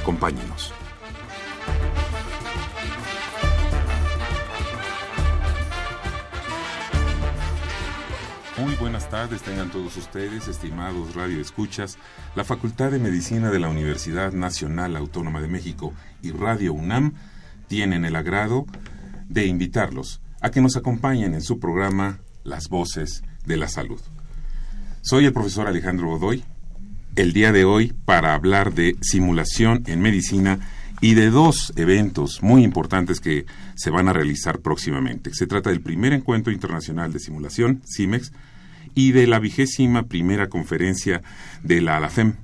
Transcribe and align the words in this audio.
Acompáñenos. 0.00 0.72
Muy 8.58 8.74
buenas 8.76 9.08
tardes 9.08 9.42
tengan 9.42 9.70
todos 9.70 9.96
ustedes, 9.96 10.48
estimados 10.48 11.14
radioescuchas. 11.14 11.98
La 12.34 12.44
Facultad 12.44 12.90
de 12.90 12.98
Medicina 12.98 13.50
de 13.50 13.58
la 13.58 13.68
Universidad 13.68 14.32
Nacional 14.32 14.96
Autónoma 14.96 15.40
de 15.40 15.48
México 15.48 15.92
y 16.22 16.30
Radio 16.30 16.72
UNAM 16.72 17.14
tienen 17.68 18.04
el 18.04 18.16
agrado 18.16 18.66
de 19.28 19.46
invitarlos 19.46 20.20
a 20.40 20.50
que 20.50 20.60
nos 20.60 20.76
acompañen 20.76 21.34
en 21.34 21.42
su 21.42 21.58
programa 21.58 22.20
Las 22.42 22.68
Voces 22.68 23.22
de 23.46 23.56
la 23.56 23.68
Salud. 23.68 24.00
Soy 25.02 25.26
el 25.26 25.32
profesor 25.32 25.66
Alejandro 25.66 26.08
Godoy, 26.08 26.44
el 27.16 27.32
día 27.32 27.52
de 27.52 27.64
hoy 27.64 27.92
para 28.04 28.34
hablar 28.34 28.74
de 28.74 28.96
simulación 29.00 29.82
en 29.86 30.00
medicina 30.00 30.58
y 31.00 31.14
de 31.14 31.30
dos 31.30 31.72
eventos 31.76 32.42
muy 32.42 32.62
importantes 32.62 33.20
que 33.20 33.46
se 33.74 33.90
van 33.90 34.08
a 34.08 34.12
realizar 34.12 34.60
próximamente. 34.60 35.32
Se 35.34 35.46
trata 35.46 35.70
del 35.70 35.80
primer 35.80 36.12
encuentro 36.12 36.52
internacional 36.52 37.12
de 37.12 37.20
simulación, 37.20 37.82
CIMEX, 37.86 38.32
y 38.94 39.12
de 39.12 39.26
la 39.26 39.38
vigésima 39.38 40.04
primera 40.04 40.48
conferencia 40.48 41.22
de 41.62 41.80
la 41.80 41.96
ALAFEM, 41.96 42.34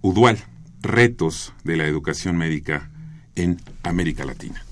UDUAL, 0.00 0.38
Retos 0.82 1.52
de 1.64 1.76
la 1.76 1.86
Educación 1.86 2.36
Médica 2.38 2.90
en 3.34 3.60
América 3.82 4.24
Latina. 4.24 4.64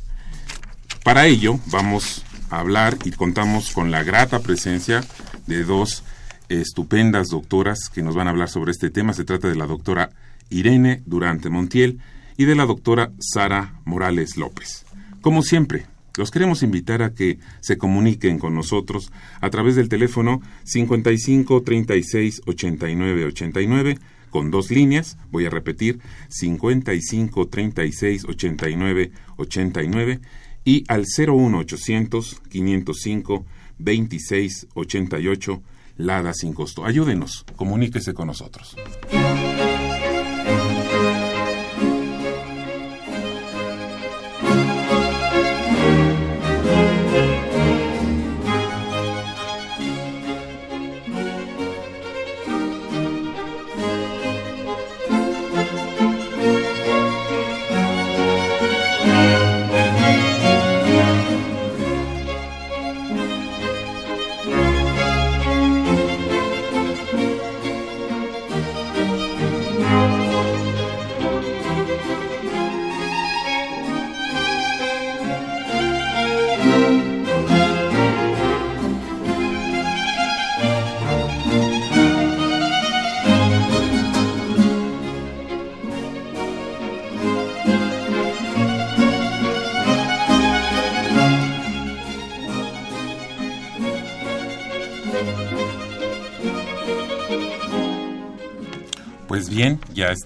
Para 1.04 1.26
ello 1.26 1.60
vamos 1.66 2.24
a 2.50 2.60
hablar 2.60 2.96
y 3.04 3.10
contamos 3.10 3.72
con 3.72 3.90
la 3.90 4.02
grata 4.02 4.40
presencia 4.40 5.04
de 5.46 5.64
dos 5.64 6.04
estupendas 6.48 7.28
doctoras 7.28 7.88
que 7.92 8.02
nos 8.02 8.14
van 8.14 8.26
a 8.26 8.30
hablar 8.30 8.48
sobre 8.48 8.72
este 8.72 8.90
tema. 8.90 9.12
Se 9.12 9.24
trata 9.24 9.48
de 9.48 9.56
la 9.56 9.66
doctora 9.66 10.10
Irene 10.50 11.02
Durante 11.06 11.50
Montiel 11.50 11.98
y 12.36 12.44
de 12.44 12.54
la 12.54 12.66
doctora 12.66 13.12
Sara 13.18 13.80
Morales 13.84 14.36
López. 14.36 14.84
Como 15.20 15.42
siempre, 15.42 15.86
los 16.16 16.30
queremos 16.30 16.62
invitar 16.62 17.02
a 17.02 17.14
que 17.14 17.38
se 17.60 17.78
comuniquen 17.78 18.38
con 18.38 18.54
nosotros 18.54 19.12
a 19.40 19.50
través 19.50 19.76
del 19.76 19.88
teléfono 19.88 20.40
55 20.64 21.62
36 21.62 22.42
89 22.46 23.24
89 23.24 23.98
con 24.30 24.50
dos 24.50 24.70
líneas, 24.70 25.16
voy 25.30 25.46
a 25.46 25.50
repetir 25.50 26.00
55 26.28 27.48
36 27.48 28.24
89 28.26 29.12
89 29.36 30.20
y 30.64 30.84
al 30.88 31.04
01 31.16 31.58
800 31.58 32.42
505 32.50 33.46
26 33.78 34.66
88 34.74 35.62
Lada 35.98 36.32
sin 36.32 36.52
costo. 36.54 36.84
Ayúdenos, 36.84 37.44
comuníquese 37.56 38.14
con 38.14 38.28
nosotros. 38.28 38.76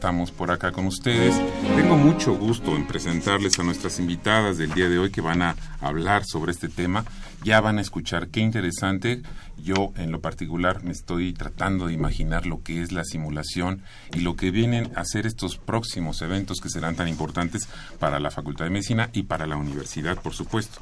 Estamos 0.02 0.32
por 0.32 0.50
acá 0.50 0.72
con 0.72 0.86
ustedes. 0.86 1.32
Tengo 1.76 1.96
mucho 1.96 2.34
gusto 2.34 2.74
en 2.74 2.88
presentarles 2.88 3.60
a 3.60 3.62
nuestras 3.62 4.00
invitadas 4.00 4.58
del 4.58 4.74
día 4.74 4.88
de 4.88 4.98
hoy 4.98 5.12
que 5.12 5.20
van 5.20 5.42
a 5.42 5.54
hablar 5.80 6.24
sobre 6.24 6.50
este 6.50 6.68
tema. 6.68 7.04
Ya 7.44 7.60
van 7.60 7.78
a 7.78 7.82
escuchar 7.82 8.26
qué 8.26 8.40
interesante. 8.40 9.22
Yo 9.62 9.92
en 9.94 10.10
lo 10.10 10.20
particular 10.20 10.82
me 10.82 10.90
estoy 10.90 11.32
tratando 11.32 11.86
de 11.86 11.92
imaginar 11.92 12.46
lo 12.46 12.64
que 12.64 12.82
es 12.82 12.90
la 12.90 13.04
simulación 13.04 13.82
y 14.12 14.22
lo 14.22 14.34
que 14.34 14.50
vienen 14.50 14.90
a 14.96 15.04
ser 15.04 15.24
estos 15.24 15.56
próximos 15.56 16.20
eventos 16.20 16.60
que 16.60 16.68
serán 16.68 16.96
tan 16.96 17.06
importantes 17.06 17.68
para 18.00 18.18
la 18.18 18.32
Facultad 18.32 18.64
de 18.64 18.72
Medicina 18.72 19.08
y 19.12 19.22
para 19.22 19.46
la 19.46 19.56
universidad, 19.56 20.20
por 20.20 20.34
supuesto. 20.34 20.80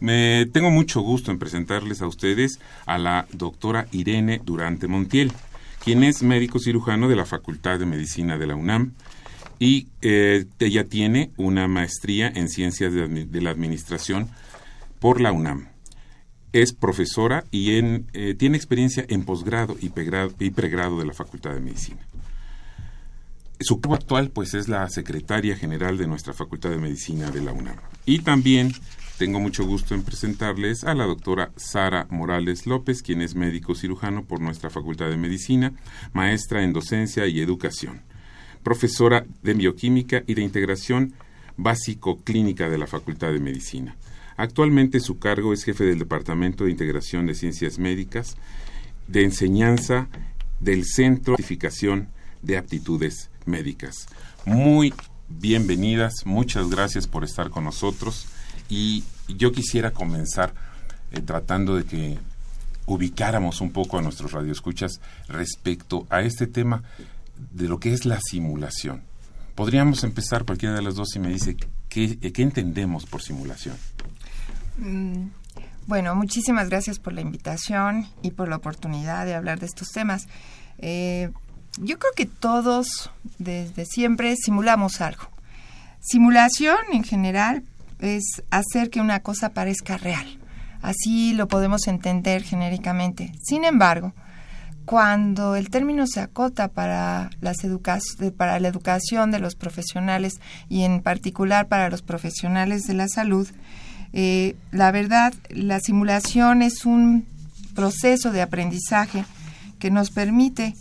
Me 0.00 0.46
tengo 0.46 0.72
mucho 0.72 1.02
gusto 1.02 1.30
en 1.30 1.38
presentarles 1.38 2.02
a 2.02 2.08
ustedes 2.08 2.58
a 2.86 2.98
la 2.98 3.28
doctora 3.32 3.86
Irene 3.92 4.40
Durante 4.42 4.88
Montiel 4.88 5.30
quien 5.82 6.04
es 6.04 6.22
médico 6.22 6.58
cirujano 6.58 7.08
de 7.08 7.16
la 7.16 7.26
Facultad 7.26 7.78
de 7.78 7.86
Medicina 7.86 8.38
de 8.38 8.46
la 8.46 8.54
UNAM 8.54 8.92
y 9.58 9.88
eh, 10.00 10.46
ella 10.58 10.84
tiene 10.84 11.32
una 11.36 11.68
maestría 11.68 12.32
en 12.34 12.48
Ciencias 12.48 12.92
de, 12.92 13.40
la 13.40 13.50
Administración 13.50 14.30
por 14.98 15.20
la 15.20 15.32
UNAM. 15.32 15.68
Es 16.52 16.72
profesora 16.72 17.44
y 17.50 17.76
en, 17.76 18.06
eh, 18.12 18.34
tiene 18.34 18.56
experiencia 18.56 19.04
en 19.08 19.24
posgrado 19.24 19.76
y 19.80 19.90
pregrado 19.90 20.98
de 20.98 21.06
la 21.06 21.12
Facultad 21.12 21.54
de 21.54 21.60
Medicina. 21.60 22.00
Su 23.62 23.78
cargo 23.78 23.94
actual 23.94 24.30
pues 24.30 24.54
es 24.54 24.68
la 24.68 24.88
secretaria 24.88 25.54
general 25.54 25.98
de 25.98 26.06
nuestra 26.06 26.32
Facultad 26.32 26.70
de 26.70 26.78
Medicina 26.78 27.30
de 27.30 27.42
la 27.42 27.52
UNAM. 27.52 27.76
Y 28.06 28.20
también 28.20 28.72
tengo 29.18 29.38
mucho 29.38 29.66
gusto 29.66 29.94
en 29.94 30.02
presentarles 30.02 30.82
a 30.84 30.94
la 30.94 31.04
doctora 31.04 31.52
Sara 31.56 32.06
Morales 32.08 32.66
López, 32.66 33.02
quien 33.02 33.20
es 33.20 33.34
médico 33.34 33.74
cirujano 33.74 34.24
por 34.24 34.40
nuestra 34.40 34.70
Facultad 34.70 35.10
de 35.10 35.18
Medicina, 35.18 35.74
maestra 36.14 36.64
en 36.64 36.72
docencia 36.72 37.26
y 37.26 37.42
educación, 37.42 38.00
profesora 38.62 39.26
de 39.42 39.52
bioquímica 39.52 40.22
y 40.26 40.32
de 40.32 40.42
integración 40.42 41.12
básico-clínica 41.58 42.70
de 42.70 42.78
la 42.78 42.86
Facultad 42.86 43.30
de 43.30 43.40
Medicina. 43.40 43.94
Actualmente 44.38 45.00
su 45.00 45.18
cargo 45.18 45.52
es 45.52 45.64
jefe 45.64 45.84
del 45.84 45.98
Departamento 45.98 46.64
de 46.64 46.70
Integración 46.70 47.26
de 47.26 47.34
Ciencias 47.34 47.78
Médicas, 47.78 48.38
de 49.06 49.22
enseñanza 49.22 50.08
del 50.60 50.86
Centro 50.86 51.32
de 51.32 51.42
Certificación 51.42 52.08
de 52.42 52.58
Aptitudes 52.58 53.30
Médicas. 53.46 54.06
Muy 54.44 54.94
bienvenidas, 55.28 56.24
muchas 56.24 56.68
gracias 56.68 57.06
por 57.06 57.24
estar 57.24 57.50
con 57.50 57.64
nosotros. 57.64 58.26
Y 58.68 59.04
yo 59.28 59.52
quisiera 59.52 59.92
comenzar 59.92 60.54
eh, 61.12 61.20
tratando 61.20 61.76
de 61.76 61.84
que 61.84 62.18
ubicáramos 62.86 63.60
un 63.60 63.70
poco 63.70 63.98
a 63.98 64.02
nuestros 64.02 64.32
radioescuchas 64.32 65.00
respecto 65.28 66.06
a 66.10 66.22
este 66.22 66.46
tema 66.46 66.82
de 67.52 67.68
lo 67.68 67.78
que 67.78 67.92
es 67.92 68.04
la 68.04 68.20
simulación. 68.20 69.02
Podríamos 69.54 70.04
empezar 70.04 70.44
cualquiera 70.44 70.74
de 70.74 70.82
las 70.82 70.94
dos 70.94 71.14
y 71.16 71.18
me 71.18 71.28
dice 71.28 71.56
qué, 71.88 72.18
qué 72.18 72.42
entendemos 72.42 73.06
por 73.06 73.22
simulación. 73.22 73.76
Mm, 74.78 75.28
bueno, 75.86 76.14
muchísimas 76.14 76.68
gracias 76.68 76.98
por 76.98 77.12
la 77.12 77.20
invitación 77.20 78.06
y 78.22 78.30
por 78.30 78.48
la 78.48 78.56
oportunidad 78.56 79.26
de 79.26 79.34
hablar 79.34 79.60
de 79.60 79.66
estos 79.66 79.88
temas. 79.88 80.28
Eh, 80.78 81.30
yo 81.78 81.98
creo 81.98 82.12
que 82.16 82.26
todos 82.26 83.10
desde 83.38 83.84
siempre 83.84 84.34
simulamos 84.36 85.00
algo. 85.00 85.30
Simulación 86.00 86.78
en 86.92 87.04
general 87.04 87.62
es 88.00 88.42
hacer 88.50 88.90
que 88.90 89.00
una 89.00 89.20
cosa 89.20 89.50
parezca 89.50 89.98
real. 89.98 90.38
Así 90.82 91.34
lo 91.34 91.46
podemos 91.46 91.86
entender 91.86 92.42
genéricamente. 92.42 93.32
Sin 93.42 93.64
embargo, 93.64 94.14
cuando 94.86 95.54
el 95.54 95.68
término 95.70 96.06
se 96.06 96.20
acota 96.20 96.68
para, 96.68 97.30
las 97.40 97.58
para 98.36 98.58
la 98.58 98.68
educación 98.68 99.30
de 99.30 99.38
los 99.38 99.54
profesionales 99.54 100.40
y 100.68 100.82
en 100.82 101.02
particular 101.02 101.68
para 101.68 101.90
los 101.90 102.02
profesionales 102.02 102.84
de 102.84 102.94
la 102.94 103.08
salud, 103.08 103.48
eh, 104.12 104.56
la 104.72 104.90
verdad, 104.90 105.34
la 105.50 105.80
simulación 105.80 106.62
es 106.62 106.86
un 106.86 107.26
proceso 107.74 108.32
de 108.32 108.42
aprendizaje 108.42 109.24
que 109.78 109.90
nos 109.90 110.10
permite 110.10 110.74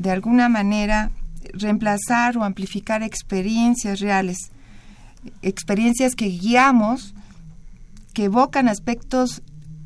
de 0.00 0.10
alguna 0.10 0.48
manera 0.48 1.10
reemplazar 1.52 2.38
o 2.38 2.44
amplificar 2.44 3.02
experiencias 3.02 4.00
reales, 4.00 4.50
experiencias 5.42 6.14
que 6.14 6.26
guiamos, 6.26 7.14
que 8.14 8.24
evocan 8.24 8.68
aspectos 8.68 9.42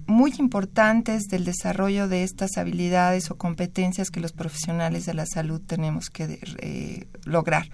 muy 0.06 0.32
importantes 0.38 1.24
del 1.24 1.44
desarrollo 1.44 2.06
de 2.06 2.22
estas 2.22 2.58
habilidades 2.58 3.32
o 3.32 3.36
competencias 3.36 4.10
que 4.10 4.20
los 4.20 4.30
profesionales 4.30 5.04
de 5.04 5.14
la 5.14 5.26
salud 5.26 5.60
tenemos 5.60 6.10
que 6.10 6.38
eh, 6.58 7.08
lograr. 7.24 7.68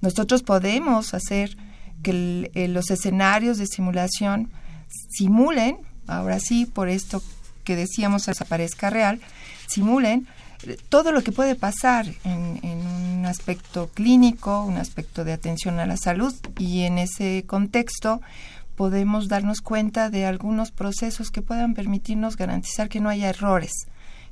Nosotros 0.00 0.42
podemos 0.42 1.12
hacer 1.12 1.58
que 2.02 2.50
eh, 2.54 2.68
los 2.68 2.90
escenarios 2.90 3.58
de 3.58 3.66
simulación 3.66 4.50
simulen, 5.10 5.76
ahora 6.06 6.40
sí, 6.40 6.64
por 6.64 6.88
esto 6.88 7.22
que 7.64 7.76
decíamos 7.76 8.24
desaparezca 8.24 8.88
real, 8.88 9.20
simulen 9.66 10.26
todo 10.88 11.12
lo 11.12 11.22
que 11.22 11.32
puede 11.32 11.54
pasar 11.54 12.06
en, 12.24 12.60
un 12.62 13.26
aspecto 13.26 13.90
clínico, 13.92 14.64
un 14.64 14.76
aspecto 14.76 15.24
de 15.24 15.32
atención 15.32 15.78
a 15.78 15.86
la 15.86 15.96
salud 15.96 16.34
y 16.58 16.82
en 16.82 16.98
ese 16.98 17.44
contexto 17.46 18.20
podemos 18.76 19.28
darnos 19.28 19.60
cuenta 19.60 20.08
de 20.08 20.24
algunos 20.24 20.70
procesos 20.70 21.30
que 21.30 21.42
puedan 21.42 21.74
permitirnos 21.74 22.36
garantizar 22.36 22.88
que 22.88 23.00
no 23.00 23.10
haya 23.10 23.28
errores, 23.28 23.72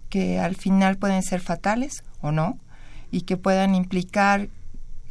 que 0.08 0.38
al 0.38 0.56
final 0.56 0.96
pueden 0.96 1.22
ser 1.22 1.40
fatales 1.40 2.02
o 2.22 2.32
no, 2.32 2.58
y 3.10 3.22
que 3.22 3.36
puedan 3.36 3.74
implicar 3.74 4.48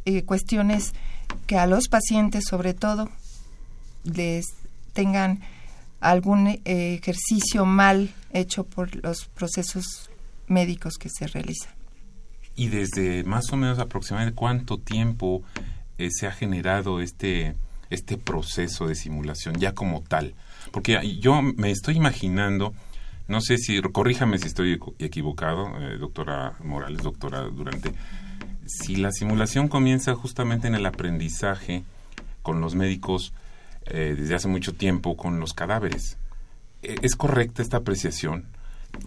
eh, 0.04 0.24
cuestiones 0.24 0.92
que 1.46 1.56
a 1.56 1.66
los 1.66 1.88
pacientes 1.88 2.44
sobre 2.48 2.74
todo 2.74 3.08
les 4.04 4.46
tengan 4.92 5.40
algún 6.00 6.48
eh, 6.48 6.60
ejercicio 7.00 7.64
mal 7.64 8.12
hecho 8.32 8.64
por 8.64 8.94
los 9.04 9.26
procesos 9.26 10.10
médicos 10.48 10.98
que 10.98 11.08
se 11.08 11.26
realizan. 11.26 11.72
Y 12.54 12.68
desde 12.68 13.24
más 13.24 13.52
o 13.52 13.56
menos 13.56 13.78
aproximadamente 13.78 14.34
cuánto 14.34 14.78
tiempo 14.78 15.42
eh, 15.96 16.10
se 16.10 16.26
ha 16.26 16.32
generado 16.32 17.00
este 17.00 17.54
este 17.90 18.18
proceso 18.18 18.86
de 18.86 18.94
simulación 18.94 19.56
ya 19.56 19.74
como 19.74 20.02
tal. 20.02 20.34
Porque 20.72 21.18
yo 21.18 21.42
me 21.42 21.70
estoy 21.70 21.96
imaginando, 21.96 22.74
no 23.26 23.40
sé 23.40 23.58
si, 23.58 23.80
corríjame 23.80 24.38
si 24.38 24.46
estoy 24.46 24.78
equivocado, 24.98 25.68
eh, 25.78 25.98
doctora 25.98 26.54
Morales, 26.62 27.02
doctora 27.02 27.42
Durante, 27.42 27.92
si 28.66 28.96
la 28.96 29.12
simulación 29.12 29.68
comienza 29.68 30.14
justamente 30.14 30.68
en 30.68 30.74
el 30.74 30.84
aprendizaje 30.86 31.84
con 32.42 32.60
los 32.60 32.74
médicos 32.74 33.32
eh, 33.86 34.14
desde 34.18 34.34
hace 34.34 34.48
mucho 34.48 34.74
tiempo 34.74 35.16
con 35.16 35.40
los 35.40 35.54
cadáveres. 35.54 36.18
¿E-, 36.82 36.96
¿Es 37.02 37.16
correcta 37.16 37.62
esta 37.62 37.78
apreciación? 37.78 38.46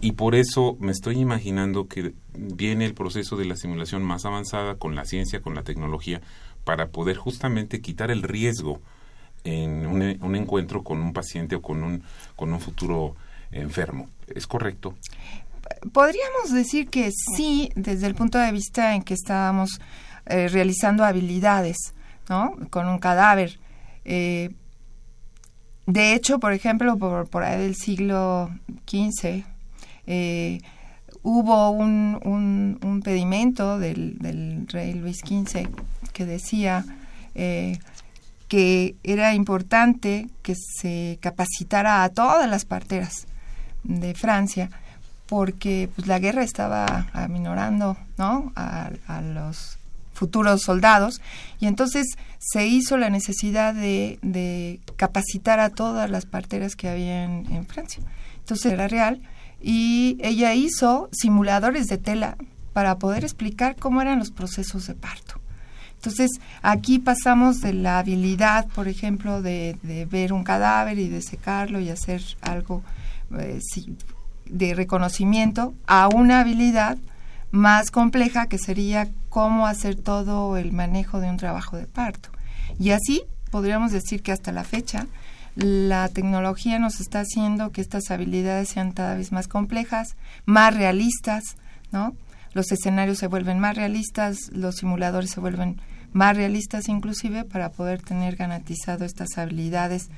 Y 0.00 0.12
por 0.12 0.34
eso 0.34 0.76
me 0.80 0.92
estoy 0.92 1.18
imaginando 1.18 1.86
que 1.86 2.14
viene 2.34 2.84
el 2.84 2.94
proceso 2.94 3.36
de 3.36 3.44
la 3.44 3.56
simulación 3.56 4.02
más 4.02 4.24
avanzada 4.24 4.76
con 4.76 4.94
la 4.94 5.04
ciencia, 5.04 5.42
con 5.42 5.54
la 5.54 5.62
tecnología, 5.62 6.20
para 6.64 6.88
poder 6.88 7.16
justamente 7.16 7.80
quitar 7.80 8.10
el 8.10 8.22
riesgo 8.22 8.80
en 9.44 9.86
un, 9.86 10.36
encuentro 10.36 10.82
con 10.84 11.00
un 11.00 11.12
paciente 11.12 11.56
o 11.56 11.62
con 11.62 11.82
un, 11.82 12.02
con 12.36 12.52
un 12.52 12.60
futuro 12.60 13.16
enfermo. 13.50 14.08
¿Es 14.28 14.46
correcto? 14.46 14.94
Podríamos 15.92 16.52
decir 16.52 16.88
que 16.88 17.10
sí, 17.36 17.70
desde 17.74 18.06
el 18.06 18.14
punto 18.14 18.38
de 18.38 18.52
vista 18.52 18.94
en 18.94 19.02
que 19.02 19.14
estábamos 19.14 19.80
eh, 20.26 20.48
realizando 20.48 21.04
habilidades, 21.04 21.76
¿no? 22.28 22.54
Con 22.70 22.88
un 22.88 22.98
cadáver. 22.98 23.58
Eh, 24.04 24.50
de 25.86 26.14
hecho, 26.14 26.38
por 26.38 26.52
ejemplo, 26.52 26.96
por, 26.96 27.28
por 27.28 27.42
ahí 27.42 27.60
del 27.60 27.74
siglo 27.74 28.50
XV, 28.86 29.44
eh, 30.06 30.60
hubo 31.22 31.70
un, 31.70 32.78
un, 32.82 33.02
pedimento 33.02 33.78
del, 33.78 34.18
del, 34.18 34.66
rey 34.68 34.94
Luis 34.94 35.18
XV 35.18 35.68
que 36.12 36.26
decía 36.26 36.84
eh, 37.34 37.78
que 38.48 38.96
era 39.02 39.34
importante 39.34 40.28
que 40.42 40.54
se 40.54 41.18
capacitara 41.20 42.04
a 42.04 42.08
todas 42.08 42.48
las 42.50 42.64
parteras 42.64 43.26
de 43.84 44.14
Francia 44.14 44.70
porque 45.26 45.88
pues, 45.94 46.06
la 46.08 46.18
guerra 46.18 46.42
estaba 46.42 47.08
aminorando 47.12 47.96
¿no? 48.18 48.52
a, 48.56 48.90
los 49.22 49.78
futuros 50.12 50.62
soldados 50.62 51.20
y 51.58 51.66
entonces 51.66 52.06
se 52.38 52.66
hizo 52.66 52.98
la 52.98 53.10
necesidad 53.10 53.74
de, 53.74 54.18
de 54.22 54.80
capacitar 54.96 55.58
a 55.58 55.70
todas 55.70 56.10
las 56.10 56.26
parteras 56.26 56.76
que 56.76 56.88
había 56.88 57.24
en 57.24 57.66
Francia. 57.66 58.02
Entonces 58.40 58.72
era 58.72 58.88
real 58.88 59.22
y 59.62 60.18
ella 60.20 60.54
hizo 60.54 61.08
simuladores 61.12 61.86
de 61.86 61.98
tela 61.98 62.36
para 62.72 62.98
poder 62.98 63.24
explicar 63.24 63.76
cómo 63.76 64.02
eran 64.02 64.18
los 64.18 64.30
procesos 64.30 64.86
de 64.86 64.94
parto. 64.94 65.40
Entonces, 65.94 66.40
aquí 66.62 66.98
pasamos 66.98 67.60
de 67.60 67.74
la 67.74 68.00
habilidad, 68.00 68.66
por 68.74 68.88
ejemplo, 68.88 69.40
de, 69.40 69.76
ver 70.10 70.32
un 70.32 70.42
cadáver 70.42 70.98
y 70.98 71.08
de 71.08 71.22
secarlo 71.22 71.78
y 71.78 71.90
hacer 71.90 72.22
algo 72.40 72.82
eh, 73.38 73.60
de 74.46 74.74
reconocimiento 74.74 75.74
a 75.86 76.08
una 76.08 76.40
habilidad 76.40 76.98
más 77.52 77.92
compleja 77.92 78.46
que 78.46 78.58
sería 78.58 79.10
cómo 79.28 79.66
hacer 79.66 79.94
todo 79.94 80.56
el 80.56 80.72
manejo 80.72 81.20
de 81.20 81.30
un 81.30 81.36
trabajo 81.36 81.76
de 81.76 81.86
parto. 81.86 82.30
Y 82.80 82.90
así 82.90 83.22
podríamos 83.52 83.92
decir 83.92 84.22
que 84.22 84.32
hasta 84.32 84.50
la 84.50 84.64
fecha 84.64 85.06
la 85.54 86.08
tecnología 86.08 86.78
nos 86.78 87.00
está 87.00 87.20
haciendo 87.20 87.70
que 87.70 87.80
estas 87.80 88.10
habilidades 88.10 88.70
sean 88.70 88.92
cada 88.92 89.14
vez 89.14 89.32
más 89.32 89.48
complejas, 89.48 90.16
más 90.46 90.74
realistas, 90.74 91.56
¿no? 91.90 92.14
Los 92.54 92.70
escenarios 92.72 93.18
se 93.18 93.26
vuelven 93.26 93.58
más 93.58 93.76
realistas, 93.76 94.50
los 94.52 94.76
simuladores 94.76 95.30
se 95.30 95.40
vuelven 95.40 95.80
más 96.12 96.36
realistas 96.36 96.88
inclusive 96.88 97.44
para 97.44 97.70
poder 97.70 98.02
tener 98.02 98.36
garantizado 98.36 99.04
estas 99.04 99.38
habilidades 99.38 100.08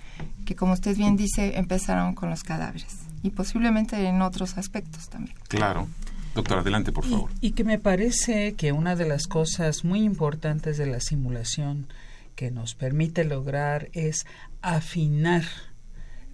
que, 0.45 0.57
como 0.57 0.73
usted 0.73 0.97
bien 0.97 1.17
dice, 1.17 1.57
empezaron 1.57 2.15
con 2.15 2.31
los 2.31 2.43
cadáveres 2.43 3.05
y 3.23 3.31
posiblemente 3.31 3.97
en 4.07 4.21
otros 4.23 4.59
aspectos 4.59 5.09
también. 5.09 5.37
Claro. 5.49 5.89
Doctor, 6.35 6.59
adelante, 6.59 6.91
por 6.91 7.05
favor. 7.05 7.31
y 7.41 7.53
que 7.53 7.63
me 7.63 7.79
parece 7.79 8.55
que 8.55 8.73
una 8.73 8.97
de 8.97 9.07
las 9.07 9.29
cosas 9.29 9.85
muy 9.85 10.03
importantes 10.03 10.77
de 10.79 10.87
la 10.87 10.99
simulación 10.99 11.87
que 12.35 12.51
nos 12.51 12.75
permite 12.75 13.23
lograr 13.23 13.89
es 13.93 14.27
afinar 14.65 15.45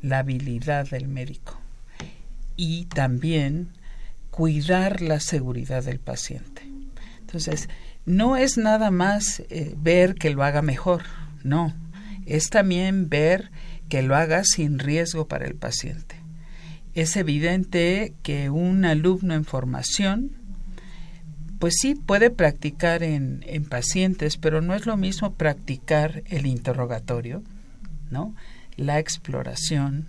la 0.03 0.21
habilidad 0.21 0.89
del 0.89 1.09
médico 1.09 1.59
y 2.57 2.85
también 2.85 3.71
cuidar 4.31 5.03
la 5.03 5.19
seguridad 5.19 5.83
del 5.83 5.99
paciente. 5.99 6.63
Entonces, 7.19 7.69
no 8.07 8.37
es 8.37 8.57
nada 8.57 8.93
más 8.93 9.43
eh, 9.51 9.75
ver 9.77 10.15
que 10.15 10.31
lo 10.31 10.45
haga 10.45 10.63
mejor, 10.63 11.03
no, 11.43 11.75
es 12.25 12.51
también 12.51 13.09
ver 13.09 13.51
que 13.89 14.03
lo 14.03 14.15
haga 14.15 14.45
sin 14.45 14.79
riesgo 14.79 15.27
para 15.27 15.47
el 15.47 15.57
paciente. 15.57 16.15
Es 16.95 17.17
evidente 17.17 18.15
que 18.23 18.49
un 18.49 18.85
alumno 18.85 19.35
en 19.35 19.45
formación, 19.45 20.31
pues 21.59 21.75
sí, 21.81 21.97
puede 21.97 22.31
practicar 22.31 23.03
en, 23.03 23.45
en 23.47 23.65
pacientes, 23.65 24.37
pero 24.37 24.61
no 24.61 24.75
es 24.75 24.87
lo 24.87 24.97
mismo 24.97 25.35
practicar 25.35 26.23
el 26.27 26.47
interrogatorio, 26.47 27.43
¿no? 28.11 28.35
La 28.77 28.99
exploración 28.99 30.09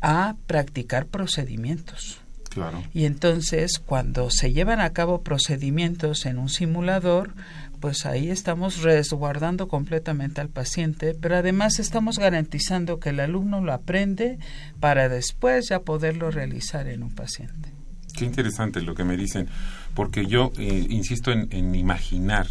a 0.00 0.36
practicar 0.46 1.06
procedimientos. 1.06 2.20
Claro. 2.50 2.82
Y 2.94 3.04
entonces, 3.04 3.78
cuando 3.78 4.30
se 4.30 4.52
llevan 4.52 4.80
a 4.80 4.90
cabo 4.92 5.22
procedimientos 5.22 6.24
en 6.24 6.38
un 6.38 6.48
simulador, 6.48 7.34
pues 7.80 8.06
ahí 8.06 8.30
estamos 8.30 8.82
resguardando 8.82 9.68
completamente 9.68 10.40
al 10.40 10.48
paciente, 10.48 11.14
pero 11.14 11.36
además 11.36 11.78
estamos 11.78 12.18
garantizando 12.18 12.98
que 12.98 13.10
el 13.10 13.20
alumno 13.20 13.60
lo 13.60 13.72
aprende 13.72 14.38
para 14.80 15.08
después 15.08 15.68
ya 15.68 15.80
poderlo 15.80 16.30
realizar 16.30 16.88
en 16.88 17.02
un 17.02 17.14
paciente. 17.14 17.70
Qué 18.16 18.24
interesante 18.24 18.80
lo 18.80 18.94
que 18.94 19.04
me 19.04 19.16
dicen, 19.16 19.48
porque 19.94 20.26
yo 20.26 20.50
eh, 20.58 20.86
insisto 20.88 21.30
en 21.30 21.74
imaginar 21.74 22.48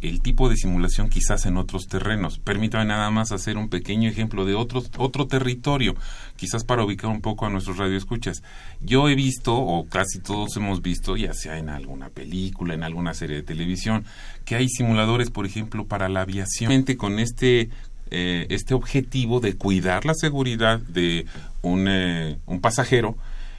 el 0.00 0.20
tipo 0.20 0.48
de 0.48 0.56
simulación 0.56 1.08
quizás 1.08 1.46
en 1.46 1.56
otros 1.56 1.86
terrenos. 1.86 2.38
Permítame 2.38 2.84
nada 2.84 3.10
más 3.10 3.32
hacer 3.32 3.56
un 3.56 3.68
pequeño 3.68 4.08
ejemplo 4.08 4.44
de 4.44 4.54
otro, 4.54 4.82
otro 4.98 5.26
territorio, 5.26 5.94
quizás 6.36 6.64
para 6.64 6.84
ubicar 6.84 7.10
un 7.10 7.20
poco 7.20 7.46
a 7.46 7.50
nuestros 7.50 7.78
radioescuchas. 7.78 8.42
Yo 8.80 9.08
he 9.08 9.14
visto, 9.14 9.56
o 9.56 9.86
casi 9.88 10.20
todos 10.20 10.56
hemos 10.56 10.82
visto, 10.82 11.16
ya 11.16 11.34
sea 11.34 11.58
en 11.58 11.68
alguna 11.68 12.08
película, 12.08 12.74
en 12.74 12.82
alguna 12.82 13.14
serie 13.14 13.36
de 13.36 13.42
televisión, 13.42 14.04
que 14.44 14.56
hay 14.56 14.68
simuladores, 14.68 15.30
por 15.30 15.46
ejemplo, 15.46 15.86
para 15.86 16.08
la 16.08 16.22
aviación, 16.22 16.84
con 16.96 17.18
este 17.18 17.70
eh, 18.10 18.46
este 18.50 18.74
objetivo 18.74 19.40
de 19.40 19.56
cuidar 19.56 20.04
la 20.04 20.14
seguridad 20.14 20.78
de 20.78 21.26
un, 21.62 21.88
eh, 21.88 22.38
un 22.46 22.60
pasajero, 22.60 23.16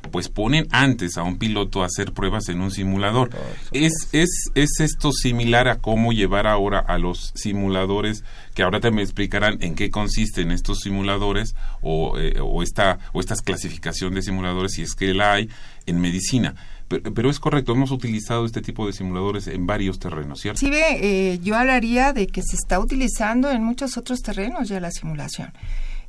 pues 0.09 0.29
ponen 0.29 0.67
antes 0.71 1.17
a 1.17 1.23
un 1.23 1.37
piloto 1.37 1.83
a 1.83 1.87
hacer 1.87 2.13
pruebas 2.13 2.49
en 2.49 2.61
un 2.61 2.71
simulador. 2.71 3.29
Es, 3.71 4.09
es, 4.11 4.49
es 4.55 4.79
esto 4.79 5.11
similar 5.11 5.67
a 5.67 5.79
cómo 5.79 6.13
llevar 6.13 6.47
ahora 6.47 6.79
a 6.79 6.97
los 6.97 7.31
simuladores, 7.35 8.23
que 8.53 8.63
ahora 8.63 8.79
también 8.79 9.03
explicarán 9.03 9.57
en 9.61 9.75
qué 9.75 9.89
consisten 9.89 10.51
estos 10.51 10.79
simuladores 10.79 11.55
o, 11.81 12.17
eh, 12.17 12.39
o, 12.41 12.63
esta, 12.63 12.99
o 13.13 13.19
estas 13.19 13.41
clasificación 13.41 14.13
de 14.13 14.21
simuladores, 14.21 14.73
si 14.73 14.81
es 14.81 14.95
que 14.95 15.13
la 15.13 15.33
hay, 15.33 15.49
en 15.85 15.99
medicina. 15.99 16.55
Pero, 16.87 17.29
es 17.29 17.39
correcto, 17.39 17.73
hemos 17.73 17.91
utilizado 17.91 18.45
este 18.45 18.61
tipo 18.61 18.87
de 18.87 18.93
simuladores 18.93 19.47
en 19.47 19.67
varios 19.67 19.99
terrenos, 19.99 20.39
¿cierto? 20.39 20.59
Sí, 20.59 20.71
eh, 20.73 21.37
yo 21.43 21.57
hablaría 21.57 22.13
de 22.13 22.27
que 22.27 22.41
se 22.41 22.55
está 22.55 22.79
utilizando 22.79 23.51
en 23.51 23.61
muchos 23.61 23.97
otros 23.97 24.21
terrenos 24.21 24.69
ya 24.69 24.79
la 24.79 24.91
simulación. 24.91 25.51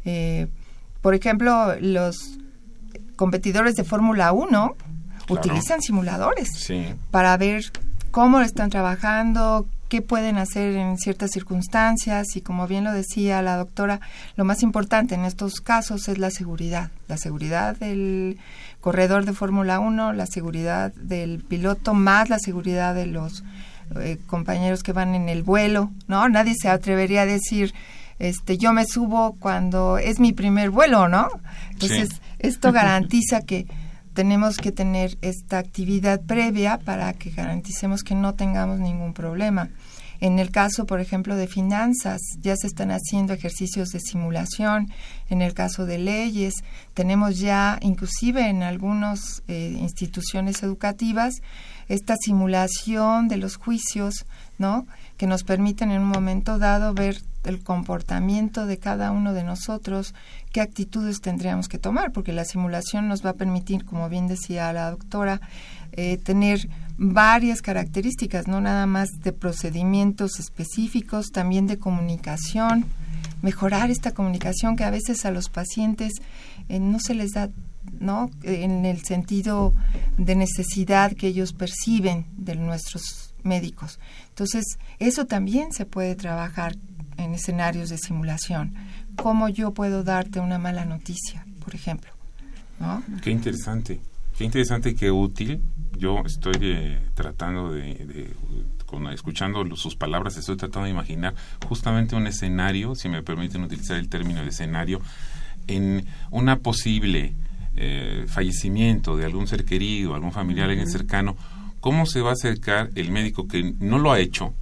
Eh, 0.05 0.47
por 1.01 1.17
ejemplo, 1.17 1.75
los 1.81 2.39
competidores 3.19 3.75
de 3.75 3.83
Fórmula 3.83 4.33
1 4.33 4.77
utilizan 5.29 5.83
simuladores 5.83 6.49
para 7.11 7.37
ver 7.37 7.65
cómo 8.13 8.41
están 8.41 8.71
trabajando, 8.71 9.67
qué 9.89 10.03
pueden 10.03 10.39
hacer 10.39 10.77
en 10.77 10.97
ciertas 10.99 11.33
circunstancias 11.33 12.37
y 12.37 12.43
como 12.43 12.69
bien 12.69 12.85
lo 12.85 12.93
decía 12.93 13.43
la 13.43 13.57
doctora, 13.57 14.01
lo 14.37 14.45
más 14.45 14.63
importante 14.63 15.17
en 15.17 15.25
estos 15.25 15.61
casos 15.61 16.09
es 16.09 16.19
la 16.19 16.31
seguridad, 16.31 16.91
la 17.09 17.17
seguridad 17.17 17.77
del 17.77 18.39
corredor 18.81 19.25
de 19.25 19.33
Fórmula 19.33 19.81
1, 19.81 20.13
la 20.13 20.27
seguridad 20.27 20.93
del 20.95 21.41
piloto 21.41 21.95
más 21.95 22.31
la 22.31 22.39
seguridad 22.39 22.95
de 22.95 23.07
los 23.07 23.43
eh, 23.97 24.19
compañeros 24.29 24.85
que 24.85 24.93
van 24.93 25.17
en 25.17 25.29
el 25.29 25.43
vuelo, 25.43 25.91
¿no? 26.07 26.29
Nadie 26.29 26.55
se 26.57 26.69
atrevería 26.69 27.23
a 27.23 27.27
decir 27.27 27.75
este 28.21 28.59
yo 28.59 28.73
me 28.73 28.85
subo 28.87 29.37
cuando 29.39 29.99
es 29.99 30.21
mi 30.21 30.33
primer 30.33 30.71
vuelo, 30.71 31.09
¿no? 31.09 31.29
Entonces, 31.71 32.09
esto 32.39 32.73
garantiza 32.73 33.43
que 33.43 33.67
tenemos 34.15 34.57
que 34.57 34.73
tener 34.73 35.17
esta 35.23 35.59
actividad 35.59 36.21
previa 36.21 36.79
para 36.79 37.13
que 37.13 37.31
garanticemos 37.31 38.03
que 38.03 38.15
no 38.15 38.35
tengamos 38.35 38.81
ningún 38.81 39.13
problema. 39.13 39.71
En 40.21 40.41
el 40.41 40.51
caso, 40.51 40.85
por 40.87 41.01
ejemplo, 41.01 41.37
de 41.37 41.47
finanzas, 41.47 42.21
ya 42.41 42.57
se 42.57 42.67
están 42.67 42.91
haciendo 42.91 43.33
ejercicios 43.33 43.91
de 43.91 44.01
simulación. 44.01 44.93
En 45.29 45.43
el 45.43 45.55
caso 45.55 45.87
de 45.87 45.99
leyes, 45.99 46.55
tenemos 46.95 47.39
ya, 47.39 47.79
inclusive 47.81 48.49
en 48.49 48.65
algunas 48.65 49.43
eh, 49.47 49.77
instituciones 49.79 50.65
educativas, 50.65 51.35
esta 51.89 52.17
simulación 52.17 53.29
de 53.29 53.37
los 53.37 53.57
juicios, 53.57 54.27
¿no? 54.59 54.87
Que 55.19 55.27
nos 55.27 55.45
permiten 55.45 55.91
en 55.91 56.01
un 56.01 56.09
momento 56.09 56.59
dado 56.59 56.95
ver 56.95 57.21
el 57.45 57.63
comportamiento 57.63 58.67
de 58.67 58.79
cada 58.79 59.11
uno 59.11 59.33
de 59.33 59.45
nosotros, 59.45 60.15
qué 60.53 60.61
actitudes 60.61 61.21
tendríamos 61.21 61.69
que 61.69 61.79
tomar, 61.79 62.13
porque 62.13 62.33
la 62.33 62.45
simulación 62.45 63.09
nos 63.09 63.25
va 63.25 63.31
a 63.31 63.35
permitir, 63.35 63.85
como 63.85 64.09
bien 64.09 64.29
decía 64.29 64.73
la 64.73 64.91
doctora, 64.91 65.41
eh, 65.93 66.19
tener 66.19 66.69
varias 66.97 67.63
características, 67.63 68.49
no 68.49 68.61
nada 68.61 68.87
más 68.87 69.09
de 69.23 69.33
procedimientos 69.33 70.39
específicos, 70.39 71.31
también 71.33 71.67
de 71.67 71.79
comunicación, 71.79 72.85
mejorar 73.43 73.91
esta 73.91 74.13
comunicación 74.13 74.77
que 74.77 74.85
a 74.85 74.91
veces 74.91 75.25
a 75.25 75.31
los 75.31 75.49
pacientes 75.49 76.13
eh, 76.69 76.81
no 76.81 76.99
se 77.01 77.15
les 77.15 77.33
da 77.33 77.51
¿no? 78.01 78.31
en 78.43 78.85
el 78.85 79.03
sentido 79.05 79.75
de 80.19 80.35
necesidad 80.35 81.13
que 81.13 81.29
ellos 81.29 81.53
perciben 81.53 82.27
de 82.37 82.57
nuestros 82.57 83.28
médicos. 83.43 83.99
Entonces, 84.29 84.79
eso 84.99 85.27
también 85.27 85.73
se 85.73 85.87
puede 85.87 86.15
trabajar 86.15 86.77
en 87.17 87.35
escenarios 87.35 87.91
de 87.91 87.99
simulación. 87.99 88.75
¿Cómo 89.17 89.49
yo 89.49 89.73
puedo 89.73 90.05
darte 90.05 90.41
una 90.41 90.59
mala 90.59 90.85
noticia, 90.85 91.47
por 91.65 91.75
ejemplo? 91.75 92.11
¿no? 92.79 93.03
Qué 93.23 93.31
interesante, 93.31 94.01
qué 94.37 94.45
interesante 94.45 94.95
qué 94.95 95.11
útil. 95.11 95.61
Yo 95.99 96.23
estoy 96.25 96.55
eh, 96.61 97.01
tratando 97.15 97.73
de, 97.73 98.33
escuchando 99.13 99.65
sus 99.77 99.97
palabras, 99.97 100.37
estoy 100.37 100.57
tratando 100.57 100.85
de 100.85 100.93
imaginar 100.93 101.35
justamente 101.69 102.15
un 102.15 102.27
escenario, 102.27 102.95
si 102.95 103.09
me 103.09 103.23
permiten 103.23 103.63
utilizar 103.65 103.97
el 103.97 104.09
término 104.09 104.43
de 104.43 104.49
escenario, 104.49 105.01
en 105.67 106.07
una 106.31 106.61
posible 106.61 107.35
eh, 107.77 108.25
fallecimiento 108.29 109.17
de 109.17 109.25
algún 109.25 109.47
ser 109.49 109.65
querido, 109.65 110.15
algún 110.15 110.33
familiar, 110.33 110.71
alguien 110.71 110.89
cercano, 110.89 111.37
¿cómo 111.81 112.07
se 112.07 112.21
va 112.21 112.31
a 112.31 112.35
acercar 112.35 112.91
el 112.95 113.11
médico 113.11 113.49
que 113.49 113.75
no 113.79 113.99
lo 113.99 114.13
ha 114.13 114.21
hecho, 114.21 114.55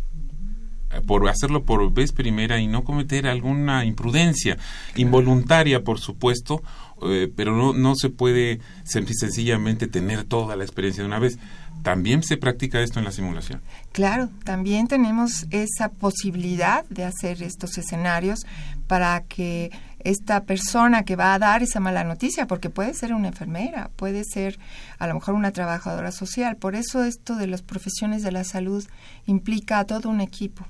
por 1.06 1.28
hacerlo 1.28 1.64
por 1.64 1.92
vez 1.92 2.12
primera 2.12 2.60
y 2.60 2.66
no 2.66 2.84
cometer 2.84 3.26
alguna 3.26 3.84
imprudencia 3.84 4.56
involuntaria, 4.94 5.82
por 5.82 5.98
supuesto, 5.98 6.62
eh, 7.02 7.30
pero 7.34 7.54
no, 7.54 7.72
no 7.72 7.94
se 7.94 8.08
puede 8.08 8.60
sencillamente 8.84 9.86
tener 9.86 10.24
toda 10.24 10.56
la 10.56 10.64
experiencia 10.64 11.02
de 11.02 11.08
una 11.08 11.18
vez. 11.18 11.38
¿También 11.82 12.22
se 12.22 12.36
practica 12.36 12.80
esto 12.80 12.98
en 12.98 13.04
la 13.04 13.12
simulación? 13.12 13.60
Claro, 13.92 14.28
también 14.44 14.88
tenemos 14.88 15.46
esa 15.50 15.90
posibilidad 15.90 16.84
de 16.86 17.04
hacer 17.04 17.42
estos 17.42 17.78
escenarios 17.78 18.40
para 18.88 19.22
que 19.22 19.70
esta 20.10 20.44
persona 20.44 21.02
que 21.02 21.16
va 21.16 21.34
a 21.34 21.38
dar 21.38 21.62
esa 21.62 21.80
mala 21.80 22.04
noticia, 22.04 22.46
porque 22.46 22.70
puede 22.70 22.94
ser 22.94 23.12
una 23.12 23.28
enfermera, 23.28 23.90
puede 23.96 24.22
ser 24.24 24.58
a 24.98 25.06
lo 25.06 25.14
mejor 25.14 25.34
una 25.34 25.50
trabajadora 25.50 26.12
social. 26.12 26.56
Por 26.56 26.76
eso 26.76 27.02
esto 27.02 27.34
de 27.34 27.48
las 27.48 27.62
profesiones 27.62 28.22
de 28.22 28.30
la 28.30 28.44
salud 28.44 28.86
implica 29.26 29.80
a 29.80 29.84
todo 29.84 30.08
un 30.08 30.20
equipo 30.20 30.64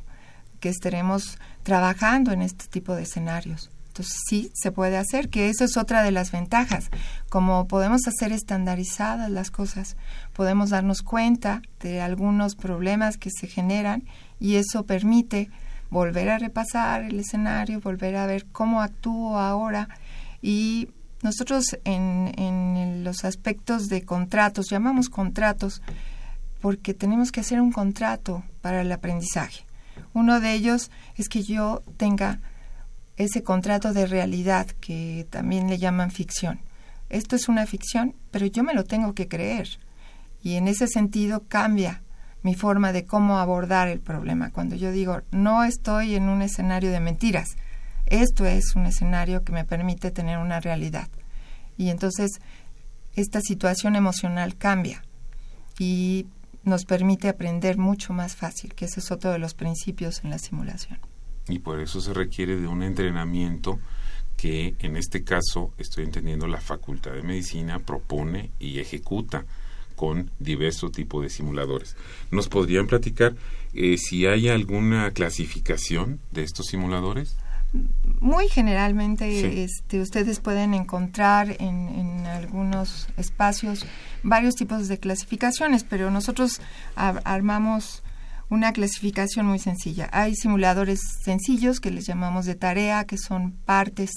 que 0.61 0.71
estaremos 0.71 1.38
trabajando 1.62 2.33
en 2.33 2.40
este 2.40 2.66
tipo 2.69 2.95
de 2.95 3.02
escenarios. 3.02 3.71
Entonces 3.88 4.16
sí, 4.28 4.50
se 4.55 4.73
puede 4.73 4.97
hacer, 4.97 5.28
que 5.28 5.49
eso 5.49 5.64
es 5.64 5.76
otra 5.76 6.02
de 6.02 6.12
las 6.12 6.33
ventajas. 6.33 6.90
Como 7.28 7.66
podemos 7.66 8.07
hacer 8.07 8.33
estandarizadas 8.33 9.31
las 9.31 9.50
cosas, 9.50 9.97
podemos 10.33 10.71
darnos 10.71 11.02
cuenta 11.02 11.62
de 11.81 12.00
algunos 12.00 12.57
problemas 12.57 13.16
que 13.19 13.31
se 13.31 13.47
generan 13.47 14.05
y 14.40 14.57
eso 14.57 14.85
permite 14.87 15.50
volver 15.97 16.29
a 16.29 16.38
repasar 16.38 17.05
el 17.05 17.19
escenario, 17.19 17.81
volver 17.81 18.17
a 18.17 18.26
ver 18.26 18.45
cómo 18.53 18.83
actúo 18.83 19.38
ahora 19.38 19.88
y 20.43 20.91
nosotros 21.23 21.79
en, 21.85 22.35
en 22.37 23.03
los 23.03 23.25
aspectos 23.25 23.88
de 23.88 24.03
contratos, 24.03 24.67
llamamos 24.71 25.09
contratos 25.09 25.81
porque 26.61 26.93
tenemos 26.93 27.33
que 27.33 27.41
hacer 27.41 27.62
un 27.62 27.73
contrato 27.73 28.45
para 28.61 28.83
el 28.83 28.93
aprendizaje. 28.93 29.65
Uno 30.12 30.38
de 30.41 30.53
ellos 30.53 30.91
es 31.17 31.31
que 31.31 31.43
yo 31.43 31.83
tenga 31.97 32.41
ese 33.17 33.43
contrato 33.43 33.95
de 33.95 34.05
realidad 34.05 34.67
que 34.67 35.26
también 35.31 35.71
le 35.71 35.79
llaman 35.79 36.11
ficción. 36.11 36.61
Esto 37.09 37.37
es 37.37 37.49
una 37.49 37.65
ficción, 37.65 38.15
pero 38.31 38.45
yo 38.45 38.62
me 38.62 38.75
lo 38.75 38.85
tengo 38.85 39.15
que 39.15 39.29
creer. 39.29 39.79
Y 40.43 40.57
en 40.57 40.69
ese 40.69 40.88
sentido 40.88 41.45
cambia 41.49 42.03
mi 42.43 42.55
forma 42.55 42.93
de 42.93 43.05
cómo 43.05 43.38
abordar 43.38 43.88
el 43.88 44.00
problema. 44.00 44.50
Cuando 44.50 44.76
yo 44.76 44.93
digo, 44.93 45.23
no 45.31 45.64
estoy 45.64 46.14
en 46.14 46.28
un 46.28 46.43
escenario 46.43 46.90
de 46.90 47.00
mentiras, 47.00 47.57
esto 48.07 48.47
es 48.47 48.76
un 48.76 48.87
escenario 48.87 49.43
que 49.43 49.52
me 49.52 49.64
permite 49.64 50.11
tener 50.11 50.38
una 50.38 50.61
realidad. 50.61 51.09
Y 51.76 51.90
entonces 51.90 52.40
esta 53.16 53.40
situación 53.40 53.97
emocional 53.97 54.57
cambia. 54.57 55.02
Y 55.78 56.26
nos 56.62 56.85
permite 56.85 57.28
aprender 57.28 57.78
mucho 57.78 58.12
más 58.12 58.35
fácil, 58.35 58.75
que 58.75 58.87
ese 58.87 59.00
es 59.00 59.11
otro 59.11 59.31
de 59.31 59.38
los 59.38 59.55
principios 59.55 60.25
en 60.25 60.31
la 60.31 60.38
simulación. 60.38 60.99
Y 61.49 61.61
por 61.61 61.81
eso 61.81 62.00
se 62.00 62.12
requiere 62.12 62.57
de 62.57 62.66
un 62.66 62.83
entrenamiento 62.83 63.78
que 64.37 64.75
en 64.81 64.97
este 64.97 65.23
caso, 65.23 65.73
estoy 65.78 66.05
entendiendo, 66.05 66.47
la 66.47 66.61
Facultad 66.61 67.12
de 67.12 67.23
Medicina 67.23 67.78
propone 67.78 68.50
y 68.59 68.81
ejecuta 68.81 69.47
con 69.97 70.31
diversos 70.38 70.93
tipos 70.93 71.23
de 71.23 71.31
simuladores. 71.31 71.97
¿Nos 72.31 72.49
podrían 72.49 72.87
platicar 72.87 73.35
eh, 73.75 73.97
si 73.99 74.26
hay 74.26 74.49
alguna 74.49 75.11
clasificación 75.11 76.21
de 76.31 76.45
estos 76.45 76.67
simuladores? 76.67 77.37
muy 78.21 78.49
generalmente 78.49 79.65
este, 79.65 80.00
ustedes 80.00 80.41
pueden 80.41 80.75
encontrar 80.75 81.57
en, 81.59 82.25
algunos 82.26 83.09
espacios 83.17 83.87
varios 84.23 84.55
tipos 84.55 84.88
de 84.88 84.99
clasificaciones, 84.99 85.85
pero 85.85 86.11
nosotros 86.11 86.61
armamos 86.97 88.03
una 88.49 88.73
clasificación 88.73 89.47
muy 89.47 89.59
sencilla. 89.59 90.09
Hay 90.12 90.35
simuladores 90.35 91.00
sencillos 91.23 91.81
que 91.81 91.91
les 91.91 92.07
llamamos 92.07 92.47
de 92.47 92.57
tarea, 92.57 93.05
que 93.05 93.17
son 93.17 93.53
partes, 93.53 94.11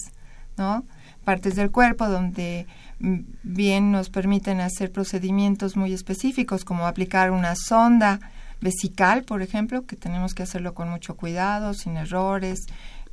¿no? 0.57 0.85
Partes 1.23 1.55
del 1.55 1.71
cuerpo 1.71 2.09
donde 2.09 2.67
bien 2.99 3.91
nos 3.91 4.09
permiten 4.09 4.59
hacer 4.59 4.91
procedimientos 4.91 5.75
muy 5.77 5.93
específicos, 5.93 6.65
como 6.65 6.85
aplicar 6.85 7.31
una 7.31 7.55
sonda 7.55 8.19
vesical, 8.61 9.23
por 9.23 9.41
ejemplo, 9.41 9.85
que 9.85 9.95
tenemos 9.95 10.33
que 10.33 10.43
hacerlo 10.43 10.73
con 10.73 10.89
mucho 10.89 11.15
cuidado, 11.15 11.73
sin 11.73 11.97
errores, 11.97 12.65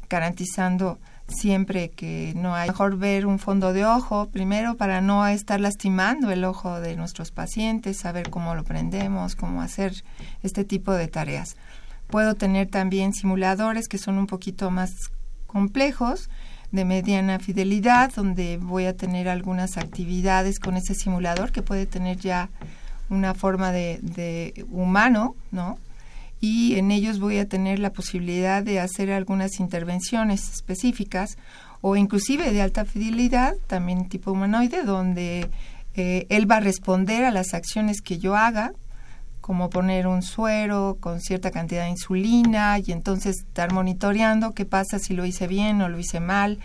garantizando 0.08 0.98
siempre 1.28 1.90
que 1.90 2.32
no 2.36 2.54
hay 2.54 2.68
mejor 2.68 2.96
ver 2.96 3.26
un 3.26 3.38
fondo 3.38 3.72
de 3.72 3.84
ojo 3.84 4.28
primero 4.30 4.76
para 4.76 5.00
no 5.00 5.26
estar 5.26 5.60
lastimando 5.60 6.30
el 6.30 6.44
ojo 6.44 6.80
de 6.80 6.96
nuestros 6.96 7.32
pacientes, 7.32 7.98
saber 7.98 8.30
cómo 8.30 8.54
lo 8.54 8.64
prendemos, 8.64 9.34
cómo 9.34 9.62
hacer 9.62 10.04
este 10.42 10.64
tipo 10.64 10.92
de 10.92 11.08
tareas. 11.08 11.56
Puedo 12.06 12.34
tener 12.34 12.68
también 12.68 13.12
simuladores 13.12 13.88
que 13.88 13.98
son 13.98 14.18
un 14.18 14.28
poquito 14.28 14.70
más 14.70 15.10
complejos, 15.46 16.30
de 16.72 16.84
mediana 16.84 17.38
fidelidad, 17.38 18.12
donde 18.14 18.58
voy 18.58 18.86
a 18.86 18.96
tener 18.96 19.28
algunas 19.28 19.76
actividades 19.76 20.58
con 20.58 20.76
ese 20.76 20.94
simulador 20.94 21.52
que 21.52 21.62
puede 21.62 21.86
tener 21.86 22.18
ya 22.18 22.48
una 23.08 23.34
forma 23.34 23.72
de, 23.72 24.64
humano, 24.70 25.36
¿no? 25.50 25.78
Y 26.40 26.76
en 26.76 26.90
ellos 26.90 27.18
voy 27.18 27.38
a 27.38 27.48
tener 27.48 27.78
la 27.78 27.90
posibilidad 27.90 28.62
de 28.62 28.80
hacer 28.80 29.10
algunas 29.10 29.58
intervenciones 29.58 30.52
específicas 30.52 31.38
o 31.80 31.96
inclusive 31.96 32.52
de 32.52 32.62
alta 32.62 32.84
fidelidad, 32.84 33.54
también 33.66 34.08
tipo 34.08 34.32
humanoide, 34.32 34.82
donde 34.82 35.48
eh, 35.94 36.26
él 36.28 36.50
va 36.50 36.56
a 36.56 36.60
responder 36.60 37.24
a 37.24 37.30
las 37.30 37.54
acciones 37.54 38.02
que 38.02 38.18
yo 38.18 38.36
haga, 38.36 38.72
como 39.46 39.70
poner 39.70 40.08
un 40.08 40.22
suero 40.22 40.96
con 40.98 41.20
cierta 41.20 41.52
cantidad 41.52 41.84
de 41.84 41.90
insulina 41.90 42.80
y 42.80 42.90
entonces 42.90 43.42
estar 43.42 43.72
monitoreando 43.72 44.54
qué 44.54 44.64
pasa 44.64 44.98
si 44.98 45.14
lo 45.14 45.24
hice 45.24 45.46
bien 45.46 45.80
o 45.82 45.88
lo 45.88 46.00
hice 46.00 46.18
mal. 46.18 46.58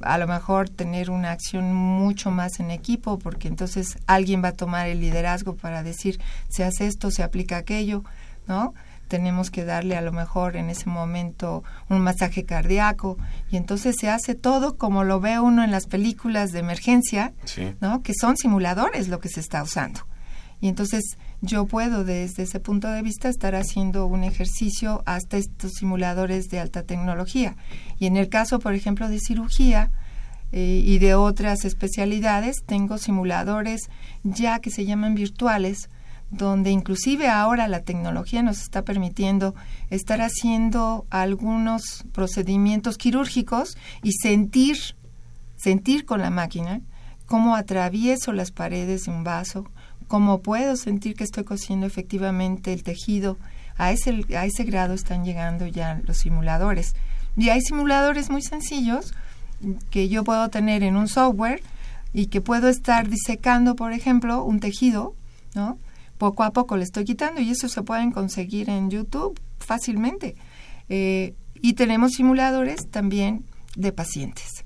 A 0.00 0.18
lo 0.18 0.26
mejor 0.26 0.68
tener 0.68 1.10
una 1.10 1.30
acción 1.30 1.72
mucho 1.72 2.32
más 2.32 2.58
en 2.58 2.72
equipo, 2.72 3.20
porque 3.20 3.46
entonces 3.46 3.98
alguien 4.08 4.42
va 4.42 4.48
a 4.48 4.56
tomar 4.56 4.88
el 4.88 4.98
liderazgo 4.98 5.54
para 5.54 5.84
decir, 5.84 6.20
se 6.48 6.64
hace 6.64 6.88
esto, 6.88 7.12
se 7.12 7.22
aplica 7.22 7.56
aquello, 7.56 8.02
¿no? 8.48 8.74
tenemos 9.06 9.52
que 9.52 9.64
darle 9.64 9.96
a 9.96 10.00
lo 10.00 10.10
mejor 10.10 10.56
en 10.56 10.70
ese 10.70 10.88
momento 10.88 11.62
un 11.88 12.00
masaje 12.00 12.44
cardíaco 12.44 13.16
y 13.48 13.58
entonces 13.58 13.94
se 14.00 14.08
hace 14.08 14.34
todo 14.34 14.76
como 14.76 15.04
lo 15.04 15.20
ve 15.20 15.38
uno 15.38 15.62
en 15.62 15.70
las 15.70 15.86
películas 15.86 16.50
de 16.50 16.60
emergencia, 16.60 17.32
¿no? 17.80 18.02
Que 18.02 18.12
son 18.18 18.36
simuladores 18.36 19.06
lo 19.06 19.20
que 19.20 19.28
se 19.28 19.38
está 19.38 19.62
usando. 19.62 20.00
Y 20.64 20.68
entonces 20.68 21.18
yo 21.44 21.66
puedo 21.66 22.04
desde 22.04 22.44
ese 22.44 22.58
punto 22.58 22.88
de 22.88 23.02
vista 23.02 23.28
estar 23.28 23.54
haciendo 23.54 24.06
un 24.06 24.24
ejercicio 24.24 25.02
hasta 25.04 25.36
estos 25.36 25.72
simuladores 25.72 26.48
de 26.48 26.58
alta 26.58 26.82
tecnología. 26.82 27.56
Y 27.98 28.06
en 28.06 28.16
el 28.16 28.28
caso, 28.28 28.58
por 28.58 28.74
ejemplo, 28.74 29.08
de 29.08 29.18
cirugía 29.20 29.90
eh, 30.52 30.82
y 30.84 30.98
de 30.98 31.14
otras 31.14 31.64
especialidades, 31.64 32.64
tengo 32.64 32.96
simuladores 32.96 33.90
ya 34.22 34.58
que 34.60 34.70
se 34.70 34.86
llaman 34.86 35.14
virtuales, 35.14 35.90
donde 36.30 36.70
inclusive 36.70 37.28
ahora 37.28 37.68
la 37.68 37.80
tecnología 37.80 38.42
nos 38.42 38.60
está 38.60 38.82
permitiendo 38.82 39.54
estar 39.90 40.22
haciendo 40.22 41.06
algunos 41.10 42.04
procedimientos 42.12 42.96
quirúrgicos 42.96 43.76
y 44.02 44.12
sentir, 44.12 44.78
sentir 45.56 46.06
con 46.06 46.22
la 46.22 46.30
máquina 46.30 46.80
cómo 47.26 47.54
atravieso 47.54 48.32
las 48.32 48.50
paredes 48.50 49.04
de 49.04 49.10
un 49.10 49.24
vaso, 49.24 49.70
cómo 50.08 50.40
puedo 50.40 50.76
sentir 50.76 51.14
que 51.14 51.24
estoy 51.24 51.44
cosiendo 51.44 51.86
efectivamente 51.86 52.72
el 52.72 52.82
tejido. 52.82 53.38
A 53.76 53.90
ese, 53.90 54.24
a 54.36 54.46
ese 54.46 54.62
grado 54.64 54.94
están 54.94 55.24
llegando 55.24 55.66
ya 55.66 56.00
los 56.04 56.18
simuladores. 56.18 56.94
Y 57.36 57.48
hay 57.48 57.60
simuladores 57.60 58.30
muy 58.30 58.42
sencillos 58.42 59.12
que 59.90 60.08
yo 60.08 60.22
puedo 60.22 60.48
tener 60.48 60.82
en 60.82 60.96
un 60.96 61.08
software 61.08 61.62
y 62.12 62.26
que 62.26 62.40
puedo 62.40 62.68
estar 62.68 63.08
disecando, 63.08 63.74
por 63.74 63.92
ejemplo, 63.92 64.44
un 64.44 64.60
tejido, 64.60 65.14
¿no? 65.54 65.78
poco 66.18 66.42
a 66.42 66.52
poco 66.52 66.76
le 66.76 66.84
estoy 66.84 67.04
quitando 67.04 67.40
y 67.40 67.50
eso 67.50 67.68
se 67.68 67.82
pueden 67.82 68.10
conseguir 68.10 68.70
en 68.70 68.90
YouTube 68.90 69.38
fácilmente. 69.58 70.36
Eh, 70.88 71.34
y 71.60 71.74
tenemos 71.74 72.12
simuladores 72.12 72.88
también 72.90 73.44
de 73.76 73.92
pacientes, 73.92 74.64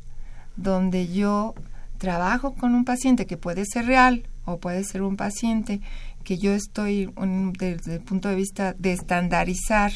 donde 0.56 1.08
yo 1.08 1.54
trabajo 1.98 2.54
con 2.54 2.74
un 2.74 2.84
paciente 2.84 3.26
que 3.26 3.36
puede 3.36 3.64
ser 3.64 3.86
real 3.86 4.24
o 4.48 4.58
puede 4.58 4.82
ser 4.84 5.02
un 5.02 5.16
paciente 5.16 5.80
que 6.24 6.38
yo 6.38 6.52
estoy 6.52 7.10
desde 7.58 7.94
el 7.96 8.00
punto 8.00 8.28
de 8.28 8.34
vista 8.34 8.74
de 8.78 8.92
estandarizar 8.92 9.92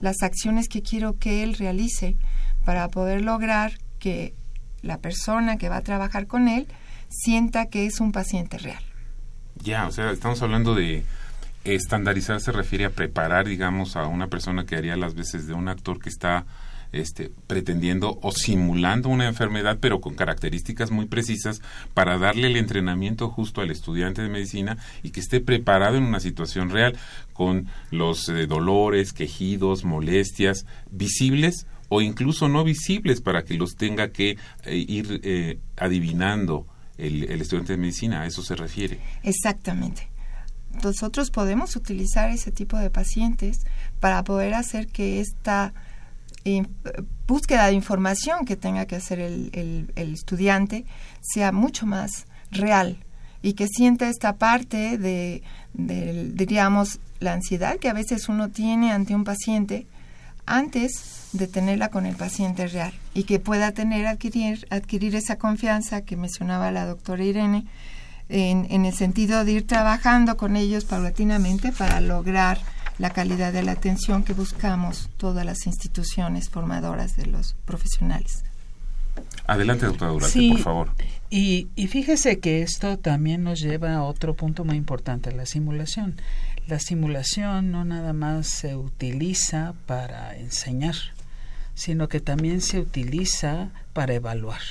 las 0.00 0.22
acciones 0.22 0.68
que 0.68 0.82
quiero 0.82 1.18
que 1.18 1.42
él 1.42 1.54
realice 1.54 2.16
para 2.64 2.88
poder 2.88 3.22
lograr 3.22 3.72
que 3.98 4.34
la 4.82 4.98
persona 4.98 5.56
que 5.56 5.68
va 5.68 5.76
a 5.76 5.82
trabajar 5.82 6.26
con 6.26 6.48
él 6.48 6.66
sienta 7.08 7.66
que 7.66 7.86
es 7.86 8.00
un 8.00 8.10
paciente 8.10 8.58
real. 8.58 8.82
Ya, 9.62 9.86
o 9.86 9.92
sea, 9.92 10.10
estamos 10.10 10.42
hablando 10.42 10.74
de 10.74 11.04
estandarizar 11.64 12.40
se 12.40 12.50
refiere 12.50 12.84
a 12.84 12.90
preparar, 12.90 13.46
digamos, 13.46 13.94
a 13.94 14.06
una 14.06 14.26
persona 14.26 14.64
que 14.66 14.74
haría 14.74 14.96
las 14.96 15.14
veces 15.14 15.46
de 15.46 15.54
un 15.54 15.68
actor 15.68 16.00
que 16.00 16.08
está 16.08 16.44
este, 16.92 17.30
pretendiendo 17.46 18.18
o 18.22 18.32
simulando 18.32 19.08
una 19.08 19.26
enfermedad, 19.26 19.78
pero 19.80 20.00
con 20.00 20.14
características 20.14 20.90
muy 20.90 21.06
precisas 21.06 21.60
para 21.94 22.18
darle 22.18 22.48
el 22.48 22.56
entrenamiento 22.56 23.28
justo 23.28 23.60
al 23.60 23.70
estudiante 23.70 24.22
de 24.22 24.28
medicina 24.28 24.78
y 25.02 25.10
que 25.10 25.20
esté 25.20 25.40
preparado 25.40 25.96
en 25.96 26.04
una 26.04 26.20
situación 26.20 26.70
real 26.70 26.96
con 27.32 27.66
los 27.90 28.28
eh, 28.28 28.46
dolores, 28.46 29.12
quejidos, 29.12 29.84
molestias 29.84 30.66
visibles 30.90 31.66
o 31.88 32.00
incluso 32.00 32.48
no 32.48 32.64
visibles 32.64 33.20
para 33.20 33.44
que 33.44 33.54
los 33.54 33.76
tenga 33.76 34.12
que 34.12 34.38
eh, 34.64 34.76
ir 34.76 35.20
eh, 35.24 35.58
adivinando 35.76 36.66
el, 36.98 37.24
estudiante 37.40 37.72
de 37.72 37.78
medicina, 37.78 38.22
a 38.22 38.26
eso 38.26 38.42
se 38.42 38.54
refiere. 38.54 38.98
Exactamente. 39.22 40.08
Nosotros 40.82 41.30
podemos 41.30 41.76
utilizar 41.76 42.30
ese 42.30 42.50
tipo 42.50 42.78
de 42.78 42.90
pacientes 42.90 43.66
para 44.00 44.24
poder 44.24 44.54
hacer 44.54 44.86
que 44.86 45.20
esta 45.20 45.74
eh, 46.44 46.64
búsqueda 47.26 47.66
de 47.66 47.74
información 47.74 48.44
que 48.44 48.56
tenga 48.56 48.86
que 48.86 48.96
hacer 48.96 49.20
el, 49.20 49.90
el, 49.94 50.12
estudiante 50.12 50.84
sea 51.20 51.52
mucho 51.52 51.86
más 51.86 52.26
real 52.50 52.98
y 53.42 53.54
que 53.54 53.66
sienta 53.68 54.08
esta 54.08 54.36
parte 54.36 54.98
de, 54.98 55.42
de, 55.72 56.30
diríamos, 56.34 57.00
la 57.20 57.32
ansiedad 57.32 57.78
que 57.78 57.88
a 57.88 57.92
veces 57.92 58.28
uno 58.28 58.50
tiene 58.50 58.92
ante 58.92 59.14
un 59.14 59.24
paciente 59.24 59.86
antes 60.44 61.28
de 61.32 61.46
tenerla 61.46 61.88
con 61.88 62.06
el 62.06 62.16
paciente 62.16 62.66
real 62.66 62.92
y 63.14 63.24
que 63.24 63.38
pueda 63.38 63.72
tener 63.72 64.06
adquirir 64.06 64.66
adquirir 64.70 65.14
esa 65.14 65.36
confianza 65.36 66.02
que 66.02 66.16
mencionaba 66.16 66.72
la 66.72 66.86
doctora 66.86 67.24
Irene 67.24 67.66
en, 68.28 68.66
en 68.70 68.84
el 68.84 68.94
sentido 68.94 69.44
de 69.44 69.52
ir 69.52 69.66
trabajando 69.66 70.36
con 70.36 70.56
ellos 70.56 70.84
paulatinamente 70.84 71.70
para 71.72 72.00
lograr 72.00 72.58
la 73.02 73.10
calidad 73.10 73.52
de 73.52 73.64
la 73.64 73.72
atención 73.72 74.22
que 74.22 74.32
buscamos 74.32 75.10
todas 75.16 75.44
las 75.44 75.66
instituciones 75.66 76.48
formadoras 76.48 77.16
de 77.16 77.26
los 77.26 77.54
profesionales. 77.64 78.44
Adelante, 79.48 79.86
doctora 79.86 80.12
Durante, 80.12 80.48
por 80.50 80.58
favor. 80.60 80.90
Y, 81.28 81.66
y 81.74 81.88
fíjese 81.88 82.38
que 82.38 82.62
esto 82.62 83.00
también 83.00 83.42
nos 83.42 83.58
lleva 83.58 83.94
a 83.94 84.04
otro 84.04 84.34
punto 84.34 84.64
muy 84.64 84.76
importante, 84.76 85.32
la 85.32 85.46
simulación. 85.46 86.14
La 86.68 86.78
simulación 86.78 87.72
no 87.72 87.84
nada 87.84 88.12
más 88.12 88.46
se 88.46 88.76
utiliza 88.76 89.74
para 89.86 90.36
enseñar, 90.36 90.94
sino 91.74 92.06
que 92.08 92.20
también 92.20 92.60
se 92.60 92.78
utiliza 92.78 93.70
para 93.94 94.14
evaluar. 94.14 94.62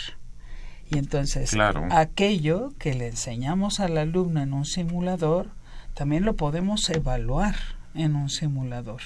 Y 0.89 0.99
entonces, 0.99 1.53
aquello 1.89 2.71
que 2.79 2.93
le 2.93 3.09
enseñamos 3.09 3.81
al 3.81 3.97
alumno 3.97 4.41
en 4.41 4.53
un 4.53 4.63
simulador, 4.63 5.49
también 5.95 6.23
lo 6.23 6.37
podemos 6.37 6.89
evaluar 6.89 7.55
en 7.95 8.15
un 8.15 8.29
simulador. 8.29 9.01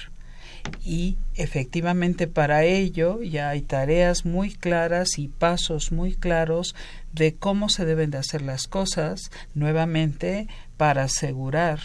Y 0.84 1.16
efectivamente 1.34 2.26
para 2.26 2.64
ello 2.64 3.22
ya 3.22 3.50
hay 3.50 3.62
tareas 3.62 4.24
muy 4.24 4.52
claras 4.52 5.18
y 5.18 5.28
pasos 5.28 5.92
muy 5.92 6.14
claros 6.14 6.74
de 7.12 7.34
cómo 7.34 7.68
se 7.68 7.84
deben 7.84 8.10
de 8.10 8.18
hacer 8.18 8.42
las 8.42 8.66
cosas 8.66 9.30
nuevamente 9.54 10.48
para 10.76 11.04
asegurar 11.04 11.80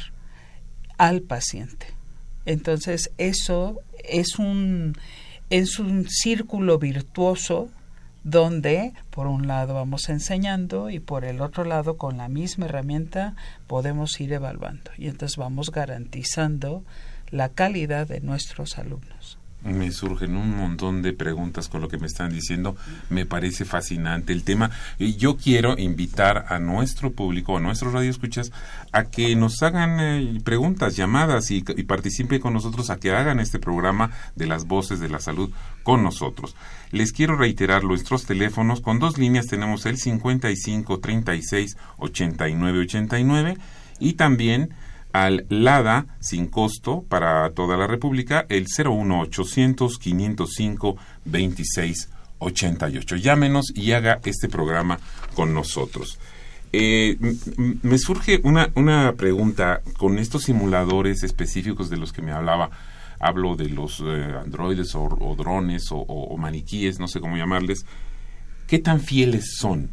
al 0.97 1.21
paciente. 1.21 1.87
Entonces 2.45 3.11
eso 3.17 3.81
es 4.03 4.39
un 4.39 4.95
es 5.49 5.79
un 5.79 6.07
círculo 6.09 6.79
virtuoso 6.79 7.69
donde 8.23 8.93
por 9.09 9.27
un 9.27 9.47
lado 9.47 9.73
vamos 9.73 10.09
enseñando 10.09 10.89
y 10.89 10.99
por 10.99 11.25
el 11.25 11.41
otro 11.41 11.63
lado 11.63 11.97
con 11.97 12.17
la 12.17 12.27
misma 12.27 12.65
herramienta 12.65 13.35
podemos 13.67 14.19
ir 14.21 14.33
evaluando. 14.33 14.91
Y 14.97 15.07
entonces 15.07 15.37
vamos 15.37 15.71
garantizando 15.71 16.83
la 17.29 17.49
calidad 17.49 18.07
de 18.07 18.21
nuestros 18.21 18.77
alumnos 18.77 19.40
me 19.63 19.91
surgen 19.91 20.35
un 20.35 20.55
montón 20.55 21.01
de 21.01 21.13
preguntas 21.13 21.67
con 21.67 21.81
lo 21.81 21.87
que 21.87 21.97
me 21.97 22.07
están 22.07 22.31
diciendo. 22.31 22.75
Me 23.09 23.25
parece 23.25 23.65
fascinante 23.65 24.33
el 24.33 24.43
tema. 24.43 24.71
Yo 24.99 25.37
quiero 25.37 25.77
invitar 25.77 26.45
a 26.49 26.59
nuestro 26.59 27.11
público, 27.11 27.57
a 27.57 27.59
nuestros 27.59 27.93
radioescuchas, 27.93 28.51
a 28.91 29.05
que 29.05 29.35
nos 29.35 29.61
hagan 29.61 29.99
eh, 29.99 30.41
preguntas, 30.43 30.95
llamadas 30.95 31.51
y, 31.51 31.63
y 31.75 31.83
participen 31.83 32.41
con 32.41 32.53
nosotros, 32.53 32.89
a 32.89 32.97
que 32.97 33.11
hagan 33.11 33.39
este 33.39 33.59
programa 33.59 34.11
de 34.35 34.47
las 34.47 34.65
voces 34.65 34.99
de 34.99 35.09
la 35.09 35.19
salud 35.19 35.51
con 35.83 36.03
nosotros. 36.03 36.55
Les 36.91 37.11
quiero 37.13 37.35
reiterar 37.35 37.83
nuestros 37.83 38.25
teléfonos. 38.25 38.81
Con 38.81 38.99
dos 38.99 39.17
líneas 39.17 39.47
tenemos 39.47 39.85
el 39.85 39.97
55 39.97 40.99
36 40.99 41.77
89 41.97 42.79
89 42.79 43.57
y 43.99 44.13
también 44.13 44.73
al 45.13 45.45
LADA 45.49 46.07
sin 46.19 46.47
costo 46.47 47.03
para 47.07 47.49
toda 47.51 47.77
la 47.77 47.87
República, 47.87 48.45
el 48.49 48.65
01800 48.65 49.97
505 49.97 50.97
2688. 51.25 53.15
Llámenos 53.17 53.71
y 53.75 53.91
haga 53.91 54.19
este 54.23 54.49
programa 54.49 54.99
con 55.35 55.53
nosotros. 55.53 56.19
Eh, 56.73 57.17
me 57.57 57.97
surge 57.97 58.39
una, 58.43 58.71
una 58.75 59.13
pregunta 59.13 59.81
con 59.97 60.17
estos 60.17 60.43
simuladores 60.43 61.23
específicos 61.23 61.89
de 61.89 61.97
los 61.97 62.13
que 62.13 62.21
me 62.21 62.31
hablaba. 62.31 62.69
Hablo 63.19 63.55
de 63.55 63.69
los 63.69 63.99
eh, 63.99 64.35
androides 64.41 64.95
o, 64.95 65.35
drones 65.37 65.89
o, 65.91 66.35
maniquíes, 66.37 66.99
no 66.99 67.07
sé 67.07 67.19
cómo 67.19 67.37
llamarles. 67.37 67.85
¿qué 68.67 68.79
tan 68.79 69.01
fieles 69.01 69.57
son? 69.57 69.91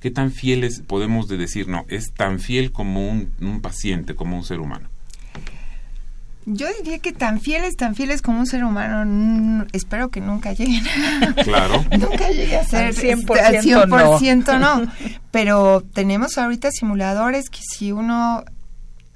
¿Qué 0.00 0.10
tan 0.10 0.30
fieles 0.30 0.82
podemos 0.86 1.28
de 1.28 1.36
decir, 1.36 1.68
no, 1.68 1.84
es 1.88 2.12
tan 2.12 2.38
fiel 2.38 2.70
como 2.70 3.08
un, 3.08 3.32
un 3.40 3.60
paciente, 3.60 4.14
como 4.14 4.36
un 4.36 4.44
ser 4.44 4.60
humano? 4.60 4.88
Yo 6.50 6.66
diría 6.78 6.98
que 6.98 7.12
tan 7.12 7.40
fieles, 7.40 7.76
tan 7.76 7.94
fieles 7.94 8.22
como 8.22 8.38
un 8.38 8.46
ser 8.46 8.64
humano, 8.64 9.66
espero 9.74 10.08
que 10.08 10.22
nunca 10.22 10.54
lleguen. 10.54 10.82
Claro. 11.44 11.84
nunca 11.90 12.30
llegue 12.30 12.56
a 12.56 12.64
ser 12.64 12.86
Al 12.86 12.94
100% 12.94 13.36
este, 13.36 13.74
al 13.74 13.88
100% 13.90 14.58
no. 14.58 14.90
Pero 15.30 15.82
tenemos 15.92 16.38
ahorita 16.38 16.70
simuladores 16.70 17.50
que 17.50 17.60
si 17.62 17.92
uno 17.92 18.44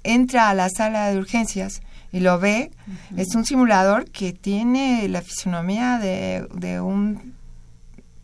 entra 0.04 0.50
a 0.50 0.54
la 0.54 0.68
sala 0.68 1.08
de 1.10 1.16
urgencias 1.16 1.80
y 2.12 2.20
lo 2.20 2.38
ve, 2.38 2.70
es 3.16 3.34
un 3.34 3.46
simulador 3.46 4.10
que 4.10 4.34
tiene 4.34 5.08
la 5.08 5.22
fisonomía 5.22 5.98
de, 5.98 6.46
de 6.54 6.82
un 6.82 7.32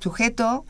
sujeto, 0.00 0.66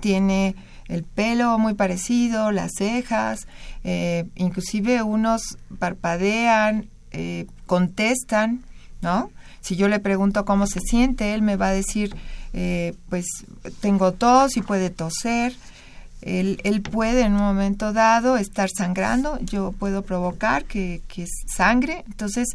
tiene 0.00 0.56
el 0.88 1.04
pelo 1.04 1.58
muy 1.58 1.74
parecido, 1.74 2.50
las 2.50 2.72
cejas, 2.76 3.46
eh, 3.84 4.24
inclusive 4.34 5.02
unos 5.02 5.58
parpadean, 5.78 6.88
eh, 7.12 7.46
contestan, 7.66 8.62
¿no? 9.00 9.30
Si 9.60 9.76
yo 9.76 9.88
le 9.88 10.00
pregunto 10.00 10.44
cómo 10.44 10.66
se 10.66 10.80
siente, 10.80 11.34
él 11.34 11.42
me 11.42 11.56
va 11.56 11.68
a 11.68 11.72
decir, 11.72 12.16
eh, 12.54 12.94
pues 13.08 13.26
tengo 13.80 14.12
tos 14.12 14.56
y 14.56 14.62
puede 14.62 14.90
toser. 14.90 15.54
Él, 16.22 16.60
él 16.64 16.82
puede 16.82 17.22
en 17.22 17.34
un 17.34 17.40
momento 17.40 17.92
dado 17.92 18.38
estar 18.38 18.68
sangrando, 18.74 19.38
yo 19.40 19.72
puedo 19.72 20.02
provocar 20.02 20.64
que, 20.64 21.02
que 21.06 21.26
sangre. 21.46 22.04
Entonces, 22.06 22.48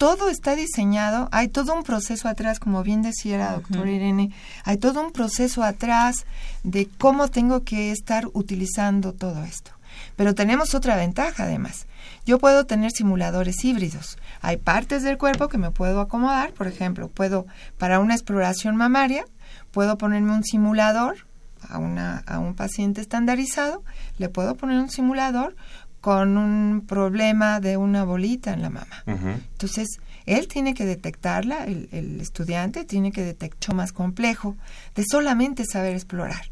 todo 0.00 0.30
está 0.30 0.56
diseñado, 0.56 1.28
hay 1.30 1.48
todo 1.48 1.74
un 1.74 1.82
proceso 1.82 2.26
atrás, 2.26 2.58
como 2.58 2.82
bien 2.82 3.02
decía 3.02 3.36
la 3.36 3.52
doctora 3.52 3.90
Irene, 3.90 4.30
hay 4.64 4.78
todo 4.78 5.04
un 5.04 5.12
proceso 5.12 5.62
atrás 5.62 6.24
de 6.62 6.88
cómo 6.96 7.28
tengo 7.28 7.64
que 7.64 7.90
estar 7.90 8.26
utilizando 8.32 9.12
todo 9.12 9.44
esto. 9.44 9.72
Pero 10.16 10.34
tenemos 10.34 10.74
otra 10.74 10.96
ventaja 10.96 11.42
además. 11.42 11.86
Yo 12.24 12.38
puedo 12.38 12.64
tener 12.64 12.92
simuladores 12.92 13.62
híbridos. 13.62 14.16
Hay 14.40 14.56
partes 14.56 15.02
del 15.02 15.18
cuerpo 15.18 15.48
que 15.48 15.58
me 15.58 15.70
puedo 15.70 16.00
acomodar, 16.00 16.54
por 16.54 16.66
ejemplo, 16.66 17.08
puedo 17.08 17.44
para 17.76 17.98
una 17.98 18.14
exploración 18.14 18.76
mamaria, 18.76 19.26
puedo 19.70 19.98
ponerme 19.98 20.32
un 20.32 20.44
simulador 20.44 21.26
a, 21.68 21.76
una, 21.76 22.22
a 22.26 22.38
un 22.38 22.54
paciente 22.54 23.02
estandarizado, 23.02 23.84
le 24.16 24.30
puedo 24.30 24.54
poner 24.54 24.78
un 24.78 24.88
simulador 24.88 25.56
con 26.00 26.36
un 26.38 26.84
problema 26.86 27.60
de 27.60 27.76
una 27.76 28.04
bolita 28.04 28.52
en 28.52 28.62
la 28.62 28.70
mama. 28.70 29.02
Entonces, 29.06 29.88
él 30.26 30.48
tiene 30.48 30.74
que 30.74 30.84
detectarla, 30.86 31.64
el, 31.64 31.88
el 31.92 32.20
estudiante 32.20 32.84
tiene 32.84 33.12
que 33.12 33.22
detectar 33.22 33.74
más 33.74 33.92
complejo 33.92 34.56
de 34.94 35.04
solamente 35.10 35.64
saber 35.64 35.94
explorar. 35.94 36.42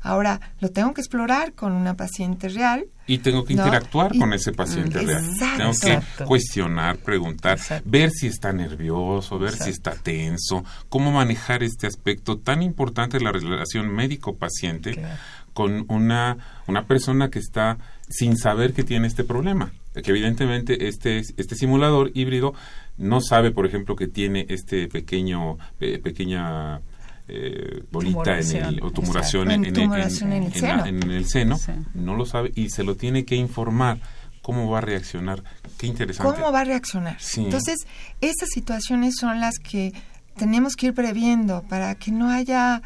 Ahora 0.00 0.40
lo 0.60 0.70
tengo 0.70 0.94
que 0.94 1.00
explorar 1.00 1.54
con 1.54 1.72
una 1.72 1.94
paciente 1.94 2.48
real. 2.48 2.86
Y 3.08 3.18
tengo 3.18 3.44
que 3.44 3.54
¿no? 3.54 3.64
interactuar 3.64 4.14
Y- 4.14 4.18
con 4.20 4.32
ese 4.32 4.52
paciente 4.52 5.00
real. 5.00 5.24
Exacto. 5.24 5.56
Tengo 5.58 5.72
que 5.72 5.92
Exacto. 5.94 6.24
cuestionar, 6.26 6.98
preguntar, 6.98 7.58
Exacto. 7.58 7.90
ver 7.90 8.10
si 8.12 8.28
está 8.28 8.52
nervioso, 8.52 9.38
ver 9.40 9.54
si 9.54 9.70
está 9.70 9.92
tenso, 9.92 10.64
cómo 10.88 11.10
manejar 11.10 11.62
este 11.64 11.86
aspecto 11.88 12.38
tan 12.38 12.62
importante 12.62 13.18
de 13.18 13.24
la 13.24 13.32
relación 13.32 13.88
médico-paciente 13.92 14.92
Claro. 14.94 15.16
con 15.52 15.84
una, 15.88 16.36
una 16.68 16.86
persona 16.86 17.28
que 17.28 17.40
está 17.40 17.78
sin 18.08 18.36
saber 18.36 18.72
que 18.72 18.84
tiene 18.84 19.06
este 19.06 19.24
problema. 19.24 19.72
Que 19.94 20.10
evidentemente 20.10 20.88
este, 20.88 21.18
este 21.18 21.54
simulador 21.56 22.10
híbrido 22.14 22.54
no 22.96 23.20
sabe, 23.20 23.50
por 23.50 23.66
ejemplo, 23.66 23.96
que 23.96 24.06
tiene 24.06 24.46
este 24.48 24.88
pequeño, 24.88 25.58
eh, 25.80 25.98
pequeña 25.98 26.80
eh, 27.28 27.82
bolita 27.90 28.38
en 28.40 28.56
el, 28.56 28.82
o 28.82 28.90
tumuración 28.90 29.50
en, 29.50 29.64
en- 29.64 29.92
el 29.92 30.10
seno. 30.52 30.86
en 30.86 31.02
el 31.10 31.26
seno, 31.26 31.58
Sí. 31.58 31.72
no 31.94 32.16
lo 32.16 32.24
sabe 32.24 32.52
y 32.54 32.70
se 32.70 32.84
lo 32.84 32.94
tiene 32.96 33.24
que 33.24 33.36
informar 33.36 33.98
cómo 34.40 34.70
va 34.70 34.78
a 34.78 34.80
reaccionar. 34.80 35.42
Qué 35.76 35.86
interesante. 35.86 36.32
¿Cómo 36.32 36.50
va 36.52 36.60
a 36.60 36.64
reaccionar? 36.64 37.16
Sí. 37.20 37.42
Entonces, 37.44 37.76
esas 38.22 38.48
situaciones 38.48 39.16
son 39.20 39.40
las 39.40 39.58
que 39.58 39.92
tenemos 40.36 40.74
que 40.74 40.86
ir 40.86 40.94
previendo 40.94 41.62
para 41.68 41.94
que 41.96 42.10
no 42.12 42.30
haya, 42.30 42.80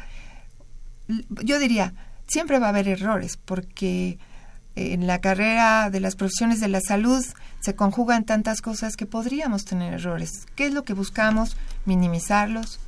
yo 1.43 1.59
diría, 1.59 1.93
siempre 2.27 2.59
va 2.59 2.67
a 2.67 2.69
haber 2.69 2.87
errores, 2.87 3.37
porque 3.37 4.17
en 4.75 5.07
la 5.07 5.21
carrera 5.21 5.89
de 5.89 5.99
las 5.99 6.15
profesiones 6.15 6.59
de 6.59 6.67
la 6.67 6.81
salud 6.81 7.23
se 7.59 7.75
conjugan 7.75 8.25
tantas 8.25 8.61
cosas 8.61 8.95
que 8.95 9.05
podríamos 9.05 9.65
tener 9.65 9.93
errores. 9.93 10.31
¿Qué 10.55 10.65
es 10.65 10.73
lo 10.73 10.83
que 10.83 10.93
buscamos? 10.93 11.55
Minimizarlos, 11.85 12.79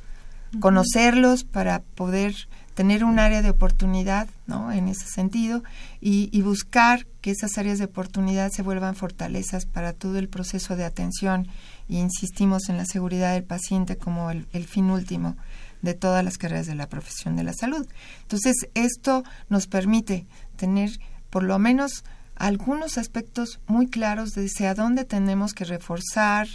conocerlos 0.60 1.44
para 1.44 1.80
poder 1.80 2.34
tener 2.74 3.04
un 3.04 3.18
área 3.18 3.40
de 3.40 3.48
oportunidad, 3.48 4.28
¿no? 4.46 4.70
En 4.70 4.88
ese 4.88 5.06
sentido, 5.06 5.62
y, 5.98 6.28
y 6.30 6.42
buscar 6.42 7.06
que 7.22 7.30
esas 7.30 7.56
áreas 7.56 7.78
de 7.78 7.86
oportunidad 7.86 8.50
se 8.52 8.60
vuelvan 8.60 8.94
fortalezas 8.94 9.64
para 9.64 9.94
todo 9.94 10.18
el 10.18 10.28
proceso 10.28 10.76
de 10.76 10.84
atención. 10.84 11.48
Y 11.88 11.98
insistimos 11.98 12.68
en 12.68 12.76
la 12.76 12.84
seguridad 12.84 13.32
del 13.32 13.44
paciente 13.44 13.96
como 13.96 14.30
el, 14.30 14.46
el 14.52 14.66
fin 14.66 14.90
último 14.90 15.36
de 15.80 15.94
todas 15.94 16.22
las 16.22 16.36
carreras 16.36 16.66
de 16.66 16.74
la 16.74 16.88
profesión 16.88 17.34
de 17.36 17.44
la 17.44 17.54
salud. 17.54 17.86
Entonces, 18.22 18.68
esto 18.74 19.24
nos 19.48 19.66
permite 19.66 20.26
tener 20.56 20.90
por 21.36 21.42
lo 21.42 21.58
menos 21.58 22.02
algunos 22.34 22.96
aspectos 22.96 23.60
muy 23.66 23.88
claros 23.88 24.32
de 24.32 24.46
hacia 24.46 24.72
dónde 24.72 25.04
tenemos 25.04 25.52
que 25.52 25.66
reforzar, 25.66 26.48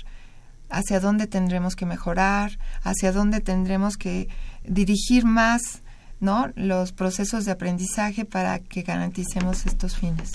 hacia 0.71 0.99
dónde 0.99 1.27
tendremos 1.27 1.75
que 1.75 1.85
mejorar, 1.85 2.57
hacia 2.81 3.11
dónde 3.11 3.41
tendremos 3.41 3.95
que 3.95 4.27
dirigir 4.63 5.23
más 5.23 5.83
¿no? 6.19 6.51
los 6.55 6.93
procesos 6.93 7.45
de 7.45 7.51
aprendizaje 7.51 8.25
para 8.25 8.57
que 8.57 8.81
garanticemos 8.81 9.67
estos 9.67 9.97
fines. 9.97 10.31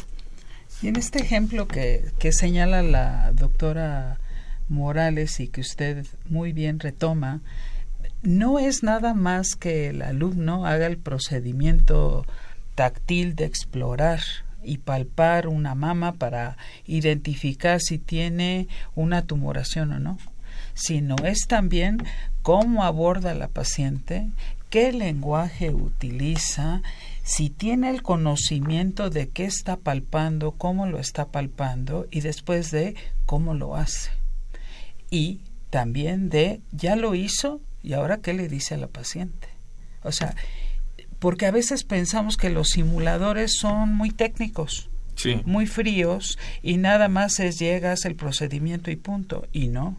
Y 0.81 0.87
en 0.87 0.95
este 0.95 1.21
ejemplo 1.21 1.67
que, 1.67 2.13
que 2.21 2.31
señala 2.31 2.85
la 2.85 3.33
doctora 3.33 4.21
Morales 4.69 5.41
y 5.41 5.49
que 5.49 5.63
usted 5.63 6.07
muy 6.29 6.53
bien 6.53 6.79
retoma, 6.79 7.41
no 8.23 8.61
es 8.61 8.85
nada 8.85 9.13
más 9.13 9.57
que 9.57 9.89
el 9.89 10.03
alumno 10.03 10.67
haga 10.67 10.87
el 10.87 10.99
procedimiento 10.99 12.25
táctil 12.77 13.35
de 13.35 13.47
explorar 13.47 14.21
y 14.63 14.79
palpar 14.79 15.49
una 15.49 15.75
mama 15.75 16.13
para 16.13 16.57
identificar 16.87 17.81
si 17.81 17.99
tiene 17.99 18.69
una 18.95 19.23
tumoración 19.23 19.93
o 19.93 19.99
no, 19.99 20.19
sino 20.75 21.17
es 21.25 21.47
también 21.49 21.99
cómo 22.43 22.85
aborda 22.85 23.35
la 23.35 23.49
paciente, 23.49 24.29
qué 24.71 24.93
lenguaje 24.93 25.71
utiliza, 25.71 26.83
si 27.25 27.51
tiene 27.51 27.91
el 27.91 28.03
conocimiento 28.03 29.11
de 29.11 29.29
qué 29.29 29.47
está 29.47 29.77
palpando, 29.77 30.53
cómo 30.53 30.87
lo 30.87 31.01
está 31.01 31.27
palpando 31.27 32.07
y 32.11 32.21
después 32.21 32.71
de 32.71 32.95
cómo 33.25 33.55
lo 33.55 33.75
hace. 33.75 34.11
Y 35.11 35.41
también 35.71 36.29
de 36.29 36.61
ya 36.73 36.95
lo 36.95 37.15
hizo 37.15 37.61
y 37.83 37.95
ahora 37.95 38.19
qué 38.19 38.35
le 38.35 38.49
dice 38.49 38.75
a 38.75 38.79
la 38.79 38.87
paciente. 38.87 39.49
O 40.03 40.13
sea, 40.13 40.37
porque 41.19 41.47
a 41.47 41.51
veces 41.51 41.85
pensamos 41.85 42.37
que 42.37 42.51
los 42.51 42.71
simuladores 42.71 43.57
son 43.59 43.95
muy 43.95 44.11
técnicos, 44.11 44.91
Sí. 45.15 45.41
muy 45.47 45.67
fríos 45.67 46.39
y 46.63 46.77
nada 46.77 47.09
más 47.09 47.41
es 47.41 47.59
llegas 47.59 48.05
el 48.05 48.17
procedimiento 48.17 48.91
y 48.91 48.97
punto. 48.97 49.47
Y 49.53 49.69
no. 49.69 49.97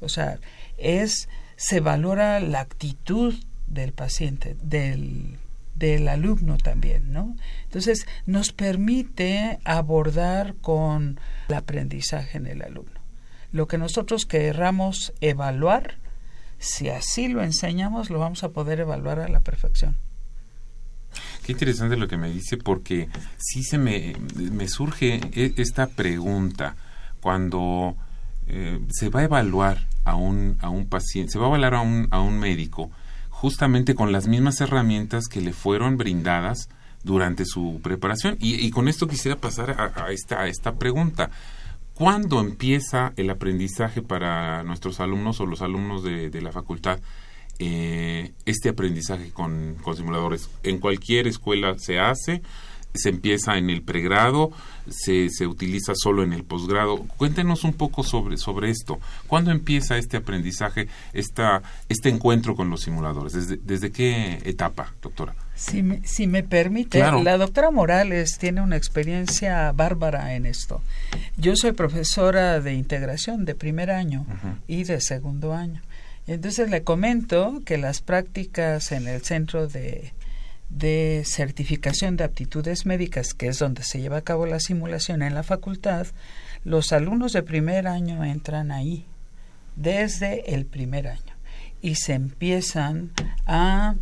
O 0.00 0.08
sea, 0.08 0.38
es 0.76 1.28
se 1.56 1.80
valora 1.80 2.40
la 2.40 2.60
actitud 2.60 3.34
del 3.66 3.92
paciente, 3.92 4.56
del, 4.62 5.38
del 5.74 6.08
alumno 6.08 6.58
también, 6.58 7.12
¿no? 7.12 7.36
Entonces, 7.64 8.06
nos 8.26 8.52
permite 8.52 9.58
abordar 9.64 10.54
con 10.60 11.18
el 11.48 11.54
aprendizaje 11.54 12.38
en 12.38 12.46
el 12.46 12.62
alumno. 12.62 13.00
Lo 13.52 13.68
que 13.68 13.78
nosotros 13.78 14.26
querramos 14.26 15.12
evaluar, 15.20 15.96
si 16.58 16.88
así 16.88 17.28
lo 17.28 17.42
enseñamos, 17.42 18.10
lo 18.10 18.18
vamos 18.18 18.42
a 18.44 18.50
poder 18.50 18.80
evaluar 18.80 19.20
a 19.20 19.28
la 19.28 19.40
perfección. 19.40 19.96
Qué 21.44 21.52
interesante 21.52 21.96
lo 21.96 22.08
que 22.08 22.16
me 22.16 22.30
dice 22.30 22.56
porque 22.56 23.08
sí 23.38 23.62
se 23.62 23.78
me, 23.78 24.14
me 24.36 24.68
surge 24.68 25.20
e- 25.32 25.54
esta 25.56 25.86
pregunta 25.86 26.76
cuando 27.20 27.96
eh, 28.46 28.80
se 28.90 29.08
va 29.08 29.20
a 29.20 29.24
evaluar 29.24 29.86
a 30.04 30.14
un, 30.14 30.56
a 30.60 30.68
un 30.68 30.86
paciente, 30.88 31.32
se 31.32 31.38
va 31.38 31.46
a 31.46 31.48
evaluar 31.48 31.74
a 31.74 31.80
un, 31.80 32.08
a 32.10 32.20
un 32.20 32.38
médico 32.38 32.90
justamente 33.30 33.94
con 33.94 34.12
las 34.12 34.28
mismas 34.28 34.60
herramientas 34.60 35.28
que 35.28 35.40
le 35.40 35.52
fueron 35.52 35.96
brindadas 35.98 36.68
durante 37.04 37.44
su 37.44 37.80
preparación. 37.82 38.36
Y, 38.40 38.54
y 38.54 38.70
con 38.70 38.88
esto 38.88 39.06
quisiera 39.06 39.36
pasar 39.36 39.92
a, 39.94 40.10
esta, 40.10 40.40
a 40.40 40.48
esta 40.48 40.74
pregunta. 40.76 41.30
¿Cuándo 41.94 42.40
empieza 42.40 43.12
el 43.16 43.30
aprendizaje 43.30 44.02
para 44.02 44.62
nuestros 44.64 45.00
alumnos 45.00 45.40
o 45.40 45.46
los 45.46 45.62
alumnos 45.62 46.02
de, 46.02 46.30
de 46.30 46.42
la 46.42 46.52
facultad? 46.52 46.98
eh, 47.58 48.05
este 48.46 48.70
aprendizaje 48.70 49.30
con, 49.30 49.76
con 49.82 49.96
simuladores. 49.96 50.48
En 50.62 50.78
cualquier 50.78 51.26
escuela 51.26 51.74
se 51.78 51.98
hace, 51.98 52.42
se 52.94 53.10
empieza 53.10 53.58
en 53.58 53.68
el 53.68 53.82
pregrado, 53.82 54.52
se, 54.88 55.28
se 55.28 55.46
utiliza 55.46 55.92
solo 55.94 56.22
en 56.22 56.32
el 56.32 56.44
posgrado. 56.44 56.98
Cuéntenos 57.18 57.64
un 57.64 57.74
poco 57.74 58.02
sobre, 58.02 58.38
sobre 58.38 58.70
esto. 58.70 58.98
¿Cuándo 59.26 59.50
empieza 59.50 59.98
este 59.98 60.16
aprendizaje, 60.16 60.88
esta, 61.12 61.62
este 61.88 62.08
encuentro 62.08 62.56
con 62.56 62.70
los 62.70 62.82
simuladores? 62.82 63.32
¿Desde, 63.34 63.58
desde 63.58 63.92
qué 63.92 64.40
etapa, 64.44 64.94
doctora? 65.02 65.34
Si 65.54 65.82
me, 65.82 66.06
si 66.06 66.26
me 66.26 66.42
permite, 66.42 67.00
la 67.00 67.36
doctora 67.38 67.70
Morales 67.70 68.38
tiene 68.38 68.60
una 68.60 68.76
experiencia 68.76 69.72
bárbara 69.72 70.34
en 70.34 70.46
esto. 70.46 70.82
Yo 71.36 71.56
soy 71.56 71.72
profesora 71.72 72.60
de 72.60 72.74
integración 72.74 73.44
de 73.44 73.54
primer 73.54 73.90
año 73.90 74.26
y 74.68 74.84
de 74.84 75.00
segundo 75.00 75.54
año. 75.54 75.82
Entonces 76.26 76.70
le 76.70 76.82
comento 76.82 77.62
que 77.64 77.78
las 77.78 78.00
prácticas 78.00 78.90
en 78.90 79.06
el 79.06 79.22
centro 79.22 79.68
de, 79.68 80.12
certificación 81.24 82.16
de 82.16 82.24
aptitudes 82.24 82.84
médicas, 82.84 83.32
que 83.32 83.48
es 83.48 83.58
donde 83.58 83.84
se 83.84 84.00
lleva 84.00 84.18
a 84.18 84.22
cabo 84.22 84.46
la 84.46 84.58
simulación 84.58 85.22
en 85.22 85.34
la 85.34 85.44
facultad, 85.44 86.06
los 86.64 86.92
alumnos 86.92 87.32
de 87.32 87.44
primer 87.44 87.86
año 87.86 88.24
entran 88.24 88.72
ahí 88.72 89.06
desde 89.76 90.54
el 90.54 90.66
primer 90.66 91.06
año 91.06 91.36
y 91.80 91.94
se 91.94 92.14
empiezan 92.14 93.12
a 93.46 93.94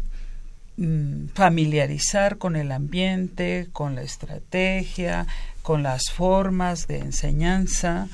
mm, 0.79 1.27
familiarizar 1.35 2.39
con 2.39 2.57
el 2.57 2.73
ambiente, 2.73 3.69
con 3.73 3.95
la 3.95 4.03
estrategia, 4.03 5.27
con 5.63 5.83
las 5.83 6.05
formas 6.11 6.87
de 6.87 7.01
enseñanza 7.01 8.09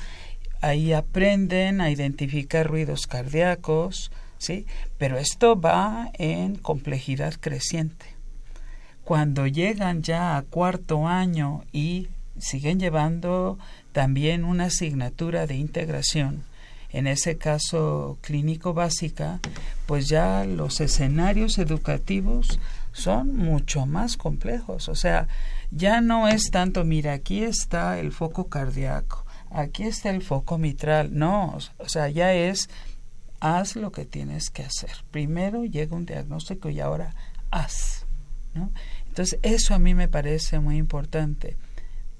ahí 0.61 0.93
aprenden 0.93 1.81
a 1.81 1.89
identificar 1.89 2.67
ruidos 2.67 3.07
cardíacos, 3.07 4.11
¿sí? 4.37 4.65
Pero 4.97 5.17
esto 5.17 5.59
va 5.59 6.11
en 6.13 6.55
complejidad 6.55 7.33
creciente. 7.39 8.05
Cuando 9.03 9.47
llegan 9.47 10.03
ya 10.03 10.37
a 10.37 10.43
cuarto 10.43 11.07
año 11.07 11.63
y 11.71 12.07
siguen 12.37 12.79
llevando 12.79 13.57
también 13.91 14.45
una 14.45 14.65
asignatura 14.65 15.47
de 15.47 15.55
integración, 15.55 16.43
en 16.93 17.07
ese 17.07 17.37
caso 17.37 18.17
clínico 18.21 18.73
básica, 18.73 19.39
pues 19.85 20.07
ya 20.07 20.45
los 20.45 20.81
escenarios 20.81 21.57
educativos 21.57 22.59
son 22.91 23.35
mucho 23.35 23.85
más 23.85 24.17
complejos. 24.17 24.89
O 24.89 24.95
sea, 24.95 25.27
ya 25.71 26.01
no 26.01 26.27
es 26.27 26.51
tanto, 26.51 26.83
mira, 26.83 27.13
aquí 27.13 27.43
está 27.43 27.99
el 27.99 28.11
foco 28.11 28.47
cardíaco, 28.47 29.25
aquí 29.51 29.83
está 29.83 30.09
el 30.09 30.21
foco 30.21 30.57
mitral. 30.57 31.09
No, 31.17 31.57
o 31.77 31.89
sea, 31.89 32.09
ya 32.09 32.33
es, 32.33 32.69
haz 33.39 33.75
lo 33.75 33.91
que 33.91 34.05
tienes 34.05 34.49
que 34.49 34.63
hacer. 34.63 34.91
Primero 35.11 35.65
llega 35.65 35.95
un 35.95 36.05
diagnóstico 36.05 36.69
y 36.69 36.79
ahora 36.79 37.15
haz. 37.51 38.05
¿no? 38.53 38.71
Entonces, 39.07 39.39
eso 39.41 39.73
a 39.73 39.79
mí 39.79 39.93
me 39.93 40.07
parece 40.07 40.59
muy 40.59 40.77
importante. 40.77 41.57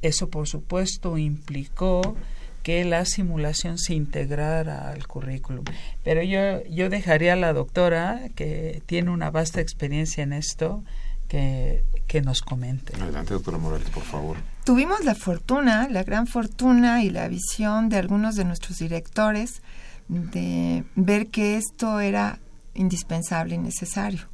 Eso, 0.02 0.30
por 0.30 0.48
supuesto, 0.48 1.18
implicó 1.18 2.16
que 2.64 2.86
la 2.86 3.06
simulación 3.06 3.78
se 3.78 3.94
integrara 3.94 4.90
al 4.90 5.08
currículum. 5.08 5.66
Pero 6.04 6.22
yo, 6.22 6.64
yo 6.66 6.90
dejaría 6.90 7.34
a 7.34 7.36
la 7.36 7.54
doctora, 7.54 8.30
que 8.36 8.84
tiene 8.86 9.10
una 9.10 9.32
vasta 9.32 9.62
experiencia 9.62 10.24
en 10.24 10.34
esto, 10.34 10.84
que, 11.28 11.84
que 12.08 12.22
nos 12.22 12.42
comente. 12.42 12.96
Adelante, 13.02 13.34
doctora 13.34 13.58
Morales, 13.58 13.90
por 13.90 14.04
favor. 14.04 14.38
Tuvimos 14.64 15.04
la 15.04 15.16
fortuna, 15.16 15.88
la 15.90 16.04
gran 16.04 16.28
fortuna 16.28 17.04
y 17.04 17.10
la 17.10 17.28
visión 17.28 17.90
de 17.90 17.98
algunos 17.98 18.36
de 18.36 18.46
nuestros 18.46 18.78
directores 18.78 19.62
de 20.08 20.84
ver 20.96 21.28
que 21.28 21.58
esto 21.58 22.00
era 22.00 22.40
indispensable 22.76 23.56
y 23.56 23.58
necesario. 23.58 24.28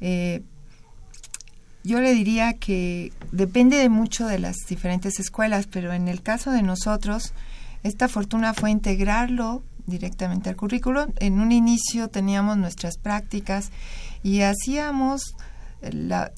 Eh, 0.00 0.42
yo 1.82 2.00
le 2.00 2.14
diría 2.14 2.54
que 2.54 3.12
depende 3.32 3.76
de 3.76 3.88
mucho 3.88 4.26
de 4.26 4.38
las 4.38 4.56
diferentes 4.68 5.18
escuelas, 5.18 5.66
pero 5.66 5.92
en 5.92 6.08
el 6.08 6.22
caso 6.22 6.50
de 6.50 6.62
nosotros, 6.62 7.32
esta 7.82 8.08
fortuna 8.08 8.54
fue 8.54 8.70
integrarlo 8.70 9.62
directamente 9.86 10.48
al 10.50 10.56
currículo. 10.56 11.08
En 11.18 11.40
un 11.40 11.52
inicio 11.52 12.08
teníamos 12.08 12.56
nuestras 12.56 12.98
prácticas 12.98 13.70
y 14.22 14.42
hacíamos 14.42 15.34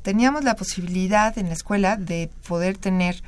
teníamos 0.02 0.44
la 0.44 0.57
posibilidad 0.57 1.37
en 1.38 1.48
la 1.48 1.55
escuela 1.55 1.96
de 1.96 2.31
poder 2.46 2.78
tener 2.78 3.22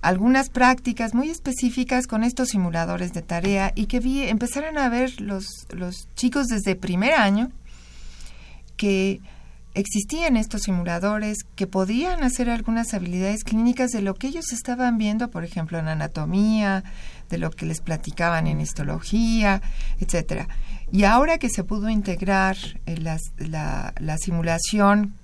algunas 0.00 0.48
prácticas 0.48 1.14
muy 1.14 1.28
específicas 1.28 2.06
con 2.06 2.22
estos 2.22 2.48
simuladores 2.48 3.12
de 3.12 3.22
tarea 3.22 3.72
y 3.74 3.86
que 3.86 4.00
vi, 4.00 4.22
empezaran 4.22 4.78
a 4.78 4.88
ver 4.88 5.20
los, 5.20 5.46
los 5.70 6.08
chicos 6.14 6.46
desde 6.46 6.76
primer 6.76 7.14
año 7.14 7.50
que 8.76 9.20
existían 9.74 10.36
estos 10.36 10.62
simuladores 10.62 11.38
que 11.54 11.66
podían 11.66 12.22
hacer 12.22 12.50
algunas 12.50 12.94
habilidades 12.94 13.44
clínicas 13.44 13.90
de 13.90 14.02
lo 14.02 14.14
que 14.14 14.28
ellos 14.28 14.52
estaban 14.52 14.98
viendo, 14.98 15.30
por 15.30 15.44
ejemplo, 15.44 15.78
en 15.78 15.88
anatomía, 15.88 16.84
de 17.28 17.38
lo 17.38 17.50
que 17.50 17.66
les 17.66 17.80
platicaban 17.80 18.46
en 18.46 18.60
histología, 18.60 19.62
etcétera. 20.00 20.48
Y 20.90 21.04
ahora 21.04 21.38
que 21.38 21.50
se 21.50 21.64
pudo 21.64 21.88
integrar 21.90 22.56
eh, 22.86 22.96
la, 22.96 23.18
la 24.00 24.18
simulación 24.18 25.14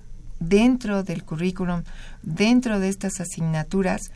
dentro 0.47 1.03
del 1.03 1.23
currículum, 1.23 1.83
dentro 2.21 2.79
de 2.79 2.89
estas 2.89 3.19
asignaturas, 3.19 4.11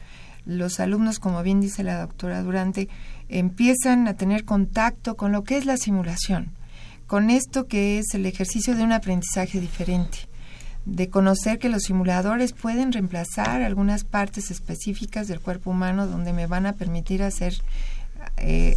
los 0.46 0.80
alumnos, 0.80 1.20
como 1.20 1.44
bien 1.44 1.62
dice 1.62 1.84
la 1.84 2.00
doctora 2.00 2.42
Durante, 2.42 2.90
empiezan 3.28 4.08
a 4.08 4.16
tener 4.16 4.46
contacto 4.46 5.16
con 5.16 5.32
lo 5.32 5.44
que 5.44 5.58
es 5.58 5.66
la 5.66 5.78
simulación, 5.78 6.52
con 7.08 7.30
esto 7.30 7.68
que 7.68 8.00
es 8.00 8.14
el 8.14 8.26
ejercicio 8.26 8.76
de 8.76 8.84
un 8.84 8.92
aprendizaje 8.92 9.60
diferente, 9.60 10.30
de 10.86 11.10
conocer 11.10 11.60
que 11.60 11.70
los 11.70 11.84
simuladores 11.84 12.54
pueden 12.54 12.92
reemplazar 12.92 13.62
algunas 13.62 14.04
partes 14.04 14.50
específicas 14.50 15.28
del 15.28 15.40
cuerpo 15.40 15.72
humano 15.72 16.08
donde 16.08 16.34
me 16.34 16.48
van 16.48 16.66
a 16.66 16.74
permitir 16.74 17.22
hacer 17.22 17.54
eh, 18.38 18.76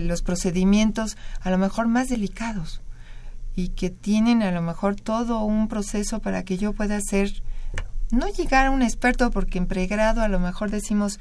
los 0.00 0.22
procedimientos 0.22 1.16
a 1.40 1.50
lo 1.50 1.58
mejor 1.58 1.88
más 1.88 2.08
delicados 2.08 2.81
y 3.54 3.68
que 3.68 3.90
tienen 3.90 4.42
a 4.42 4.50
lo 4.50 4.62
mejor 4.62 4.96
todo 4.96 5.44
un 5.44 5.68
proceso 5.68 6.20
para 6.20 6.44
que 6.44 6.58
yo 6.58 6.72
pueda 6.72 7.00
ser, 7.00 7.30
no 8.10 8.28
llegar 8.28 8.66
a 8.66 8.70
un 8.70 8.82
experto, 8.82 9.30
porque 9.30 9.58
en 9.58 9.66
pregrado 9.66 10.22
a 10.22 10.28
lo 10.28 10.38
mejor 10.38 10.70
decimos, 10.70 11.20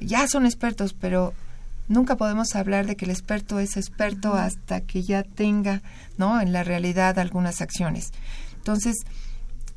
ya 0.00 0.26
son 0.28 0.46
expertos, 0.46 0.94
pero 0.94 1.34
nunca 1.88 2.16
podemos 2.16 2.54
hablar 2.54 2.86
de 2.86 2.96
que 2.96 3.04
el 3.04 3.10
experto 3.10 3.58
es 3.58 3.76
experto 3.76 4.34
hasta 4.34 4.80
que 4.80 5.02
ya 5.02 5.22
tenga, 5.22 5.82
¿no? 6.16 6.40
En 6.40 6.52
la 6.52 6.64
realidad 6.64 7.18
algunas 7.18 7.60
acciones. 7.60 8.12
Entonces, 8.56 8.96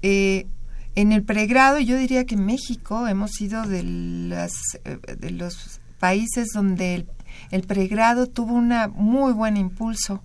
eh, 0.01 0.47
en 0.95 1.11
el 1.11 1.23
pregrado 1.23 1.79
yo 1.79 1.97
diría 1.97 2.25
que 2.25 2.37
México 2.37 3.07
hemos 3.07 3.31
sido 3.31 3.63
de, 3.63 3.83
las, 3.83 4.53
eh, 4.85 4.97
de 5.17 5.31
los 5.31 5.79
países 5.99 6.49
donde 6.53 6.95
el, 6.95 7.07
el 7.51 7.63
pregrado 7.63 8.27
tuvo 8.27 8.53
una 8.53 8.87
muy 8.87 9.33
buen 9.33 9.57
impulso 9.57 10.21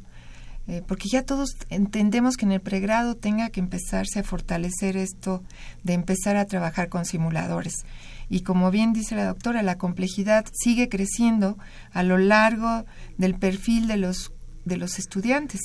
eh, 0.69 0.83
porque 0.87 1.09
ya 1.09 1.25
todos 1.25 1.57
entendemos 1.71 2.37
que 2.37 2.45
en 2.45 2.53
el 2.53 2.61
pregrado 2.61 3.17
tenga 3.17 3.51
que 3.51 3.61
empezarse 3.61 4.21
a 4.21 4.25
fortalecer 4.25 4.97
esto 4.97 5.43
de 5.83 5.95
empezar 5.95 6.37
a 6.37 6.47
trabajar 6.47 6.89
con 6.89 7.05
simuladores. 7.05 7.85
Y 8.29 8.43
como 8.43 8.71
bien 8.71 8.93
dice 8.93 9.17
la 9.17 9.27
doctora, 9.27 9.63
la 9.63 9.77
complejidad 9.77 10.47
sigue 10.53 10.89
creciendo 10.89 11.59
a 11.93 12.03
lo 12.03 12.17
largo 12.17 12.85
del 13.19 13.35
perfil 13.35 13.89
de 13.89 13.97
los, 13.97 14.33
de 14.65 14.77
los 14.77 14.99
estudiantes. 14.99 15.61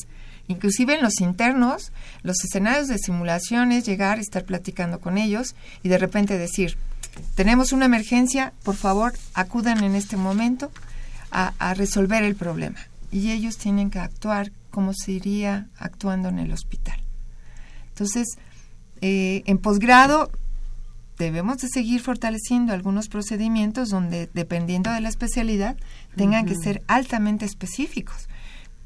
Inclusive 0.48 0.96
en 0.96 1.04
los 1.04 1.22
internos, 1.22 1.92
los 2.24 2.44
escenarios 2.44 2.88
de 2.88 2.98
simulaciones, 2.98 3.86
llegar, 3.86 4.18
estar 4.18 4.46
platicando 4.46 5.00
con 5.00 5.18
ellos 5.18 5.56
y 5.84 5.90
de 5.90 5.98
repente 5.98 6.38
decir, 6.38 6.78
tenemos 7.36 7.72
una 7.72 7.86
emergencia, 7.86 8.54
por 8.64 8.76
favor, 8.76 9.14
acudan 9.34 9.84
en 9.84 9.96
este 9.96 10.18
momento 10.18 10.72
a, 11.32 11.54
a 11.60 11.74
resolver 11.74 12.24
el 12.24 12.36
problema. 12.36 12.80
Y 13.12 13.32
ellos 13.32 13.58
tienen 13.58 13.90
que 13.90 14.00
actuar 14.00 14.52
como 14.70 14.94
se 14.94 15.14
iría 15.14 15.68
actuando 15.78 16.30
en 16.30 16.40
el 16.40 16.52
hospital. 16.52 17.00
Entonces, 17.90 18.38
eh, 19.02 19.44
en 19.46 19.58
posgrado 19.58 20.30
debemos 21.18 21.58
de 21.58 21.68
seguir 21.68 22.02
fortaleciendo 22.02 22.74
algunos 22.74 23.08
procedimientos 23.10 23.90
donde, 23.90 24.30
dependiendo 24.34 24.92
de 24.92 25.02
la 25.02 25.10
especialidad, 25.10 25.78
tengan 26.16 26.46
que 26.46 26.56
ser 26.56 26.84
altamente 26.88 27.46
específicos, 27.46 28.28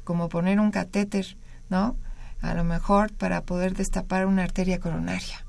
como 0.04 0.28
poner 0.28 0.60
un 0.60 0.70
catéter, 0.70 1.36
¿no? 1.68 1.96
A 2.40 2.54
lo 2.54 2.64
mejor 2.64 3.12
para 3.12 3.42
poder 3.42 3.74
destapar 3.74 4.26
una 4.26 4.44
arteria 4.44 4.80
coronaria. 4.80 5.41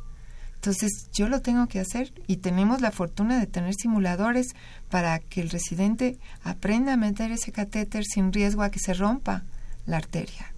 Entonces, 0.63 1.09
yo 1.11 1.27
lo 1.27 1.41
tengo 1.41 1.67
que 1.67 1.81
hacer 1.81 2.13
y 2.25 2.37
tenemos 2.37 2.79
la 2.79 2.91
fortuna 2.91 3.37
de 3.37 3.47
tener 3.47 3.73
simuladores 3.73 4.55
para 4.89 5.19
que 5.19 5.41
el 5.41 5.49
residente 5.49 6.17
aprenda 6.41 6.93
a 6.93 6.97
meter 6.97 7.33
ese 7.33 7.51
catéter 7.51 8.05
sin 8.05 8.31
riesgo 8.31 8.63
a 8.63 8.71
que 8.71 8.79
se 8.79 8.93
rompa 8.93 9.43
la 9.85 9.97
arteria. 9.97 10.53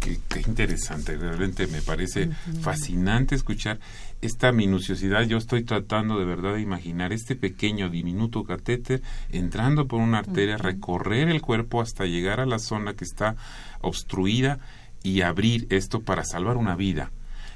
Qué, 0.00 0.18
interesante, 0.46 1.14
realmente 1.18 1.66
me 1.66 1.82
parece 1.82 2.30
fascinante 2.62 3.34
escuchar 3.34 3.80
esta 4.22 4.50
minuciosidad. 4.50 5.24
Yo 5.24 5.36
estoy 5.36 5.62
tratando 5.62 6.18
de 6.18 6.24
verdad 6.24 6.54
de 6.54 6.62
imaginar 6.62 7.12
este 7.12 7.36
pequeño 7.36 7.90
diminuto 7.90 8.44
catéter 8.44 9.02
entrando 9.28 9.86
por 9.88 10.00
una 10.00 10.20
arteria, 10.20 10.56
recorrer 10.56 11.28
el 11.28 11.42
cuerpo 11.42 11.82
hasta 11.82 12.06
llegar 12.06 12.40
a 12.40 12.46
la 12.46 12.58
zona 12.58 12.94
que 12.94 13.04
está 13.04 13.36
obstruida 13.82 14.58
y 15.02 15.20
abrir 15.20 15.66
esto 15.68 16.00
para 16.00 16.24
salvar 16.24 16.56
una 16.56 16.76
vida. 16.76 17.10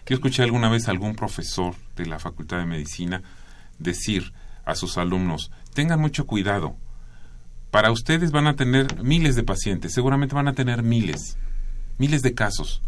Yo 0.06 0.14
escuché 0.14 0.42
alguna 0.42 0.68
vez 0.68 0.88
a 0.88 0.90
algún 0.90 1.14
profesor 1.14 1.74
de 1.96 2.06
la 2.06 2.18
Facultad 2.18 2.58
de 2.58 2.66
Medicina 2.66 3.22
decir 3.78 4.32
a 4.64 4.74
sus 4.74 4.98
alumnos, 4.98 5.50
tengan 5.74 6.00
mucho 6.00 6.26
cuidado. 6.26 6.76
Para 7.70 7.90
ustedes 7.90 8.30
van 8.32 8.46
a 8.46 8.56
tener 8.56 9.02
miles 9.02 9.34
de 9.34 9.42
pacientes, 9.42 9.92
seguramente 9.92 10.34
van 10.34 10.48
a 10.48 10.52
tener 10.52 10.82
miles, 10.82 11.38
miles 11.98 12.22
de 12.22 12.34
casos. 12.34 12.82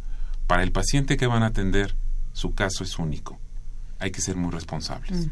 Para 0.46 0.62
el 0.62 0.72
paciente 0.72 1.16
que 1.16 1.26
van 1.26 1.42
a 1.42 1.46
atender, 1.46 1.96
su 2.32 2.54
caso 2.54 2.84
es 2.84 2.98
único. 2.98 3.38
Hay 3.98 4.10
que 4.10 4.20
ser 4.20 4.36
muy 4.36 4.50
responsables. 4.50 5.28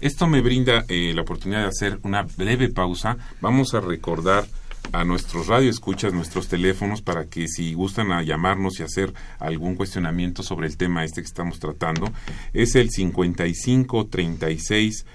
Esto 0.00 0.26
me 0.26 0.40
brinda 0.40 0.84
eh, 0.88 1.12
la 1.14 1.22
oportunidad 1.22 1.62
de 1.62 1.68
hacer 1.68 1.98
una 2.02 2.22
breve 2.22 2.70
pausa. 2.70 3.18
Vamos 3.42 3.74
a 3.74 3.80
recordar 3.80 4.46
a 4.92 5.04
nuestros 5.04 5.46
radioescuchas, 5.46 6.12
nuestros 6.12 6.48
teléfonos, 6.48 7.02
para 7.02 7.26
que 7.26 7.48
si 7.48 7.74
gustan 7.74 8.12
a 8.12 8.22
llamarnos 8.22 8.80
y 8.80 8.82
hacer 8.82 9.12
algún 9.38 9.74
cuestionamiento 9.74 10.42
sobre 10.42 10.66
el 10.66 10.76
tema 10.76 11.04
este 11.04 11.20
que 11.20 11.26
estamos 11.26 11.58
tratando, 11.58 12.10
es 12.52 12.74
el 12.74 12.90
55 12.90 14.06
36 14.06 15.06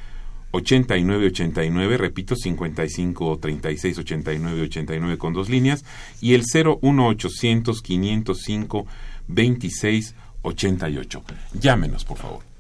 89 0.52 1.28
89, 1.28 1.98
repito, 1.98 2.36
55 2.36 3.40
36 3.40 3.98
89 3.98 4.62
89 4.62 5.18
con 5.18 5.34
dos 5.34 5.50
líneas, 5.50 5.84
y 6.22 6.36
el 6.36 6.44
01800 6.44 7.82
505 7.82 8.86
26 9.28 10.16
88. 10.44 11.24
Llámenos, 11.54 12.06
por 12.06 12.18
favor. 12.18 12.53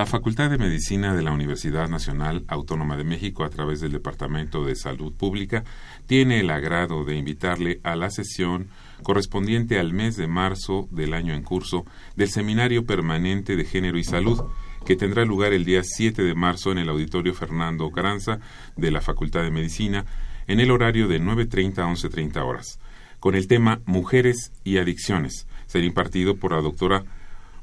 La 0.00 0.06
Facultad 0.06 0.48
de 0.48 0.56
Medicina 0.56 1.14
de 1.14 1.20
la 1.20 1.30
Universidad 1.30 1.86
Nacional 1.86 2.46
Autónoma 2.48 2.96
de 2.96 3.04
México, 3.04 3.44
a 3.44 3.50
través 3.50 3.82
del 3.82 3.92
Departamento 3.92 4.64
de 4.64 4.74
Salud 4.74 5.12
Pública, 5.12 5.62
tiene 6.06 6.40
el 6.40 6.48
agrado 6.48 7.04
de 7.04 7.16
invitarle 7.16 7.80
a 7.82 7.96
la 7.96 8.08
sesión 8.08 8.68
correspondiente 9.02 9.78
al 9.78 9.92
mes 9.92 10.16
de 10.16 10.26
marzo 10.26 10.88
del 10.90 11.12
año 11.12 11.34
en 11.34 11.42
curso 11.42 11.84
del 12.16 12.30
Seminario 12.30 12.86
Permanente 12.86 13.56
de 13.56 13.66
Género 13.66 13.98
y 13.98 14.04
Salud, 14.04 14.42
que 14.86 14.96
tendrá 14.96 15.26
lugar 15.26 15.52
el 15.52 15.66
día 15.66 15.82
7 15.84 16.22
de 16.22 16.34
marzo 16.34 16.72
en 16.72 16.78
el 16.78 16.88
Auditorio 16.88 17.34
Fernando 17.34 17.90
Caranza 17.90 18.40
de 18.78 18.90
la 18.90 19.02
Facultad 19.02 19.42
de 19.42 19.50
Medicina, 19.50 20.06
en 20.46 20.60
el 20.60 20.70
horario 20.70 21.08
de 21.08 21.20
9.30 21.20 21.76
a 21.80 21.92
11.30 21.92 22.42
horas, 22.42 22.80
con 23.18 23.34
el 23.34 23.46
tema 23.48 23.82
Mujeres 23.84 24.50
y 24.64 24.78
Adicciones. 24.78 25.46
Será 25.66 25.84
impartido 25.84 26.36
por 26.36 26.52
la 26.52 26.62
doctora 26.62 27.04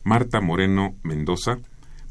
Marta 0.03 0.39
Moreno 0.39 0.93
Mendoza, 1.01 1.57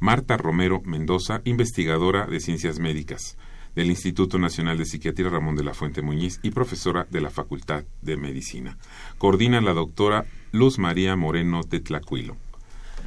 Marta 0.00 0.36
Romero 0.36 0.82
Mendoza, 0.84 1.40
investigadora 1.44 2.26
de 2.26 2.40
Ciencias 2.40 2.78
Médicas 2.78 3.36
del 3.76 3.90
Instituto 3.90 4.38
Nacional 4.38 4.78
de 4.78 4.86
Psiquiatría 4.86 5.28
Ramón 5.28 5.54
de 5.54 5.62
la 5.62 5.74
Fuente 5.74 6.00
Muñiz 6.00 6.40
y 6.42 6.50
profesora 6.50 7.06
de 7.10 7.20
la 7.20 7.30
Facultad 7.30 7.84
de 8.00 8.16
Medicina. 8.16 8.78
Coordina 9.18 9.60
la 9.60 9.74
doctora 9.74 10.24
Luz 10.50 10.78
María 10.78 11.14
Moreno 11.14 11.62
Tetlacuilo. 11.62 12.36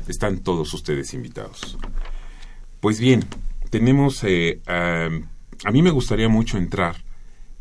Están 0.08 0.39
todos 0.39 0.73
ustedes 0.73 1.13
invitados. 1.13 1.78
Pues 2.80 2.99
bien, 2.99 3.25
tenemos, 3.71 4.23
eh, 4.23 4.62
a 4.67 5.71
mí 5.71 5.82
me 5.82 5.91
gustaría 5.91 6.30
mucho 6.30 6.58
entrar 6.58 7.04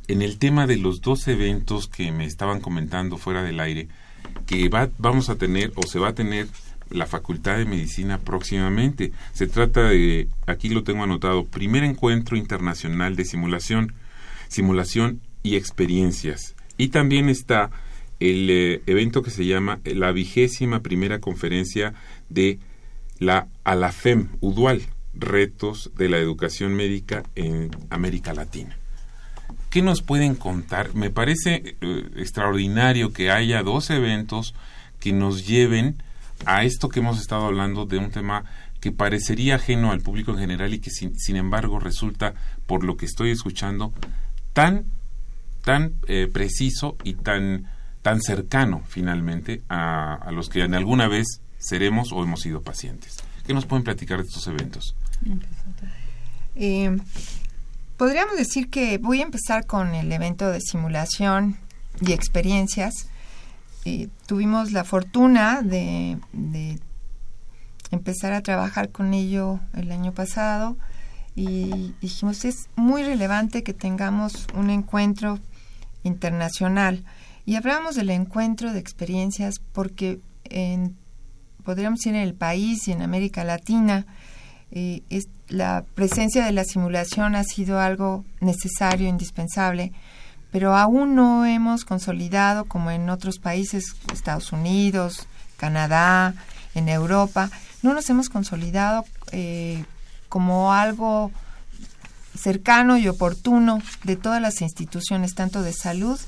en 0.07 0.23
el 0.23 0.39
tema 0.39 0.67
de 0.67 0.77
los 0.77 1.01
dos 1.01 1.27
eventos 1.29 1.89
que 1.89 2.13
me 2.13 2.27
estaban 2.27 2.61
comentando 2.61 3.17
fuera 3.17 3.43
del 3.43 3.61
aire, 3.61 3.89
que 4.47 4.69
va, 4.69 4.91
vamos 4.99 5.31
a 5.31 5.37
tener 5.37 5.73
o 5.77 5.87
se 5.87 5.99
va 5.99 6.09
a 6.09 6.15
tener 6.15 6.47
la 6.91 7.07
Facultad 7.07 7.59
de 7.59 7.65
Medicina 7.65 8.19
próximamente. 8.19 9.13
Se 9.33 9.47
trata 9.47 9.89
de, 9.89 10.29
aquí 10.47 10.69
lo 10.69 10.85
tengo 10.85 11.05
anotado, 11.05 11.45
primer 11.45 11.85
encuentro 11.85 12.37
internacional 12.37 13.17
de 13.17 13.25
simulación, 13.25 13.95
simulación 14.49 15.21
y 15.43 15.57
experiencias. 15.57 16.55
Y 16.77 16.89
también 16.89 17.29
está 17.29 17.71
el 18.21 18.51
eh, 18.51 18.83
evento 18.87 19.23
que 19.23 19.31
se 19.31 19.47
llama 19.47 19.81
la 19.85 20.13
vigésima 20.13 20.81
primera 20.81 21.21
conferencia 21.21 21.95
de 22.29 22.59
la 23.19 23.49
ALAFEM, 23.65 24.29
UDUAL, 24.41 24.83
Retos 25.15 25.91
de 25.97 26.09
la 26.09 26.19
Educación 26.19 26.75
Médica 26.75 27.25
en 27.35 27.71
América 27.91 28.33
Latina. 28.35 28.77
¿Qué 29.71 29.83
nos 29.83 30.03
pueden 30.03 30.35
contar? 30.35 30.95
Me 30.95 31.11
parece 31.11 31.77
eh, 31.81 32.05
extraordinario 32.17 33.13
que 33.13 33.31
haya 33.31 33.63
dos 33.63 33.91
eventos 33.91 34.55
que 35.01 35.13
nos 35.13 35.47
lleven 35.47 36.03
a 36.45 36.65
esto 36.65 36.89
que 36.89 37.01
hemos 37.01 37.21
estado 37.21 37.47
hablando 37.47 37.85
de 37.85 37.99
un 37.99 38.11
tema 38.11 38.45
que 38.81 38.93
parecería 38.93 39.57
ajeno 39.57 39.91
al 39.91 40.01
público 40.01 40.33
en 40.33 40.39
general 40.39 40.73
y 40.73 40.81
que 40.81 40.91
sin, 40.91 41.37
embargo 41.37 41.79
resulta, 41.79 42.35
por 42.67 42.85
lo 42.85 42.97
que 42.97 43.07
estoy 43.07 43.31
escuchando, 43.31 43.93
tan, 44.53 44.85
tan 45.65 45.95
eh, 46.07 46.29
preciso 46.33 46.97
y 47.03 47.15
tan, 47.15 47.69
tan 48.03 48.21
cercano 48.21 48.83
finalmente 48.87 49.63
a, 49.69 50.31
los 50.33 50.49
que 50.49 50.63
en 50.63 50.75
alguna 50.75 51.09
vez 51.09 51.41
seremos 51.59 52.13
o 52.13 52.23
hemos 52.23 52.41
sido 52.41 52.63
pacientes. 52.63 53.17
¿Qué 53.47 53.55
nos 53.55 53.67
pueden 53.67 53.85
platicar 53.85 54.19
de 54.19 54.25
estos 54.25 54.47
eventos? 54.47 54.95
Eh, 56.55 56.97
podríamos 57.97 58.37
decir 58.37 58.71
que 58.71 58.99
voy 58.99 59.21
a 59.21 59.25
empezar 59.25 59.67
con 59.67 59.95
el 59.95 60.13
evento 60.13 60.51
de 60.51 60.61
simulación 60.61 61.57
y 62.01 62.13
experiencias 62.13 63.09
eh, 63.85 64.09
tuvimos 64.27 64.73
la 64.73 64.85
fortuna 64.85 65.63
de, 65.63 66.19
empezar 67.91 68.33
a 68.33 68.43
trabajar 68.43 68.91
con 68.91 69.15
ello 69.15 69.61
el 69.75 69.91
año 69.93 70.13
pasado 70.13 70.77
y 71.35 71.95
dijimos 72.03 72.45
es 72.45 72.69
muy 72.77 73.03
relevante 73.03 73.63
que 73.63 73.73
tengamos 73.73 74.47
un 74.55 74.69
encuentro 74.69 75.39
internacional 76.03 77.05
y 77.47 77.55
hablamos 77.55 77.95
del 77.95 78.11
encuentro 78.11 78.75
de 78.75 78.79
experiencias 78.79 79.61
porque 79.73 80.21
en, 80.45 80.97
podríamos 81.65 82.01
decir 82.01 82.15
en 82.15 82.23
el 82.23 82.35
país 82.35 82.89
y 82.89 82.93
en 82.93 83.01
América 83.01 83.43
Latina 83.45 84.07
eh, 84.71 85.03
la 85.49 85.85
presencia 85.95 86.45
de 86.45 86.53
la 86.53 86.65
simulación 86.65 87.35
ha 87.35 87.45
sido 87.45 87.81
algo 87.81 88.25
necesario, 88.41 89.09
indispensable, 89.09 89.93
pero 90.51 90.77
aún 90.77 91.15
no 91.15 91.45
hemos 91.45 91.85
consolidado 91.85 92.65
como 92.65 92.91
en 92.91 93.11
otros 93.11 93.39
países, 93.39 93.97
Estados 94.13 94.53
Unidos, 94.53 95.27
Canadá, 95.57 96.35
en 96.75 96.89
Europa, 96.89 97.51
no 97.83 97.95
nos 97.95 98.09
hemos 98.11 98.29
consolidado 98.29 99.05
eh, 99.33 99.85
como 100.29 100.73
algo 100.73 101.31
cercano 102.35 102.99
y 102.99 103.09
oportuno 103.09 103.83
de 104.05 104.17
todas 104.17 104.41
las 104.41 104.61
instituciones, 104.61 105.35
tanto 105.35 105.63
de 105.63 105.73
salud 105.73 106.19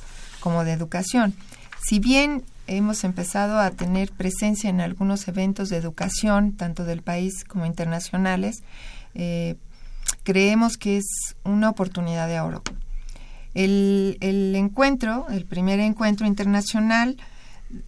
como 0.40 0.64
de 0.64 0.72
educación. 0.72 1.34
Si 1.82 1.98
bien 1.98 2.44
hemos 2.66 3.04
empezado 3.04 3.58
a 3.58 3.70
tener 3.70 4.10
presencia 4.12 4.70
en 4.70 4.80
algunos 4.80 5.26
eventos 5.28 5.68
de 5.68 5.76
educación, 5.76 6.52
tanto 6.52 6.84
del 6.84 7.02
país 7.02 7.44
como 7.44 7.66
internacionales, 7.66 8.62
eh, 9.14 9.56
creemos 10.22 10.76
que 10.76 10.98
es 10.98 11.06
una 11.44 11.70
oportunidad 11.70 12.28
de 12.28 12.40
oro. 12.40 12.62
El, 13.55 14.16
el 14.20 14.55
encuentro, 14.55 15.26
el 15.30 15.44
primer 15.44 15.80
encuentro 15.80 16.26
internacional, 16.26 17.16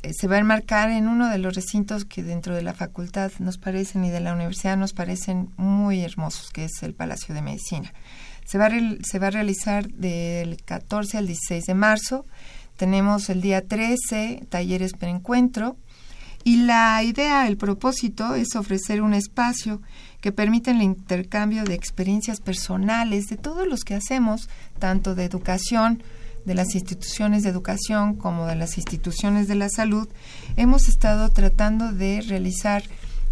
eh, 0.03 0.13
se 0.13 0.29
va 0.29 0.37
a 0.37 0.39
enmarcar 0.39 0.91
en 0.91 1.09
uno 1.09 1.29
de 1.29 1.39
los 1.39 1.55
recintos 1.55 2.05
que 2.05 2.23
dentro 2.23 2.55
de 2.55 2.63
la 2.63 2.75
facultad 2.75 3.33
nos 3.41 3.59
parecen 3.59 4.05
y 4.05 4.11
de 4.11 4.21
la 4.21 4.33
universidad 4.33 4.77
nos 4.77 4.93
parecen 4.93 5.51
muy 5.57 6.01
hermosos, 6.01 6.51
que 6.51 6.65
es 6.65 6.83
el 6.83 6.95
Palacio 6.95 7.35
de 7.35 7.43
Medicina. 7.43 7.93
Se 8.45 8.59
va 8.59 8.67
a, 8.67 8.71
se 9.03 9.19
va 9.19 9.29
a 9.29 9.31
realizar 9.31 9.89
del 9.89 10.63
14 10.65 11.19
al 11.19 11.27
16 11.27 11.65
de 11.65 11.75
marzo. 11.75 12.25
Tenemos 12.77 13.29
el 13.29 13.41
día 13.41 13.67
13 13.67 14.47
talleres 14.49 14.93
per 14.93 15.09
encuentro. 15.09 15.77
Y 16.45 16.57
la 16.65 17.03
idea, 17.05 17.47
el 17.47 17.57
propósito 17.57 18.35
es 18.35 18.57
ofrecer 18.57 19.01
un 19.01 19.15
espacio 19.15 19.81
que 20.23 20.33
permita 20.33 20.71
el 20.71 20.81
intercambio 20.81 21.65
de 21.65 21.75
experiencias 21.75 22.41
personales 22.41 23.27
de 23.27 23.37
todos 23.37 23.67
los 23.67 23.85
que 23.85 23.97
hacemos, 23.97 24.49
tanto 24.79 25.15
de 25.15 25.25
educación, 25.25 26.03
de 26.47 26.55
las 26.55 26.75
instituciones 26.75 27.43
de 27.43 27.51
educación 27.51 28.15
como 28.15 28.47
de 28.47 28.57
las 28.57 28.79
instituciones 28.79 29.49
de 29.49 29.57
la 29.57 29.69
salud, 29.69 30.09
hemos 30.57 30.89
estado 30.89 31.29
tratando 31.29 31.93
de 31.93 32.21
realizar 32.27 32.85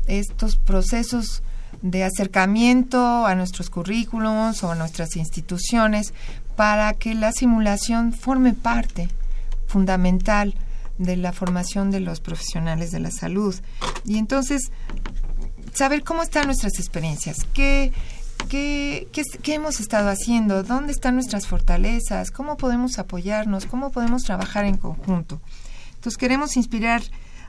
estos 0.07 0.57
procesos 0.57 1.43
de 1.81 2.03
acercamiento 2.03 3.25
a 3.25 3.37
nuestros 3.37 3.71
currículums 3.71 4.63
o 4.65 4.73
a 4.73 4.75
nuestras 4.75 5.15
instituciones 5.17 6.13
para 6.57 6.93
que 6.95 7.15
la 7.15 7.33
simulación 7.33 8.13
forme 8.13 8.53
parte 8.53 9.09
fundamental 9.67 10.55
de 10.99 11.17
la 11.17 11.33
formación 11.33 11.91
de 11.91 12.01
los 12.01 12.21
profesionales 12.21 12.91
de 12.91 13.01
la 13.01 13.11
salud. 13.11 13.55
Y 14.05 14.19
entonces, 14.19 14.71
saber 15.73 16.03
cómo 16.05 16.23
están 16.23 16.47
nuestras 16.47 16.79
experiencias, 16.79 17.47
qué, 17.53 17.93
qué, 18.49 19.09
qué, 19.43 19.55
hemos 19.55 19.81
estado 19.81 20.09
haciendo, 20.09 20.63
dónde 20.63 20.93
están 20.93 21.15
nuestras 21.15 21.47
fortalezas, 21.47 22.31
cómo 22.31 22.57
podemos 22.57 22.99
apoyarnos, 22.99 23.67
cómo 23.67 23.91
podemos 23.91 24.23
trabajar 24.23 24.65
en 24.65 24.77
conjunto. 24.77 25.41
Entonces, 25.95 26.17
queremos 26.17 26.57
inspirar 26.57 27.03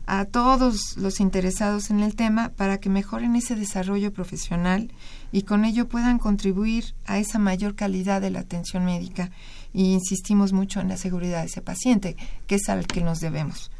a 0.08 0.26
todos 0.26 0.98
los 0.98 1.20
interesados 1.20 1.90
en 1.90 2.02
el 2.02 2.16
tema 2.16 2.50
para 2.50 2.80
que 2.80 2.90
mejoren 2.90 3.36
ese 3.36 3.56
desarrollo 3.56 4.12
profesional 4.12 4.92
y 5.32 5.44
con 5.44 5.64
ello 5.64 5.88
puedan 5.88 6.18
contribuir 6.20 6.96
a 7.06 7.20
esa 7.20 7.40
mayor 7.40 7.76
calidad 7.76 8.20
de 8.20 8.32
la 8.32 8.40
atención 8.40 8.84
médica 8.84 9.32
y 9.74 9.94
insistimos 9.94 10.54
mucho 10.54 10.82
en 10.82 10.90
la 10.90 10.98
seguridad 10.98 11.42
de 11.42 11.48
ese 11.48 11.62
paciente, 11.62 12.18
que 12.48 12.56
es 12.56 12.68
al 12.68 12.88
que 12.88 13.02
nos 13.02 13.20
debemos. 13.20 13.72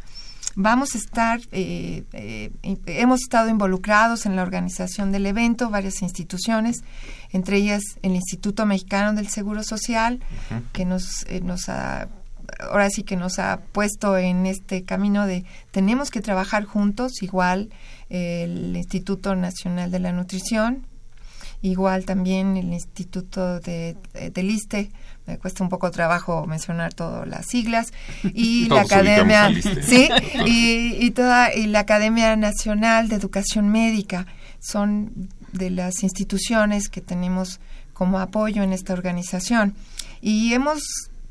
Vamos 0.56 0.96
a 0.96 0.98
estar, 0.98 1.40
eh, 1.52 2.04
eh, 2.12 2.52
hemos 2.86 3.22
estado 3.22 3.50
involucrados 3.50 4.26
en 4.26 4.36
la 4.36 4.42
organización 4.42 5.12
del 5.12 5.26
evento, 5.26 5.70
varias 5.70 6.02
instituciones, 6.02 6.84
entre 7.32 7.58
ellas 7.58 7.82
el 8.02 8.16
Instituto 8.16 8.66
Mexicano 8.66 9.14
del 9.14 9.30
Seguro 9.30 9.64
Social, 9.64 10.20
que 10.74 10.84
nos, 10.86 11.26
eh, 11.28 11.42
nos 11.42 11.70
ha 11.70 12.10
ahora 12.60 12.90
sí 12.90 13.04
que 13.04 13.16
nos 13.16 13.40
ha 13.40 13.62
puesto 13.72 14.18
en 14.18 14.46
este 14.46 14.84
camino 14.84 15.26
de 15.26 15.46
tenemos 15.72 16.10
que 16.10 16.20
trabajar 16.20 16.66
juntos, 16.66 17.24
igual 17.24 17.70
el 18.10 18.76
Instituto 18.76 19.36
Nacional 19.36 19.90
de 19.90 20.00
la 20.00 20.12
Nutrición, 20.12 20.86
igual 21.62 22.04
también 22.04 22.58
el 22.58 22.74
Instituto 22.74 23.62
de, 23.62 23.96
del 24.34 24.50
ISTE, 24.50 24.92
me 25.32 25.38
cuesta 25.38 25.64
un 25.64 25.70
poco 25.70 25.92
trabajo 25.92 26.46
mencionar 26.46 26.94
todas 26.94 27.28
las 27.28 27.46
siglas, 27.48 27.94
y 28.24 28.66
la 28.70 28.82
Academia, 28.82 29.50
sí, 29.82 30.10
y, 30.46 30.98
y, 31.00 31.12
toda, 31.12 31.54
y 31.56 31.68
la 31.68 31.80
Academia 31.80 32.36
Nacional 32.36 33.08
de 33.08 33.16
Educación 33.16 33.70
Médica, 33.70 34.26
son 34.60 35.30
de 35.54 35.70
las 35.70 36.04
instituciones 36.04 36.90
que 36.90 37.02
tenemos 37.02 37.60
como 37.94 38.20
apoyo 38.20 38.62
en 38.62 38.74
esta 38.74 38.94
organización. 38.94 39.74
Y 40.22 40.54
hemos 40.54 40.82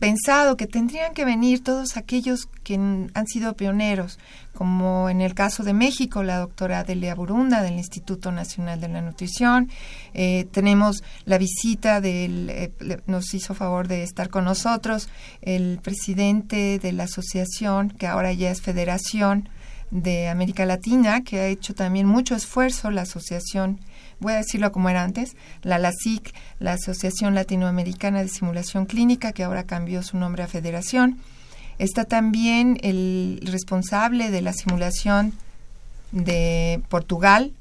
pensado 0.01 0.57
que 0.57 0.66
tendrían 0.66 1.12
que 1.12 1.26
venir 1.26 1.62
todos 1.62 1.98
aquellos 1.98 2.48
que 2.64 2.74
han 2.74 3.26
sido 3.26 3.55
pioneros, 3.55 4.18
como 4.55 5.11
en 5.11 5.20
el 5.20 5.34
caso 5.34 5.62
de 5.62 5.74
México, 5.74 6.22
la 6.22 6.38
doctora 6.38 6.82
Delia 6.84 7.14
Burunda 7.14 7.62
del 7.62 7.74
Instituto 7.74 8.32
Nacional 8.32 8.80
de 8.80 8.88
la 8.88 9.03
Nutrición. 9.03 9.68
Eh, 10.14 10.46
tenemos 10.51 11.05
la 11.26 11.36
visita 11.36 12.01
del, 12.01 12.48
eh, 12.48 12.72
nos 13.07 13.32
hizo 13.34 13.55
favor 13.55 13.88
de 13.88 14.03
estar 14.03 14.30
con 14.30 14.46
nosotros 14.46 15.11
el 15.42 15.78
presidente 15.82 16.78
de 16.78 16.92
la 16.92 17.05
asociación, 17.05 17.90
que 17.90 18.07
ahora 18.07 18.32
ya 18.32 18.51
es 18.51 18.62
Federación 18.62 19.51
de 19.90 20.28
América 20.28 20.64
Latina, 20.64 21.22
que 21.22 21.40
ha 21.40 21.46
hecho 21.46 21.74
también 21.74 22.07
mucho 22.07 22.34
esfuerzo, 22.34 22.90
la 22.90 23.03
asociación 23.03 23.80
voy 24.21 24.35
a 24.35 24.37
decirlo 24.37 24.71
como 24.73 24.89
era 24.89 25.03
antes, 25.03 25.37
la 25.62 25.79
LASIC, 25.79 26.35
la 26.59 26.75
Asociación 26.75 27.35
Latinoamericana 27.35 28.23
de 28.23 28.29
Simulación 28.29 28.87
Clínica, 28.87 29.33
que 29.33 29.45
ahora 29.45 29.64
cambió 29.64 30.03
su 30.03 30.16
nombre 30.16 30.43
a 30.43 30.47
Federación. 30.47 31.18
Está 31.79 32.05
también 32.05 32.79
el 32.83 33.41
responsable 33.45 34.31
de 34.31 34.43
la 34.43 34.53
simulación 34.53 35.33
de 36.12 36.83
Portugal, 36.89 37.53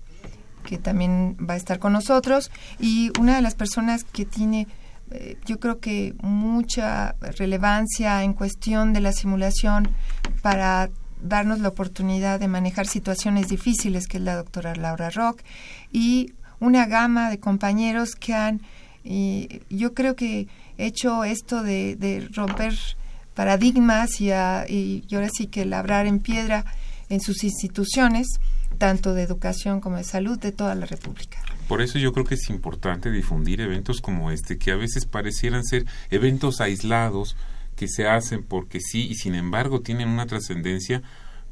que 0.66 0.78
también 0.78 1.38
va 1.38 1.54
a 1.54 1.58
estar 1.58 1.80
con 1.80 1.94
nosotros, 1.94 2.52
y 2.80 3.12
una 3.20 3.36
de 3.36 3.42
las 3.42 3.56
personas 3.56 4.04
que 4.04 4.26
tiene, 4.26 4.68
eh, 5.12 5.38
yo 5.46 5.60
creo 5.60 5.80
que 5.80 6.14
mucha 6.22 7.16
relevancia 7.38 8.24
en 8.24 8.34
cuestión 8.34 8.92
de 8.94 9.00
la 9.00 9.14
simulación 9.14 9.90
para 10.42 10.90
darnos 11.22 11.60
la 11.60 11.70
oportunidad 11.70 12.40
de 12.40 12.48
manejar 12.48 12.88
situaciones 12.88 13.48
difíciles, 13.48 14.08
que 14.08 14.18
es 14.18 14.24
la 14.24 14.36
doctora 14.36 14.76
Laura 14.76 15.10
Rock, 15.10 15.42
y 15.92 16.34
una 16.60 16.86
gama 16.86 17.30
de 17.30 17.40
compañeros 17.40 18.16
que 18.16 18.34
han, 18.34 18.62
y 19.04 19.62
yo 19.70 19.94
creo 19.94 20.16
que 20.16 20.48
hecho 20.78 21.24
esto 21.24 21.64
de, 21.64 22.28
romper 22.34 22.74
paradigmas 23.34 24.22
y, 24.22 24.30
y, 24.30 25.04
ahora 25.14 25.30
sí 25.34 25.48
que 25.48 25.66
labrar 25.66 26.06
en 26.06 26.20
piedra 26.20 26.66
en 27.10 27.22
sus 27.22 27.44
instituciones, 27.44 28.28
tanto 28.78 29.14
de 29.14 29.24
educación 29.24 29.82
como 29.82 29.98
de 29.98 30.04
salud 30.04 30.38
de 30.38 30.52
toda 30.52 30.76
la 30.76 30.86
República. 30.86 31.40
Por 31.68 31.82
eso 31.82 32.00
yo 32.00 32.14
creo 32.14 32.26
que 32.26 32.36
es 32.36 32.50
importante 32.50 33.12
difundir 33.12 33.62
eventos 33.62 34.02
como 34.02 34.32
este, 34.32 34.58
que 34.58 34.72
a 34.72 34.76
veces 34.76 35.06
parecieran 35.06 35.64
ser 35.64 35.86
eventos 36.10 36.62
aislados, 36.62 37.36
que 37.76 37.88
se 37.88 38.08
hacen 38.08 38.44
porque 38.44 38.80
sí 38.82 39.08
y 39.08 39.16
sin 39.16 39.36
embargo 39.36 39.82
tienen 39.82 40.10
una 40.10 40.26
trascendencia 40.26 41.02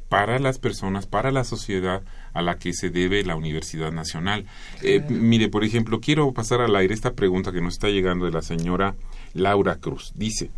para 0.08 0.38
las 0.38 0.58
personas, 0.58 1.06
para 1.06 1.30
la 1.30 1.44
sociedad 1.44 2.02
a 2.32 2.42
la 2.42 2.58
que 2.58 2.72
se 2.72 2.90
debe 2.90 3.24
la 3.24 3.36
Universidad 3.36 3.92
Nacional. 3.92 4.46
Eh, 4.82 5.04
mire, 5.08 5.48
por 5.48 5.64
ejemplo, 5.64 6.00
quiero 6.00 6.32
pasar 6.32 6.60
al 6.60 6.74
aire 6.76 6.94
esta 6.94 7.14
pregunta 7.14 7.52
que 7.52 7.60
nos 7.60 7.74
está 7.74 7.88
llegando 7.88 8.24
de 8.24 8.32
la 8.32 8.42
señora 8.42 8.96
Laura 9.34 9.76
Cruz. 9.76 10.12
Dice, 10.14 10.50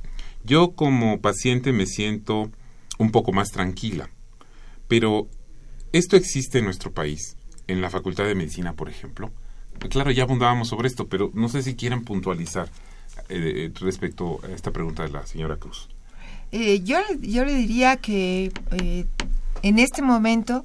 yo 0.45 0.73
como 0.73 1.21
paciente 1.21 1.73
me 1.73 1.87
siento 1.87 2.51
un 2.99 3.11
poco 3.11 3.33
más 3.33 3.51
tranquila, 3.51 4.11
pero 4.89 5.29
¿esto 5.93 6.17
existe 6.17 6.59
en 6.59 6.67
nuestro 6.67 6.93
país? 6.93 7.37
En 7.67 7.81
la 7.81 7.91
Facultad 7.91 8.25
de 8.25 8.35
Medicina, 8.35 8.75
por 8.75 8.89
ejemplo. 8.89 9.31
Claro, 9.89 10.11
ya 10.11 10.25
abundábamos 10.25 10.69
sobre 10.69 10.89
esto, 10.89 11.09
pero 11.09 11.31
no 11.35 11.49
sé 11.49 11.63
si 11.63 11.75
quieren 11.75 12.05
puntualizar 12.05 12.69
eh, 13.29 13.73
respecto 13.81 14.41
a 14.45 14.49
esta 14.49 14.71
pregunta 14.71 15.03
de 15.03 15.11
la 15.11 15.27
señora 15.27 15.57
Cruz. 15.57 15.89
Eh, 16.53 16.81
yo, 16.83 16.99
yo 17.21 17.45
le 17.45 17.55
diría 17.55 17.97
que 17.97 18.53
en 19.63 19.79
este 19.79 20.03
momento, 20.03 20.65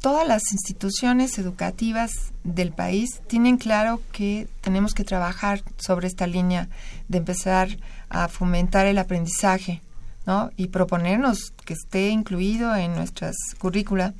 todas 0.00 0.26
las 0.26 0.52
instituciones 0.52 1.38
educativas 1.38 2.10
del 2.42 2.72
país 2.72 3.22
tienen 3.26 3.56
claro 3.56 4.00
que 4.12 4.48
tenemos 4.60 4.92
que 4.92 5.04
trabajar 5.04 5.62
sobre 5.78 6.08
esta 6.08 6.26
línea 6.26 6.68
de 7.08 7.18
empezar 7.18 7.68
a 8.10 8.28
fomentar 8.28 8.86
el 8.86 8.98
aprendizaje, 8.98 9.82
¿no? 10.26 10.50
Y 10.56 10.68
proponernos 10.68 11.52
que 11.64 11.74
esté 11.74 12.10
incluido 12.10 12.74
en 12.76 12.94
nuestras 12.94 13.34
currícula 13.58 14.14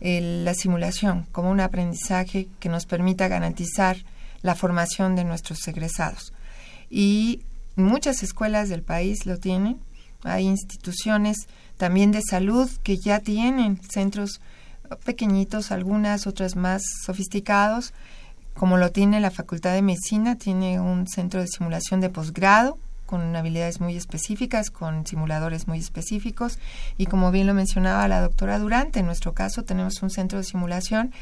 la 0.00 0.54
simulación 0.54 1.26
como 1.32 1.50
un 1.50 1.60
aprendizaje 1.60 2.48
que 2.60 2.68
nos 2.68 2.86
permita 2.86 3.28
garantizar 3.28 3.96
la 4.42 4.54
formación 4.54 5.16
de 5.16 5.24
nuestros 5.24 5.66
egresados. 5.66 6.32
Y 6.88 7.42
muchas 7.76 8.22
escuelas 8.22 8.68
del 8.68 8.82
país 8.82 9.26
lo 9.26 9.38
tienen, 9.38 9.78
hay 10.24 10.46
instituciones 10.46 11.48
también 11.78 12.12
de 12.12 12.20
salud 12.22 12.70
que 12.82 12.98
ya 12.98 13.20
tienen 13.20 13.80
centros 13.88 14.40
pequeñitos, 15.04 15.70
algunas 15.72 16.26
otras 16.26 16.56
más 16.56 16.82
sofisticados, 17.04 17.94
como 18.54 18.76
lo 18.76 18.90
tiene 18.90 19.20
la 19.20 19.30
Facultad 19.30 19.72
de 19.72 19.82
Medicina, 19.82 20.36
tiene 20.36 20.80
un 20.80 21.06
centro 21.06 21.40
de 21.40 21.46
simulación 21.46 22.00
de 22.00 22.10
posgrado 22.10 22.78
con 23.06 23.34
habilidades 23.36 23.80
muy 23.80 23.96
específicas, 23.96 24.70
con 24.70 25.06
simuladores 25.06 25.66
muy 25.66 25.78
específicos 25.78 26.58
y 26.98 27.06
como 27.06 27.30
bien 27.30 27.46
lo 27.46 27.54
mencionaba 27.54 28.06
la 28.06 28.20
doctora 28.20 28.58
Durante, 28.58 28.98
en 28.98 29.06
nuestro 29.06 29.32
caso 29.32 29.62
tenemos 29.62 30.02
un 30.02 30.10
centro 30.10 30.36
de 30.36 30.44
simulación 30.44 31.12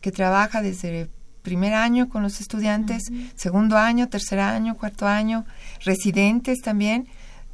que 0.00 0.10
trabaja 0.10 0.60
desde 0.60 1.08
primer 1.42 1.74
año 1.74 2.08
con 2.08 2.24
los 2.24 2.40
estudiantes, 2.40 3.04
segundo 3.36 3.76
año, 3.76 4.08
tercer 4.08 4.40
año, 4.40 4.74
cuarto 4.74 5.06
año, 5.06 5.44
residentes 5.84 6.60
también. 6.60 7.06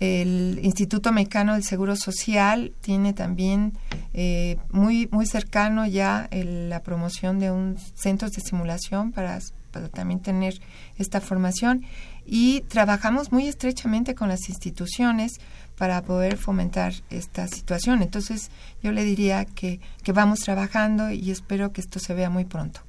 El 0.02 0.58
Instituto 0.64 1.12
Mexicano 1.12 1.54
del 1.54 1.62
Seguro 1.62 1.94
Social 1.94 2.72
tiene 2.80 3.12
también 3.12 3.74
eh, 4.14 4.56
muy 4.72 5.08
muy 5.12 5.26
cercano 5.26 5.86
ya 5.86 6.28
la 6.32 6.82
promoción 6.82 7.38
de 7.38 7.52
un 7.52 7.76
centro 7.94 8.28
de 8.28 8.40
simulación 8.40 9.12
para, 9.12 9.38
para 9.70 9.88
también 9.88 10.18
tener 10.18 10.60
esta 10.98 11.20
formación 11.20 11.84
y 12.26 12.62
trabajamos 12.62 13.30
muy 13.30 13.46
estrechamente 13.46 14.16
con 14.16 14.28
las 14.28 14.48
instituciones 14.48 15.38
para 15.78 16.02
poder 16.02 16.36
fomentar 16.36 16.94
esta 17.08 17.46
situación. 17.46 18.02
Entonces, 18.02 18.50
yo 18.82 18.90
le 18.90 19.04
diría 19.04 19.44
que, 19.44 19.78
que 20.02 20.10
vamos 20.10 20.40
trabajando 20.40 21.12
y 21.12 21.30
espero 21.30 21.72
que 21.72 21.80
esto 21.80 22.00
se 22.00 22.12
vea 22.12 22.28
muy 22.28 22.44
pronto. 22.44 22.80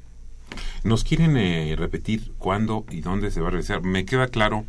¿Nos 0.83 1.03
quieren 1.03 1.37
eh, 1.37 1.75
repetir 1.77 2.31
cuándo 2.39 2.87
y 2.89 3.01
dónde 3.01 3.29
se 3.29 3.39
va 3.39 3.49
a 3.49 3.51
realizar? 3.51 3.83
Me 3.83 4.03
queda 4.03 4.29
claro 4.29 4.65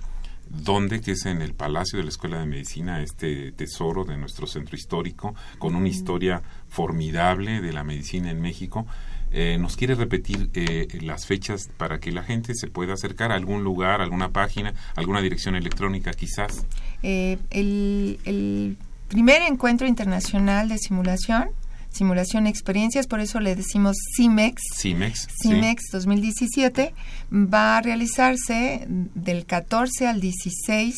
dónde, 0.48 1.00
que 1.00 1.12
es 1.12 1.26
en 1.26 1.42
el 1.42 1.54
Palacio 1.54 1.98
de 1.98 2.04
la 2.04 2.10
Escuela 2.10 2.38
de 2.38 2.46
Medicina, 2.46 3.02
este 3.02 3.52
tesoro 3.52 4.04
de 4.04 4.16
nuestro 4.16 4.46
centro 4.46 4.76
histórico, 4.76 5.34
con 5.58 5.74
una 5.74 5.88
historia 5.88 6.42
formidable 6.68 7.60
de 7.60 7.72
la 7.72 7.84
medicina 7.84 8.30
en 8.30 8.40
México. 8.40 8.86
Eh, 9.32 9.58
¿Nos 9.58 9.76
quiere 9.76 9.94
repetir 9.94 10.50
eh, 10.54 10.86
las 11.02 11.26
fechas 11.26 11.68
para 11.76 11.98
que 11.98 12.12
la 12.12 12.22
gente 12.22 12.54
se 12.54 12.68
pueda 12.68 12.94
acercar 12.94 13.32
a 13.32 13.34
algún 13.34 13.64
lugar, 13.64 14.00
alguna 14.00 14.30
página, 14.30 14.74
alguna 14.94 15.20
dirección 15.20 15.56
electrónica 15.56 16.12
quizás? 16.12 16.66
el, 17.02 18.18
el 18.24 18.76
primer 19.08 19.42
encuentro 19.42 19.86
internacional 19.86 20.68
de 20.68 20.78
simulación 20.78 21.50
simulación 21.94 22.46
experiencias, 22.46 23.06
por 23.06 23.20
eso 23.20 23.40
le 23.40 23.54
decimos 23.54 23.96
CIMEX. 24.16 24.60
CIMEX. 24.76 25.28
CIMEX 25.40 25.84
2017 25.92 26.92
va 27.32 27.78
a 27.78 27.80
realizarse 27.80 28.84
del 28.88 29.46
14 29.46 30.08
al 30.08 30.20
16 30.20 30.94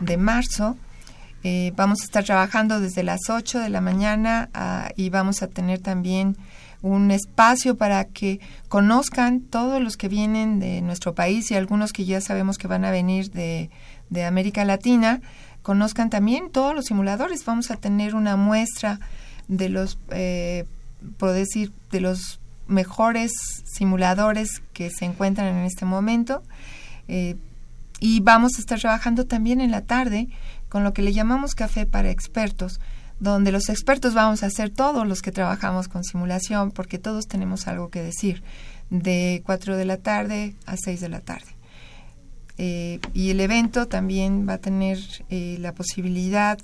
de 0.00 0.16
marzo. 0.16 0.76
Eh, 1.44 1.72
vamos 1.76 2.02
a 2.02 2.04
estar 2.04 2.24
trabajando 2.24 2.80
desde 2.80 3.02
las 3.02 3.30
8 3.30 3.60
de 3.60 3.68
la 3.68 3.80
mañana 3.80 4.50
ah, 4.52 4.90
y 4.96 5.10
vamos 5.10 5.42
a 5.42 5.48
tener 5.48 5.80
también 5.80 6.36
un 6.82 7.12
espacio 7.12 7.76
para 7.76 8.04
que 8.04 8.40
conozcan 8.68 9.40
todos 9.40 9.80
los 9.80 9.96
que 9.96 10.08
vienen 10.08 10.58
de 10.58 10.80
nuestro 10.82 11.14
país 11.14 11.50
y 11.50 11.54
algunos 11.54 11.92
que 11.92 12.04
ya 12.04 12.20
sabemos 12.20 12.58
que 12.58 12.66
van 12.66 12.84
a 12.84 12.90
venir 12.90 13.30
de, 13.30 13.70
de 14.10 14.24
América 14.24 14.64
Latina, 14.64 15.20
conozcan 15.62 16.10
también 16.10 16.50
todos 16.50 16.74
los 16.74 16.86
simuladores. 16.86 17.44
Vamos 17.44 17.70
a 17.70 17.76
tener 17.76 18.16
una 18.16 18.36
muestra 18.36 18.98
de 19.52 19.68
los, 19.68 19.98
eh, 20.10 20.64
decir, 21.20 21.72
de 21.90 22.00
los 22.00 22.40
mejores 22.66 23.32
simuladores 23.64 24.62
que 24.72 24.90
se 24.90 25.04
encuentran 25.04 25.54
en 25.54 25.64
este 25.64 25.84
momento. 25.84 26.42
Eh, 27.06 27.36
y 28.00 28.20
vamos 28.20 28.56
a 28.56 28.60
estar 28.60 28.80
trabajando 28.80 29.26
también 29.26 29.60
en 29.60 29.70
la 29.70 29.82
tarde 29.82 30.28
con 30.68 30.84
lo 30.84 30.94
que 30.94 31.02
le 31.02 31.12
llamamos 31.12 31.54
café 31.54 31.84
para 31.84 32.10
expertos, 32.10 32.80
donde 33.20 33.52
los 33.52 33.68
expertos 33.68 34.14
vamos 34.14 34.42
a 34.42 34.50
ser 34.50 34.70
todos 34.70 35.06
los 35.06 35.20
que 35.20 35.32
trabajamos 35.32 35.86
con 35.86 36.02
simulación, 36.02 36.70
porque 36.70 36.98
todos 36.98 37.28
tenemos 37.28 37.68
algo 37.68 37.90
que 37.90 38.02
decir, 38.02 38.42
de 38.88 39.42
4 39.44 39.76
de 39.76 39.84
la 39.84 39.98
tarde 39.98 40.54
a 40.64 40.76
6 40.76 41.00
de 41.00 41.08
la 41.10 41.20
tarde. 41.20 41.54
Eh, 42.56 43.00
y 43.12 43.30
el 43.30 43.40
evento 43.40 43.86
también 43.86 44.48
va 44.48 44.54
a 44.54 44.58
tener 44.58 44.98
la 45.30 45.72
posibilidad 45.72 46.58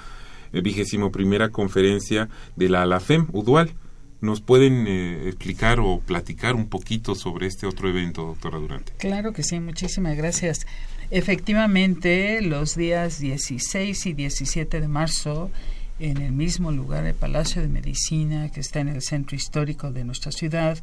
vigésimo 0.53 1.13
primera 1.13 1.51
conferencia 1.51 2.29
de 2.57 2.69
la 2.69 2.83
ALAFEM, 2.83 3.29
UDUAL 3.33 3.71
¿Nos 4.21 4.41
pueden 4.41 4.87
eh, 4.87 5.29
explicar 5.29 5.79
o 5.79 6.01
platicar 6.01 6.55
un 6.55 6.69
poquito 6.69 7.15
sobre 7.15 7.47
este 7.47 7.67
otro 7.67 7.89
evento, 7.89 8.23
doctora 8.23 8.59
Durante? 8.59 8.93
Claro 8.93 9.33
que 9.33 9.43
sí, 9.43 9.61
muchísimas 9.61 10.17
gracias. 10.17 10.67
Efectivamente, 11.11 12.41
los 12.41 12.75
días 12.77 13.19
16 13.21 14.07
y 14.07 14.13
17 14.15 14.81
de 14.81 14.89
marzo, 14.89 15.51
en 15.99 16.17
el 16.19 16.33
mismo 16.33 16.73
lugar, 16.73 17.05
el 17.05 17.15
Palacio 17.15 17.61
de 17.61 17.69
Medicina, 17.69 18.51
que 18.51 18.61
está 18.61 18.81
en 18.81 18.89
el 18.89 19.03
centro 19.03 19.37
histórico 19.37 19.93
de 19.93 20.05
nuestra 20.05 20.33
ciudad, 20.33 20.79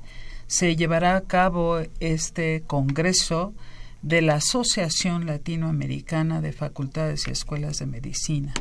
se 0.46 0.76
llevará 0.76 1.16
a 1.16 1.22
cabo 1.22 1.80
este 2.00 2.64
Congreso 2.68 3.54
de 4.04 4.22
la 4.22 4.36
Asociación 4.36 5.26
Latinoamericana 5.26 6.42
de 6.42 6.52
Facultades 6.52 7.28
y 7.28 7.32
Escuelas 7.32 7.80
de 7.80 7.88
Medicina 7.88 8.54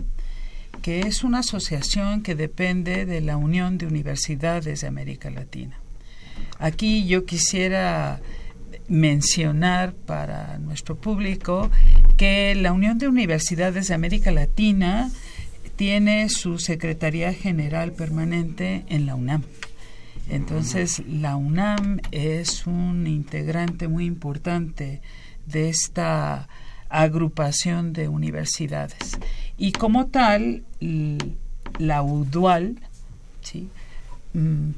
que 0.82 1.00
es 1.00 1.22
una 1.22 1.38
asociación 1.38 2.22
que 2.22 2.34
depende 2.34 3.06
de 3.06 3.20
la 3.20 3.36
Unión 3.36 3.78
de 3.78 3.86
Universidades 3.86 4.80
de 4.80 4.86
América 4.86 5.30
Latina. 5.30 5.78
Aquí 6.58 7.06
yo 7.06 7.24
quisiera 7.24 8.20
mencionar 8.88 9.94
para 9.94 10.58
nuestro 10.58 10.96
público 10.96 11.70
que 12.16 12.54
la 12.54 12.72
Unión 12.72 12.98
de 12.98 13.08
Universidades 13.08 13.88
de 13.88 13.94
América 13.94 14.32
Latina 14.32 15.10
tiene 15.76 16.28
su 16.28 16.58
Secretaría 16.58 17.32
General 17.32 17.92
permanente 17.92 18.84
en 18.88 19.06
la 19.06 19.14
UNAM. 19.14 19.42
Entonces, 20.28 21.02
la 21.08 21.36
UNAM 21.36 22.00
es 22.10 22.66
un 22.66 23.06
integrante 23.06 23.88
muy 23.88 24.04
importante 24.04 25.00
de 25.46 25.68
esta 25.68 26.48
agrupación 26.92 27.92
de 27.92 28.08
universidades. 28.08 29.18
Y 29.56 29.72
como 29.72 30.06
tal, 30.06 30.62
la 31.78 32.02
UDUAL 32.02 32.76
¿sí? 33.40 33.68
Mm, 34.34 34.70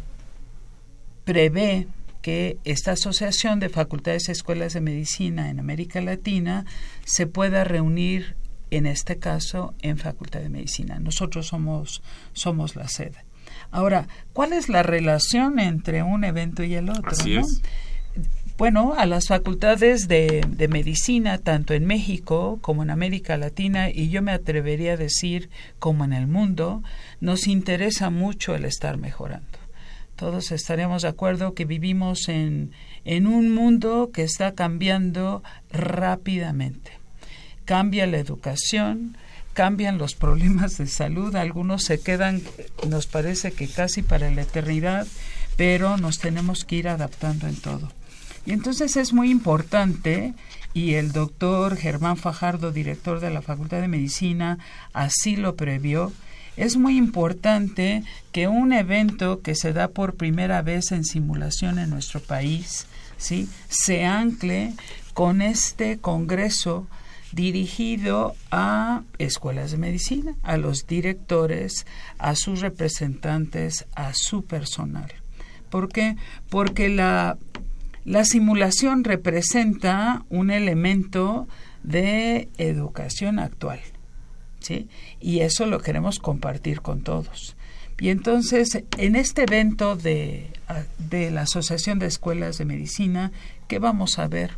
prevé 1.25 1.87
que 2.23 2.57
esta 2.65 2.93
asociación 2.93 3.61
de 3.61 3.69
facultades 3.69 4.29
y 4.29 4.33
escuelas 4.33 4.73
de 4.73 4.81
medicina 4.81 5.51
en 5.51 5.59
América 5.59 6.01
Latina 6.01 6.65
se 7.05 7.27
pueda 7.27 7.65
reunir, 7.65 8.37
en 8.71 8.87
este 8.87 9.19
caso, 9.19 9.75
en 9.83 9.99
Facultad 9.99 10.41
de 10.41 10.49
Medicina. 10.49 10.99
Nosotros 10.99 11.49
somos, 11.49 12.03
somos 12.33 12.77
la 12.77 12.89
sede. 12.89 13.25
Ahora, 13.71 14.09
¿cuál 14.33 14.53
es 14.55 14.69
la 14.69 14.83
relación 14.83 15.59
entre 15.59 16.03
un 16.03 16.25
evento 16.25 16.63
y 16.63 16.75
el 16.75 16.89
otro? 16.89 17.11
Así 17.11 17.37
es 17.37 17.61
bueno, 18.57 18.95
a 18.97 19.07
las 19.07 19.27
facultades 19.27 20.07
de, 20.07 20.45
de, 20.47 20.69
medicina, 20.69 21.39
tanto 21.39 21.75
en 21.75 21.87
México 21.87 22.59
como 22.61 22.83
en 22.83 22.91
América 22.91 23.37
Latina, 23.37 23.91
y 23.91 24.11
yo 24.11 24.23
me 24.23 24.33
atrevería 24.33 24.93
a 24.93 24.97
decir 24.97 25.51
como 25.79 26.05
en 26.05 26.13
el 26.13 26.29
mundo, 26.29 26.83
nos 27.21 27.49
interesa 27.49 28.11
mucho 28.11 28.55
el 28.55 28.65
estar 28.65 28.97
mejorando. 28.97 29.59
Todos 30.17 30.53
estaremos 30.53 31.03
de 31.03 31.09
acuerdo 31.09 31.55
que 31.55 31.65
vivimos 31.65 32.29
en, 32.29 32.71
en 33.05 33.27
un 33.27 33.53
mundo 33.53 34.11
que 34.13 34.23
está 34.23 34.53
cambiando 34.53 35.43
rápidamente. 35.73 36.93
Cambia 37.65 38.07
la 38.07 38.19
educación, 38.19 39.17
cambian 39.55 39.99
los 39.99 40.15
problemas 40.15 40.79
de 40.79 40.87
salud, 40.87 41.35
algunos 41.35 41.85
se 41.85 41.99
quedan, 41.99 42.43
nos 42.89 43.09
parece 43.09 43.51
que 43.51 43.67
casi 43.67 44.03
para 44.03 44.31
la 44.31 44.43
eternidad, 44.43 45.07
pero 45.57 45.97
nos 45.97 46.19
tenemos 46.19 46.65
que 46.65 46.77
ir 46.77 46.89
adaptando 46.89 47.49
en 47.49 47.57
todo. 47.57 47.91
Y 48.47 48.53
entonces 48.53 48.97
es 48.97 49.13
muy 49.13 49.31
importante, 49.31 50.35
y 50.75 50.95
el 50.95 51.13
doctor 51.13 51.77
Germán 51.77 52.17
Fajardo, 52.17 52.73
director 52.73 53.21
de 53.21 53.31
la 53.31 53.43
Facultad 53.43 53.81
de 53.81 53.89
Medicina, 53.89 54.59
así 54.93 55.37
lo 55.37 55.57
previó, 55.57 56.13
es 56.57 56.77
muy 56.77 56.97
importante 56.97 58.05
que 58.33 58.49
un 58.49 58.73
evento 58.73 59.41
que 59.41 59.55
se 59.55 59.73
da 59.73 59.89
por 59.89 60.15
primera 60.15 60.63
vez 60.63 60.93
en 60.93 61.05
simulación 61.05 61.79
en 61.79 61.91
nuestro 61.91 62.21
país, 62.21 62.87
¿sí? 63.17 63.49
se 63.69 64.05
ancle 64.05 64.75
con 65.15 65.43
este 65.43 65.99
Congreso 65.99 66.87
dirigido 67.33 68.37
a 68.51 69.03
escuelas 69.19 69.73
de 69.73 69.79
medicina, 69.79 70.37
a 70.43 70.57
los 70.57 70.87
directores, 70.87 71.87
a 72.19 72.37
sus 72.37 72.61
representantes, 72.61 73.87
a 73.97 74.13
su 74.15 74.45
personal. 74.45 75.13
¿Por 75.71 75.89
qué? 75.89 76.17
Porque 76.51 76.89
la, 76.89 77.37
la 78.05 78.25
simulación 78.25 79.05
representa 79.05 80.25
un 80.29 80.51
elemento 80.51 81.49
de 81.83 82.49
educación 82.59 83.39
actual. 83.39 83.81
¿sí? 84.61 84.89
Y 85.21 85.41
eso 85.41 85.67
lo 85.67 85.81
queremos 85.81 86.19
compartir 86.19 86.81
con 86.81 87.03
todos. 87.03 87.57
Y 87.99 88.09
entonces, 88.09 88.83
en 88.99 89.17
este 89.17 89.43
evento 89.43 89.97
de, 89.97 90.51
de 90.99 91.31
la 91.31 91.43
Asociación 91.43 91.99
de 91.99 92.07
Escuelas 92.07 92.59
de 92.59 92.65
Medicina, 92.65 93.33
¿qué 93.69 93.79
vamos 93.79 94.19
a 94.19 94.27
ver? 94.27 94.53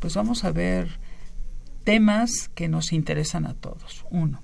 Pues 0.00 0.14
vamos 0.14 0.44
a 0.44 0.50
ver 0.50 0.98
temas 1.84 2.50
que 2.54 2.68
nos 2.68 2.92
interesan 2.92 3.46
a 3.46 3.54
todos. 3.54 4.04
Uno, 4.10 4.40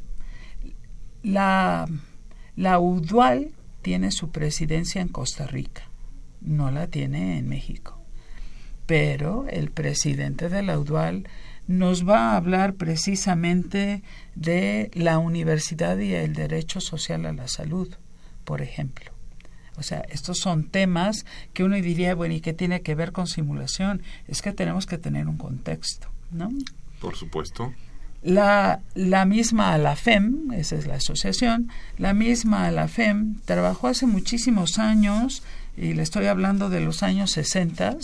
la, 1.22 1.86
la 2.56 2.78
UDUAL 2.78 3.50
tiene 3.82 4.12
su 4.12 4.30
presidencia 4.30 5.00
en 5.00 5.08
Costa 5.08 5.46
Rica, 5.46 5.82
no 6.40 6.70
la 6.70 6.86
tiene 6.86 7.38
en 7.38 7.48
México. 7.48 7.99
Pero 8.90 9.46
el 9.48 9.70
presidente 9.70 10.48
de 10.48 10.64
la 10.64 10.76
UDUAL 10.76 11.28
nos 11.68 12.08
va 12.08 12.32
a 12.32 12.36
hablar 12.36 12.74
precisamente 12.74 14.02
de 14.34 14.90
la 14.94 15.20
universidad 15.20 15.96
y 15.98 16.12
el 16.12 16.34
derecho 16.34 16.80
social 16.80 17.24
a 17.24 17.32
la 17.32 17.46
salud, 17.46 17.88
por 18.44 18.62
ejemplo. 18.62 19.12
O 19.76 19.84
sea, 19.84 20.00
estos 20.08 20.38
son 20.40 20.70
temas 20.70 21.24
que 21.52 21.62
uno 21.62 21.76
diría, 21.76 22.16
bueno, 22.16 22.34
¿y 22.34 22.40
qué 22.40 22.52
tiene 22.52 22.82
que 22.82 22.96
ver 22.96 23.12
con 23.12 23.28
simulación? 23.28 24.02
Es 24.26 24.42
que 24.42 24.50
tenemos 24.50 24.86
que 24.86 24.98
tener 24.98 25.28
un 25.28 25.36
contexto, 25.36 26.08
¿no? 26.32 26.50
Por 27.00 27.14
supuesto. 27.14 27.72
La, 28.24 28.80
la 28.94 29.24
misma 29.24 29.72
ALAFEM, 29.72 30.50
esa 30.50 30.74
es 30.74 30.88
la 30.88 30.96
asociación, 30.96 31.68
la 31.96 32.12
misma 32.12 32.66
ALAFEM 32.66 33.36
trabajó 33.44 33.86
hace 33.86 34.06
muchísimos 34.06 34.80
años, 34.80 35.44
y 35.76 35.94
le 35.94 36.02
estoy 36.02 36.26
hablando 36.26 36.70
de 36.70 36.80
los 36.80 37.04
años 37.04 37.30
60, 37.30 37.96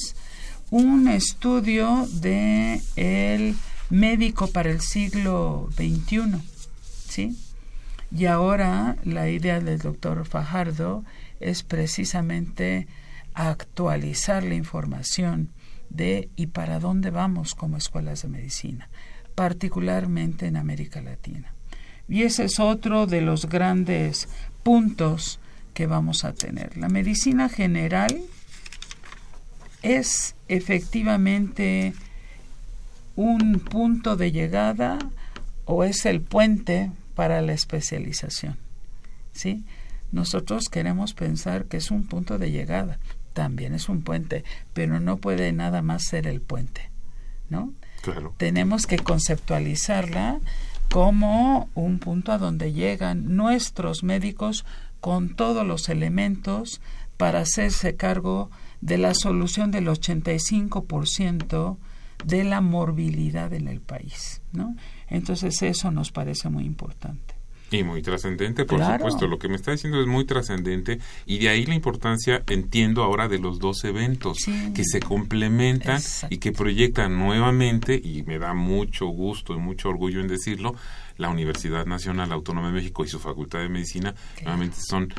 un 0.71 1.09
estudio 1.09 2.07
de 2.13 2.81
el 2.97 3.57
médico 3.91 4.49
para 4.49 4.71
el 4.71 4.81
siglo 4.81 5.69
XXI, 5.77 6.41
¿sí? 7.09 7.37
Y 8.11 8.27
ahora 8.27 8.97
la 9.05 9.29
idea 9.29 9.61
del 9.61 9.79
doctor 9.79 10.25
Fajardo 10.27 11.05
es 11.41 11.63
precisamente 11.63 12.87
actualizar 13.35 14.43
la 14.43 14.55
información 14.55 15.51
de 15.91 16.31
y 16.37 16.49
para 16.49 16.81
dónde 16.81 17.11
vamos 17.11 17.55
como 17.55 17.77
escuelas 17.77 18.23
de 18.23 18.29
medicina, 18.29 18.89
particularmente 19.35 20.47
en 20.47 20.57
América 20.57 21.01
Latina. 21.01 21.53
Y 22.09 22.23
ese 22.23 22.45
es 22.45 22.61
otro 22.61 23.07
de 23.07 23.21
los 23.21 23.47
grandes 23.47 24.29
puntos 24.63 25.41
que 25.75 25.87
vamos 25.87 26.25
a 26.25 26.33
tener. 26.33 26.77
La 26.77 26.89
medicina 26.89 27.49
general 27.49 28.21
es 29.95 30.35
efectivamente 30.49 31.95
un 33.15 33.61
punto 33.61 34.17
de 34.17 34.33
llegada 34.33 34.99
o 35.65 35.85
es 35.85 36.07
el 36.07 36.21
puente 36.21 36.91
para 37.15 37.41
la 37.41 37.53
especialización. 37.53 38.57
¿Sí? 39.33 39.65
Nosotros 40.13 40.65
queremos 40.71 41.15
pensar 41.15 41.67
que 41.67 41.77
es 41.77 41.91
un 41.91 42.07
punto 42.07 42.39
de 42.39 42.51
llegada, 42.51 42.99
también 43.33 43.75
es 43.75 43.89
un 43.89 44.03
puente, 44.03 44.45
pero 44.73 44.99
no 44.99 45.19
puede 45.19 45.53
nada 45.53 45.83
más 45.83 46.05
ser 46.05 46.27
el 46.27 46.41
puente, 46.41 46.91
¿no? 47.51 47.73
Claro. 48.03 48.35
Tenemos 48.39 48.87
que 48.87 48.99
conceptualizarla 48.99 50.39
como 50.91 51.69
un 51.75 51.99
punto 51.99 52.33
a 52.33 52.39
donde 52.39 52.73
llegan 52.73 53.37
nuestros 53.37 54.03
médicos 54.03 54.65
con 55.01 55.35
todos 55.35 55.67
los 55.67 55.89
elementos 55.89 56.81
para 57.17 57.41
hacerse 57.41 57.97
cargo 57.97 58.51
de 58.51 58.66
la 58.99 59.15
solución 59.15 59.71
del 59.71 59.89
85% 59.89 61.77
de 62.25 62.45
la 62.45 62.61
morbilidad 62.61 63.53
en 63.53 63.69
el 63.69 63.81
país, 63.81 64.41
¿no? 64.53 64.77
Entonces 65.09 65.61
eso 65.63 65.91
nos 65.91 66.13
parece 66.13 66.49
muy 66.49 66.65
importante. 66.65 67.26
Y 67.71 67.83
muy 67.83 68.03
trascendente, 68.03 68.65
por 68.65 68.85
supuesto. 68.85 69.27
Lo 69.27 69.39
que 69.39 69.49
me 69.49 69.57
está 69.57 69.73
diciendo 69.73 70.01
es 70.01 70.07
muy 70.07 70.25
trascendente 70.25 70.99
y 71.25 71.39
de 71.39 71.49
ahí 71.49 71.67
la 71.67 71.75
importancia, 71.75 72.43
entiendo 72.47 73.03
ahora, 73.03 73.29
de 73.29 73.39
los 73.39 73.59
dos 73.59 73.85
eventos 73.85 74.39
que 74.75 74.85
se 74.85 75.01
complementan 75.01 76.01
y 76.31 76.39
que 76.39 76.53
proyectan 76.53 77.19
nuevamente, 77.19 78.01
y 78.03 78.23
me 78.23 78.39
da 78.39 78.55
mucho 78.55 79.07
gusto 79.07 79.55
y 79.55 79.59
mucho 79.59 79.89
orgullo 79.89 80.21
en 80.21 80.29
decirlo, 80.29 80.77
la 81.19 81.29
Universidad 81.29 81.87
Nacional 81.87 82.31
Autónoma 82.33 82.69
de 82.69 82.75
México 82.75 83.05
y 83.05 83.09
su 83.09 83.19
Facultad 83.19 83.61
de 83.61 83.69
Medicina 83.69 84.15
nuevamente 84.43 84.77
son, 84.79 85.13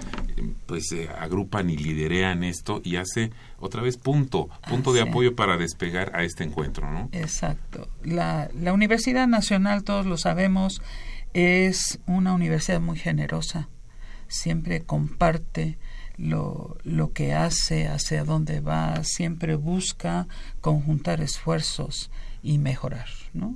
pues 0.66 0.88
se 0.90 1.10
agrupan 1.10 1.70
y 1.70 1.78
liderean 1.78 2.44
esto 2.44 2.82
y 2.84 2.98
hace 2.98 3.32
otra 3.60 3.82
vez 3.82 3.98
punto, 3.98 4.50
punto 4.70 4.94
de 4.94 5.02
apoyo 5.02 5.36
para 5.36 5.58
despegar 5.58 6.16
a 6.16 6.24
este 6.24 6.44
encuentro, 6.44 6.92
¿no? 6.92 7.10
Exacto. 7.12 7.90
La, 8.04 8.50
la 8.54 8.74
Universidad 8.74 9.28
Nacional, 9.28 9.84
todos 9.84 10.06
lo 10.06 10.18
sabemos, 10.18 10.82
es 11.38 12.00
una 12.08 12.34
universidad 12.34 12.82
muy 12.82 12.98
generosa, 12.98 13.70
siempre 14.28 14.82
comparte 14.82 15.78
lo, 16.18 16.78
lo 16.84 17.14
que 17.14 17.36
hace, 17.36 17.88
hacia 17.88 18.24
dónde 18.24 18.60
va, 18.60 19.04
siempre 19.04 19.54
busca 19.54 20.28
conjuntar 20.62 21.22
esfuerzos 21.22 22.10
y 22.42 22.58
mejorar, 22.58 23.08
¿no? 23.36 23.56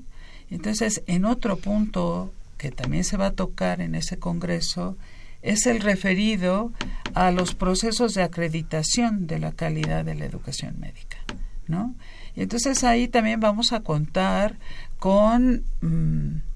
Entonces, 0.51 1.01
en 1.07 1.25
otro 1.25 1.57
punto 1.57 2.31
que 2.59 2.69
también 2.69 3.03
se 3.03 3.17
va 3.17 3.27
a 3.27 3.31
tocar 3.31 3.81
en 3.81 3.95
ese 3.95 4.19
congreso 4.19 4.95
es 5.41 5.65
el 5.65 5.79
referido 5.79 6.71
a 7.15 7.31
los 7.31 7.55
procesos 7.55 8.13
de 8.13 8.21
acreditación 8.21 9.25
de 9.25 9.39
la 9.39 9.53
calidad 9.53 10.05
de 10.05 10.13
la 10.13 10.25
educación 10.25 10.79
médica, 10.79 11.17
¿no? 11.65 11.95
Y 12.35 12.43
entonces 12.43 12.83
ahí 12.83 13.07
también 13.07 13.39
vamos 13.39 13.73
a 13.73 13.79
contar 13.79 14.59
con 14.99 15.63
mm, 15.81 16.50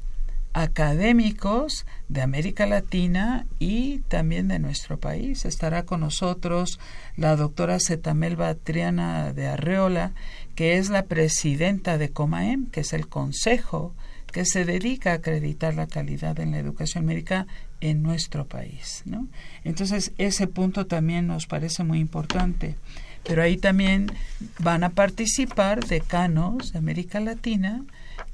académicos 0.55 1.85
de 2.07 2.21
América 2.21 2.65
Latina 2.65 3.45
y 3.59 3.99
también 4.07 4.47
de 4.47 4.57
nuestro 4.57 4.97
país. 4.97 5.43
Estará 5.43 5.83
con 5.83 5.99
nosotros 5.99 6.79
la 7.17 7.35
doctora 7.35 7.77
Zetamelba 7.77 8.55
Triana 8.55 9.33
de 9.33 9.47
Arreola, 9.47 10.13
que 10.55 10.77
es 10.77 10.89
la 10.89 11.03
presidenta 11.03 11.97
de 11.97 12.09
COMAEM, 12.09 12.67
que 12.67 12.79
es 12.79 12.93
el 12.93 13.09
consejo 13.09 13.93
que 14.31 14.45
se 14.45 14.63
dedica 14.63 15.11
a 15.11 15.15
acreditar 15.15 15.75
la 15.75 15.87
calidad 15.87 16.39
en 16.39 16.51
la 16.51 16.59
educación 16.59 17.05
médica 17.05 17.47
en 17.81 18.01
nuestro 18.01 18.47
país. 18.47 19.03
¿no? 19.05 19.27
Entonces, 19.65 20.13
ese 20.17 20.47
punto 20.47 20.87
también 20.87 21.27
nos 21.27 21.47
parece 21.47 21.83
muy 21.83 21.99
importante. 21.99 22.75
Pero 23.27 23.41
ahí 23.41 23.57
también 23.57 24.09
van 24.59 24.85
a 24.85 24.91
participar 24.91 25.85
decanos 25.85 26.71
de 26.71 26.79
América 26.79 27.19
Latina, 27.19 27.83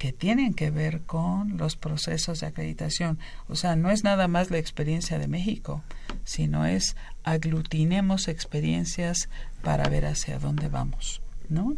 que 0.02 0.12
tienen 0.12 0.52
que 0.54 0.72
ver 0.72 1.02
con 1.02 1.58
los 1.58 1.76
procesos 1.76 2.40
de 2.40 2.48
acreditación. 2.48 3.20
O 3.46 3.54
sea, 3.54 3.76
no 3.76 3.88
es 3.88 4.02
nada 4.02 4.26
más 4.26 4.50
la 4.50 4.58
experiencia 4.58 5.16
de 5.16 5.28
México, 5.28 5.84
sino 6.24 6.66
es 6.66 6.96
aglutinemos 7.22 8.26
experiencias 8.26 9.28
para 9.62 9.88
ver 9.88 10.06
hacia 10.06 10.40
dónde 10.40 10.68
vamos, 10.68 11.22
¿no? 11.48 11.76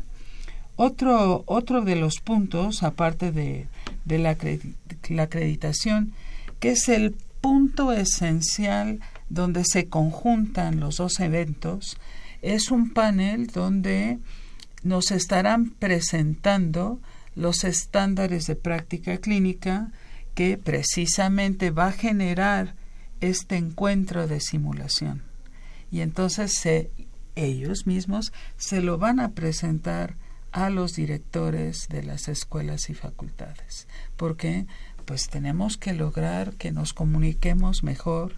Otro, 0.77 1.45
otro 1.45 1.83
de 1.83 1.97
los 1.97 2.21
puntos, 2.21 2.83
aparte 2.83 3.31
de, 3.31 3.67
de 4.07 4.17
la, 4.17 4.39
la 5.11 5.23
acreditación, 5.25 6.15
que 6.61 6.71
es 6.71 6.89
el 6.89 7.15
punto 7.43 7.93
esencial 7.93 9.01
donde 9.29 9.65
se 9.67 9.89
conjuntan 9.89 10.81
los 10.81 10.97
dos 10.97 11.21
eventos, 11.21 11.99
es 12.41 12.71
un 12.71 12.95
panel 12.95 13.49
donde 13.49 14.19
nos 14.83 15.11
estarán 15.11 15.69
presentando 15.73 17.01
los 17.35 17.65
estándares 17.65 18.47
de 18.47 18.57
práctica 18.57 19.19
clínica 19.19 19.91
que 20.35 20.59
precisamente 20.59 21.71
va 21.71 21.89
a 21.89 21.93
generar 21.93 22.75
este 23.21 23.57
encuentro 23.57 24.27
de 24.27 24.41
simulación. 24.41 25.23
Y 25.91 26.01
entonces 26.01 26.61
ellos 27.37 27.87
mismos 27.87 28.33
se 28.57 28.81
lo 28.81 28.99
van 28.99 29.21
a 29.21 29.31
presentar 29.31 30.17
a 30.53 30.71
los 30.71 30.95
directores 30.95 31.89
de 31.89 32.03
las 32.05 32.29
escuelas 32.29 32.89
y 32.91 32.95
facultades. 32.95 33.89
porque 34.17 34.67
Pues 35.05 35.29
tenemos 35.29 35.77
que 35.77 35.93
lograr 35.93 36.55
que 36.55 36.73
nos 36.73 36.95
comuniquemos 36.95 37.83
mejor 37.83 38.37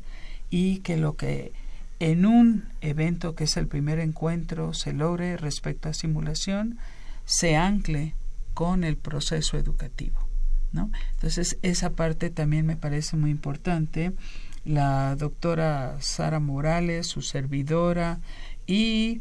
y 0.51 0.78
que 0.78 0.97
lo 0.97 1.16
que 1.16 1.53
en 2.01 2.26
un 2.26 2.68
evento 2.80 3.34
que 3.34 3.44
es 3.44 3.57
el 3.57 3.68
primer 3.68 4.01
encuentro 4.01 4.74
se 4.74 4.92
logre 4.92 5.36
respecto 5.36 5.88
a 5.88 5.94
simulación, 5.94 6.78
se 7.24 7.57
ancle 7.57 8.14
con 8.57 8.85
el 8.85 8.97
proceso 8.97 9.59
educativo. 9.59 10.27
¿no? 10.73 10.91
Entonces, 11.13 11.59
esa 11.61 11.91
parte 11.91 12.31
también 12.31 12.65
me 12.65 12.75
parece 12.75 13.15
muy 13.19 13.31
importante. 13.31 14.13
La 14.65 15.15
doctora 15.15 15.99
Sara 16.01 16.41
Morales, 16.41 17.07
su 17.07 17.21
servidora 17.21 18.21
y 18.67 19.21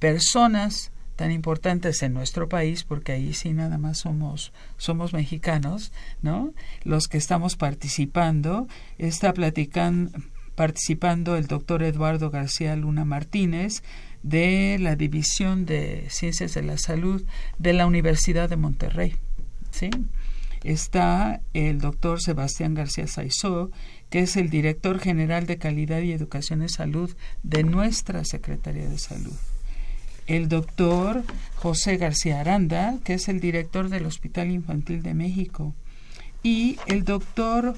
personas 0.00 0.90
tan 1.14 1.30
importantes 1.30 2.02
en 2.02 2.12
nuestro 2.12 2.48
país, 2.48 2.82
porque 2.82 3.12
ahí 3.12 3.34
sí 3.34 3.52
nada 3.52 3.78
más 3.78 3.98
somos, 3.98 4.52
somos 4.78 5.12
mexicanos, 5.12 5.92
¿no? 6.20 6.52
Los 6.82 7.06
que 7.06 7.18
estamos 7.18 7.54
participando, 7.54 8.66
está 8.98 9.32
participando 10.56 11.36
el 11.36 11.46
doctor 11.46 11.84
Eduardo 11.84 12.30
García 12.30 12.74
Luna 12.74 13.04
Martínez 13.04 13.84
de 14.24 14.78
la 14.80 14.96
División 14.96 15.66
de 15.66 16.06
Ciencias 16.08 16.54
de 16.54 16.62
la 16.62 16.78
Salud 16.78 17.22
de 17.58 17.72
la 17.74 17.86
Universidad 17.86 18.48
de 18.48 18.56
Monterrey, 18.56 19.14
¿sí? 19.70 19.90
Está 20.64 21.42
el 21.52 21.78
doctor 21.78 22.22
Sebastián 22.22 22.74
García 22.74 23.06
Saizó, 23.06 23.70
que 24.08 24.20
es 24.20 24.36
el 24.36 24.48
director 24.48 24.98
general 24.98 25.46
de 25.46 25.58
Calidad 25.58 26.00
y 26.00 26.12
Educación 26.12 26.62
en 26.62 26.70
Salud 26.70 27.14
de 27.42 27.62
nuestra 27.62 28.24
Secretaría 28.24 28.88
de 28.88 28.98
Salud 28.98 29.36
el 30.26 30.48
doctor 30.48 31.22
José 31.56 31.98
García 31.98 32.40
Aranda, 32.40 32.98
que 33.04 33.14
es 33.14 33.28
el 33.28 33.40
director 33.40 33.88
del 33.90 34.06
Hospital 34.06 34.50
Infantil 34.50 35.02
de 35.02 35.12
México, 35.12 35.74
y 36.42 36.78
el 36.86 37.04
doctor 37.04 37.74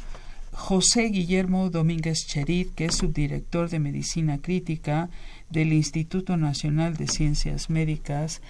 José 0.53 1.05
Guillermo 1.09 1.70
Domínguez 1.70 2.26
Cherit, 2.26 2.74
que 2.74 2.86
es 2.86 2.97
subdirector 2.97 3.68
de 3.68 3.78
Medicina 3.78 4.38
Crítica 4.38 5.11
del 5.51 5.72
Instituto 5.72 6.36
Nacional 6.36 6.97
de 6.97 7.09
Ciencias 7.09 7.70
Médicas 7.70 8.40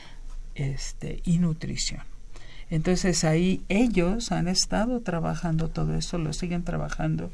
este, 0.54 1.20
y 1.24 1.38
Nutrición. 1.38 2.02
Entonces 2.70 3.24
ahí 3.24 3.62
ellos 3.68 4.32
han 4.32 4.48
estado 4.48 5.00
trabajando 5.00 5.68
todo 5.68 5.94
eso, 5.94 6.18
lo 6.18 6.32
siguen 6.32 6.64
trabajando, 6.64 7.30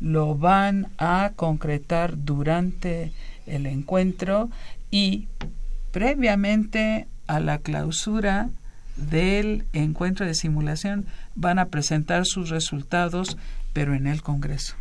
lo 0.00 0.36
van 0.36 0.88
a 0.98 1.32
concretar 1.34 2.24
durante 2.24 3.12
el 3.46 3.66
encuentro 3.66 4.50
y 4.90 5.26
previamente 5.90 7.08
a 7.26 7.40
la 7.40 7.58
clausura 7.58 8.50
del 8.96 9.64
encuentro 9.72 10.24
de 10.24 10.34
simulación 10.34 11.06
van 11.34 11.58
a 11.58 11.66
presentar 11.66 12.24
sus 12.24 12.50
resultados, 12.50 13.36
pero 13.72 13.94
en 13.94 14.06
el 14.06 14.22
Congreso. 14.22 14.76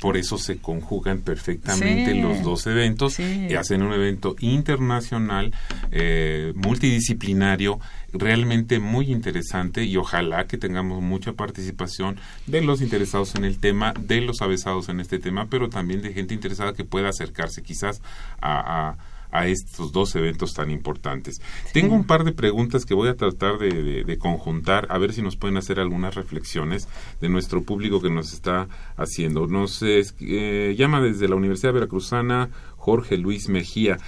Por 0.00 0.16
eso 0.16 0.38
se 0.38 0.58
conjugan 0.58 1.20
perfectamente 1.20 2.14
los 2.14 2.42
dos 2.42 2.66
eventos. 2.66 3.18
y 3.18 3.54
hacen 3.54 3.82
un 3.82 3.92
evento 3.92 4.36
internacional, 4.40 5.54
eh, 5.92 6.52
multidisciplinario, 6.56 7.80
realmente 8.12 8.78
muy 8.80 9.10
interesante. 9.10 9.84
Y 9.84 9.96
ojalá 9.96 10.46
que 10.46 10.58
tengamos 10.58 11.02
mucha 11.02 11.32
participación 11.32 12.16
de 12.46 12.60
los 12.60 12.80
interesados 12.80 13.34
en 13.34 13.44
el 13.44 13.58
tema, 13.58 13.94
de 13.98 14.20
los 14.20 14.42
avesados 14.42 14.88
en 14.88 15.00
este 15.00 15.18
tema, 15.18 15.46
pero 15.48 15.68
también 15.68 16.02
de 16.02 16.12
gente 16.12 16.34
interesada 16.34 16.74
que 16.74 16.84
pueda 16.84 17.08
acercarse 17.08 17.62
quizás 17.62 18.02
a 18.40 18.64
a 18.64 18.96
estos 19.42 19.92
dos 19.92 20.14
eventos 20.14 20.54
tan 20.54 20.70
importantes. 20.70 21.40
Tengo 21.72 21.94
un 21.94 22.04
par 22.04 22.24
de 22.24 22.32
preguntas 22.32 22.84
que 22.84 22.94
voy 22.94 23.08
a 23.08 23.16
tratar 23.16 23.58
de, 23.58 24.16
conjuntar, 24.18 24.86
a 24.90 24.98
ver 24.98 25.12
si 25.12 25.22
nos 25.22 25.36
pueden 25.36 25.56
hacer 25.56 25.80
algunas 25.80 26.14
reflexiones 26.14 26.88
de 27.20 27.28
nuestro 27.28 27.62
público 27.62 28.00
que 28.00 28.10
nos 28.10 28.32
está 28.32 28.68
haciendo. 28.96 29.46
Nos 29.46 29.82
eh, 29.82 30.74
llama 30.78 31.00
desde 31.00 31.28
la 31.28 31.34
Universidad 31.34 31.72
Veracruzana 31.72 32.50
Jorge 32.76 33.18
Luis 33.18 33.48
Mejía. 33.48 33.98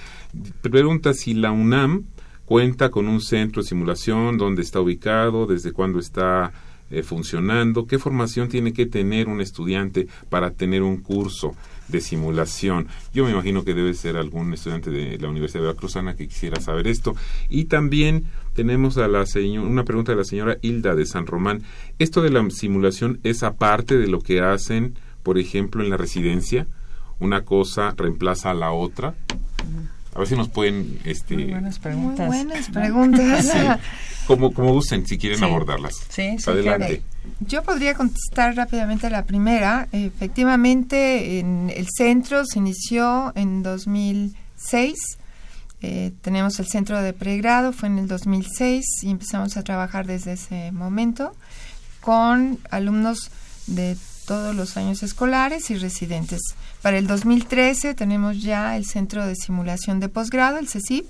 Pregunta 0.61 1.13
si 1.13 1.33
la 1.33 1.51
UNAM 1.51 2.05
cuenta 2.45 2.89
con 2.89 3.07
un 3.07 3.19
centro 3.19 3.61
de 3.61 3.67
simulación, 3.67 4.37
dónde 4.37 4.61
está 4.61 4.79
ubicado, 4.79 5.45
desde 5.45 5.73
cuándo 5.73 5.99
está 5.99 6.53
eh, 6.89 7.03
funcionando, 7.03 7.85
qué 7.85 7.99
formación 7.99 8.47
tiene 8.47 8.71
que 8.71 8.85
tener 8.85 9.27
un 9.27 9.41
estudiante 9.41 10.07
para 10.29 10.51
tener 10.51 10.83
un 10.83 11.01
curso 11.01 11.53
de 11.87 12.01
simulación. 12.01 12.87
Yo 13.13 13.25
me 13.25 13.31
imagino 13.31 13.63
que 13.63 13.73
debe 13.73 13.93
ser 13.93 14.17
algún 14.17 14.53
estudiante 14.53 14.89
de 14.89 15.17
la 15.17 15.29
Universidad 15.29 15.61
de 15.61 15.67
Veracruzana 15.67 16.15
que 16.15 16.27
quisiera 16.27 16.59
saber 16.59 16.87
esto. 16.87 17.15
Y 17.49 17.65
también 17.65 18.25
tenemos 18.53 18.97
a 18.97 19.07
la 19.07 19.25
una 19.61 19.83
pregunta 19.83 20.11
de 20.11 20.17
la 20.17 20.23
señora 20.23 20.57
Hilda 20.61 20.95
de 20.95 21.05
San 21.05 21.27
Román. 21.27 21.63
¿Esto 21.99 22.21
de 22.21 22.29
la 22.29 22.47
simulación 22.49 23.19
es 23.23 23.43
aparte 23.43 23.97
de 23.97 24.07
lo 24.07 24.21
que 24.21 24.41
hacen, 24.41 24.95
por 25.23 25.37
ejemplo, 25.37 25.83
en 25.83 25.89
la 25.89 25.97
residencia? 25.97 26.67
¿Una 27.19 27.43
cosa 27.43 27.93
reemplaza 27.97 28.51
a 28.51 28.53
la 28.53 28.71
otra? 28.71 29.15
A 30.13 30.19
ver 30.19 30.27
si 30.27 30.35
nos 30.35 30.49
pueden... 30.49 30.99
Este, 31.05 31.35
Muy 31.35 31.45
buenas 31.45 31.79
preguntas. 31.79 32.27
buenas 32.27 32.69
preguntas. 32.69 33.51
como, 34.27 34.53
como 34.53 34.73
gusten, 34.73 35.07
si 35.07 35.17
quieren 35.17 35.43
abordarlas. 35.43 35.95
Sí, 36.09 36.35
Adelante. 36.45 37.01
Yo 37.39 37.63
podría 37.63 37.93
contestar 37.93 38.55
rápidamente 38.55 39.07
a 39.07 39.09
la 39.09 39.25
primera. 39.25 39.87
Efectivamente, 39.91 41.39
en 41.39 41.71
el 41.73 41.87
centro 41.89 42.45
se 42.45 42.59
inició 42.59 43.31
en 43.35 43.63
2006. 43.63 44.95
Eh, 45.81 46.11
tenemos 46.21 46.59
el 46.59 46.67
centro 46.67 47.01
de 47.01 47.13
pregrado, 47.13 47.71
fue 47.71 47.87
en 47.87 47.99
el 47.99 48.07
2006 48.07 48.85
y 49.03 49.11
empezamos 49.11 49.57
a 49.57 49.63
trabajar 49.63 50.07
desde 50.07 50.33
ese 50.33 50.71
momento 50.71 51.33
con 52.01 52.57
alumnos 52.71 53.29
de 53.67 53.95
todos 54.25 54.55
los 54.55 54.75
años 54.75 55.03
escolares 55.03 55.69
y 55.69 55.75
residentes. 55.75 56.41
Para 56.81 56.97
el 56.97 57.07
2013 57.07 57.93
tenemos 57.93 58.41
ya 58.41 58.75
el 58.75 58.85
Centro 58.85 59.25
de 59.25 59.35
Simulación 59.35 59.99
de 59.99 60.09
Posgrado, 60.09 60.57
el 60.57 60.67
CECIP, 60.67 61.05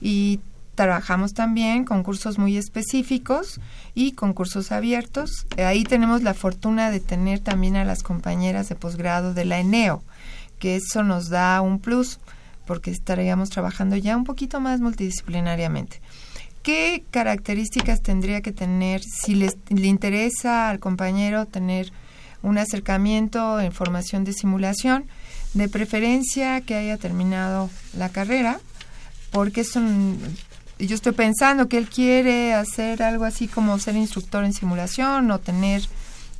y 0.00 0.40
trabajamos 0.82 1.32
también 1.32 1.84
con 1.84 2.02
cursos 2.02 2.38
muy 2.38 2.56
específicos 2.56 3.60
y 3.94 4.12
con 4.12 4.32
cursos 4.32 4.72
abiertos. 4.72 5.46
Ahí 5.56 5.84
tenemos 5.84 6.24
la 6.24 6.34
fortuna 6.34 6.90
de 6.90 6.98
tener 6.98 7.38
también 7.38 7.76
a 7.76 7.84
las 7.84 8.02
compañeras 8.02 8.68
de 8.68 8.74
posgrado 8.74 9.32
de 9.32 9.44
la 9.44 9.60
ENEO, 9.60 10.02
que 10.58 10.74
eso 10.74 11.04
nos 11.04 11.28
da 11.28 11.60
un 11.60 11.78
plus 11.78 12.18
porque 12.66 12.90
estaríamos 12.90 13.50
trabajando 13.50 13.96
ya 13.96 14.16
un 14.16 14.24
poquito 14.24 14.58
más 14.58 14.80
multidisciplinariamente. 14.80 16.00
¿Qué 16.64 17.04
características 17.12 18.02
tendría 18.02 18.40
que 18.40 18.50
tener 18.50 19.02
si 19.02 19.36
les, 19.36 19.56
le 19.68 19.86
interesa 19.86 20.68
al 20.68 20.80
compañero 20.80 21.46
tener 21.46 21.92
un 22.42 22.58
acercamiento 22.58 23.60
en 23.60 23.70
formación 23.70 24.24
de 24.24 24.32
simulación, 24.32 25.04
de 25.54 25.68
preferencia 25.68 26.60
que 26.60 26.74
haya 26.74 26.96
terminado 26.96 27.70
la 27.96 28.08
carrera, 28.08 28.58
porque 29.30 29.62
son, 30.82 30.88
yo 30.88 30.94
estoy 30.94 31.12
pensando 31.12 31.68
que 31.68 31.78
él 31.78 31.88
quiere 31.88 32.54
hacer 32.54 33.02
algo 33.02 33.24
así 33.24 33.48
como 33.48 33.78
ser 33.78 33.96
instructor 33.96 34.44
en 34.44 34.52
simulación 34.52 35.30
o 35.30 35.38
tener 35.38 35.82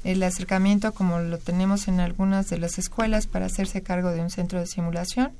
el 0.04 0.22
acercamiento 0.22 0.92
como 0.92 1.20
lo 1.20 1.38
tenemos 1.38 1.88
en 1.88 2.00
algunas 2.00 2.50
de 2.50 2.58
las 2.58 2.78
escuelas 2.78 3.26
para 3.26 3.46
hacerse 3.46 3.82
cargo 3.82 4.10
de 4.10 4.20
un 4.20 4.30
centro 4.30 4.58
de 4.58 4.66
simulación. 4.66 5.32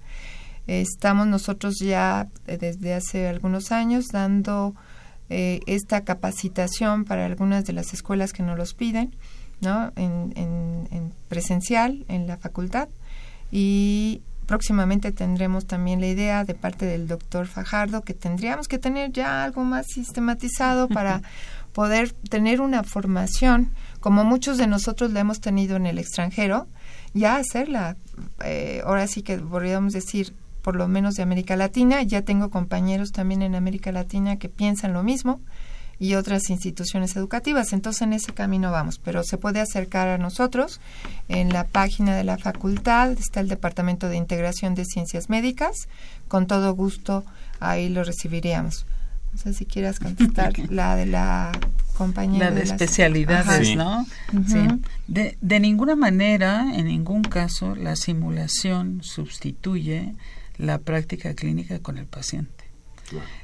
Estamos 0.67 1.27
nosotros 1.27 1.79
ya 1.81 2.29
eh, 2.47 2.57
desde 2.57 2.95
hace 2.95 3.27
algunos 3.27 3.73
años 3.73 4.09
dando 4.13 4.75
eh, 5.31 5.61
esta 5.67 6.03
capacitación 6.03 7.05
para 7.05 7.27
algunas 7.27 7.65
de 7.65 7.73
las 7.73 7.93
escuelas 7.95 8.33
que 8.33 8.45
nos 8.45 8.57
los 8.57 8.75
piden 8.75 9.17
¿no? 9.63 9.93
En, 9.97 10.33
en, 10.37 11.13
presencial 11.29 12.05
en 12.09 12.27
la 12.27 12.37
facultad 12.37 12.89
y 13.51 14.21
próximamente 14.47 15.13
tendremos 15.13 15.67
también 15.67 16.01
la 16.01 16.09
idea 16.09 16.45
de 16.45 16.55
parte 16.55 16.87
del 16.87 17.07
doctor 17.07 17.47
Fajardo 17.47 18.03
que 18.03 18.15
tendríamos 18.15 18.69
que 18.69 18.79
tener 18.79 19.13
ya 19.13 19.45
algo 19.45 19.65
más 19.65 19.87
sistematizado 19.87 20.89
para 20.89 21.23
poder 21.73 22.13
tener 22.13 22.61
una 22.61 22.83
formación 22.83 23.71
como 24.01 24.25
muchos 24.25 24.59
de 24.59 24.67
nosotros 24.67 25.13
la 25.13 25.21
hemos 25.21 25.41
tenido 25.41 25.77
en 25.77 25.87
el 25.87 25.99
extranjero, 25.99 26.67
ya 27.15 27.37
hacerla. 27.37 27.97
Eh, 28.45 28.83
ahora 28.85 29.07
sí 29.07 29.23
que 29.23 29.39
podríamos 29.39 29.93
decir 29.93 30.35
por 30.63 30.77
lo 30.77 30.87
menos 30.87 31.15
de 31.15 31.23
América 31.23 31.57
Latina, 31.57 32.03
ya 32.03 32.23
tengo 32.23 32.51
compañeros 32.51 33.11
también 33.11 33.43
en 33.43 33.55
América 33.55 33.91
Latina 33.91 34.37
que 34.37 34.49
piensan 34.49 34.93
lo 34.93 35.03
mismo 35.03 35.41
y 35.99 36.15
otras 36.15 36.51
instituciones 36.51 37.17
educativas. 37.17 37.73
Entonces 37.73 38.03
en 38.03 38.13
ese 38.13 38.33
camino 38.33 38.71
vamos, 38.73 38.99
pero 38.99 39.23
se 39.25 39.39
puede 39.39 39.61
acercar 39.61 40.09
a 40.09 40.19
nosotros. 40.19 40.81
En 41.29 41.51
la 41.51 41.65
página 41.65 42.17
de 42.17 42.25
la 42.25 42.39
facultad 42.39 43.13
está 43.13 43.41
el 43.41 43.49
Departamento 43.49 44.09
de 44.09 44.17
Integración 44.17 44.75
de 44.75 44.85
Ciencias 44.85 45.31
Médicas. 45.31 45.89
Con 46.29 46.47
todo 46.47 46.75
gusto 46.75 47.25
ahí 47.61 47.89
lo 47.89 48.05
recibiríamos. 48.05 48.87
No 49.33 49.39
sé 49.39 49.55
si 49.55 49.65
quieras 49.65 49.99
contestar 49.99 50.53
la 50.71 50.97
de 50.97 51.07
la 51.07 51.53
compañía. 51.97 52.45
La 52.45 52.51
de, 52.51 52.63
especialidades, 52.63 53.77
¿no? 53.77 54.07
sí. 54.47 54.69
De, 55.07 55.39
de 55.41 55.61
ninguna 55.61 55.97
manera, 55.97 56.75
en 56.75 56.87
ningún 56.87 57.23
caso, 57.23 57.75
la 57.75 57.97
simulación 57.97 59.03
sustituye 59.03 60.15
la 60.59 60.79
práctica 60.79 61.35
clínica 61.35 61.79
con 61.79 61.99
el 61.99 62.07
paciente. 62.07 62.62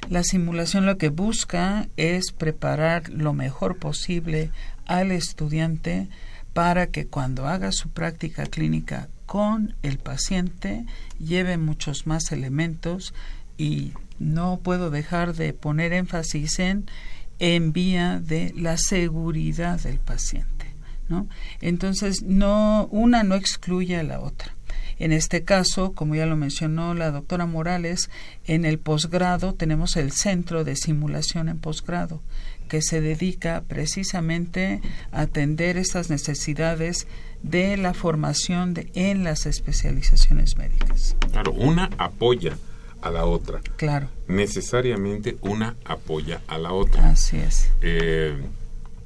La 0.09 0.23
simulación 0.23 0.87
lo 0.87 0.99
que 0.99 1.09
busca 1.09 1.89
es 1.97 2.33
preparar 2.33 3.09
lo 3.11 3.33
mejor 3.33 3.79
posible 3.79 4.51
al 4.87 5.13
estudiante 5.13 6.09
para 6.53 6.89
que 6.89 7.07
cuando 7.07 7.47
haga 7.47 7.73
su 7.73 7.91
práctica 7.91 8.47
clínica 8.47 9.09
con 9.27 9.75
el 9.83 9.99
paciente 9.99 10.87
lleve 11.19 11.59
muchos 11.59 12.07
más 12.07 12.33
elementos 12.33 13.15
y 13.59 13.93
no 14.19 14.61
puedo 14.63 14.91
dejar 14.91 15.35
de 15.35 15.53
poner 15.53 15.93
énfasis 15.93 16.59
en 16.59 17.73
vía 17.73 18.21
de 18.21 18.53
la 18.57 18.77
seguridad 18.79 19.81
del 19.81 19.99
paciente, 19.99 20.67
¿no? 21.09 21.29
Entonces 21.61 22.23
no 22.23 22.89
una 22.91 23.23
no 23.23 23.35
excluye 23.35 23.97
a 23.97 24.03
la 24.03 24.21
otra. 24.21 24.58
En 24.99 25.13
este 25.13 25.45
caso, 25.45 25.93
como 25.93 26.15
ya 26.15 26.27
lo 26.27 26.37
mencionó 26.37 26.95
la 26.95 27.11
doctora 27.11 27.47
Morales, 27.47 28.11
en 28.47 28.65
el 28.65 28.79
posgrado 28.79 29.55
tenemos 29.55 29.97
el 29.97 30.13
Centro 30.13 30.65
de 30.65 30.77
Simulación 30.77 31.49
en 31.49 31.59
Posgrado, 31.59 32.21
que 32.69 32.83
se 32.83 33.01
dedica 33.01 33.63
precisamente 33.67 34.81
a 35.13 35.23
atender 35.23 35.77
estas 35.77 36.11
necesidades 36.11 37.07
de 37.43 37.77
la 37.77 37.95
formación 37.95 38.75
de, 38.75 38.91
en 38.95 39.25
las 39.25 39.47
especializaciones 39.47 40.57
médicas. 40.57 41.17
Claro, 41.31 41.53
una 41.53 41.91
apoya 41.99 42.57
a 43.01 43.11
la 43.11 43.25
otra. 43.25 43.61
Claro. 43.77 44.09
Necesariamente 44.27 45.37
una 45.41 45.77
apoya 45.85 46.41
a 46.49 46.59
la 46.59 46.73
otra. 46.73 47.11
Así 47.11 47.37
es. 47.39 47.71
Eh, 47.81 48.37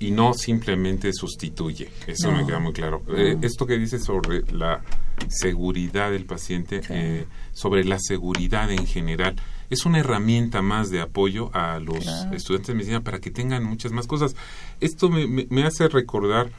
y 0.02 0.10
no 0.10 0.34
simplemente 0.34 1.12
sustituye. 1.12 1.88
Eso 2.08 2.32
me 2.32 2.44
queda 2.44 2.58
muy 2.58 2.72
claro. 2.72 3.02
Eh, 3.16 3.36
esto 3.42 3.66
que 3.66 3.78
dice 3.78 4.00
sobre 4.00 4.42
la 4.52 4.82
seguridad 5.28 6.10
del 6.10 6.24
paciente, 6.24 6.80
eh, 6.88 7.26
sobre 7.52 7.84
la 7.84 7.98
seguridad 8.00 8.70
en 8.72 8.84
general, 8.86 9.36
es 9.70 9.86
una 9.86 10.00
herramienta 10.00 10.60
más 10.60 10.90
de 10.90 11.00
apoyo 11.00 11.54
a 11.54 11.78
los 11.78 12.04
estudiantes 12.32 12.66
de 12.66 12.74
medicina 12.74 13.00
para 13.02 13.20
que 13.20 13.30
tengan 13.30 13.62
muchas 13.62 13.92
más 13.92 14.08
cosas. 14.08 14.34
Esto 14.80 15.08
me, 15.08 15.64
hace 15.64 15.86
recordar, 15.86 16.50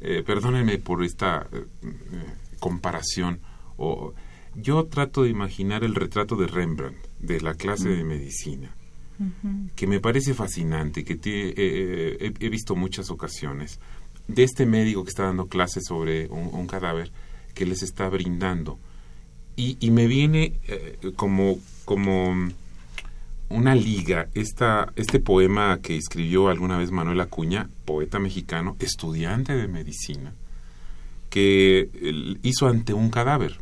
eh, 0.00 0.24
perdónenme 0.26 0.78
por 0.78 1.04
esta 1.04 1.46
comparación, 2.58 3.38
o, 3.76 4.12
yo 4.56 4.86
trato 4.86 5.22
de 5.22 5.30
imaginar 5.30 5.84
el 5.84 5.94
retrato 5.94 6.34
de 6.34 6.48
Rembrandt 6.48 6.96
de 7.20 7.40
la 7.40 7.54
clase 7.54 7.90
de 7.90 8.02
medicina 8.02 8.74
que 9.74 9.86
me 9.86 10.00
parece 10.00 10.34
fascinante, 10.34 11.04
que 11.04 11.14
eh, 11.14 11.18
eh, 11.56 12.32
he, 12.38 12.48
visto 12.48 12.76
muchas 12.76 13.10
ocasiones, 13.10 13.80
de 14.28 14.44
este 14.44 14.66
médico 14.66 15.02
que 15.02 15.10
está 15.10 15.24
dando 15.24 15.46
clases 15.46 15.84
sobre 15.86 16.28
un, 16.28 16.66
cadáver 16.66 17.10
que 17.54 17.66
les 17.66 17.82
está 17.82 18.08
brindando. 18.08 18.78
Y, 19.56 19.90
me 19.90 20.06
viene 20.06 20.60
eh, 20.68 21.12
como, 21.16 21.58
como 21.84 22.48
una 23.48 23.74
liga 23.74 24.28
esta, 24.34 24.92
este 24.94 25.18
poema 25.18 25.80
que 25.82 25.96
escribió 25.96 26.48
alguna 26.48 26.78
vez 26.78 26.92
Manuel 26.92 27.20
Acuña, 27.20 27.68
poeta 27.84 28.20
mexicano, 28.20 28.76
estudiante 28.78 29.56
de 29.56 29.66
medicina, 29.66 30.32
que 31.28 32.38
hizo 32.42 32.68
ante 32.68 32.94
un 32.94 33.10
cadáver. 33.10 33.58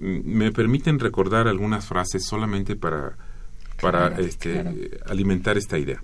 Me 0.00 0.50
permiten 0.50 0.98
recordar 0.98 1.46
algunas 1.46 1.86
frases 1.86 2.26
solamente 2.26 2.74
para 2.74 3.16
para 3.80 4.08
este, 4.18 4.98
alimentar 5.06 5.56
esta 5.56 5.78
idea. 5.78 6.02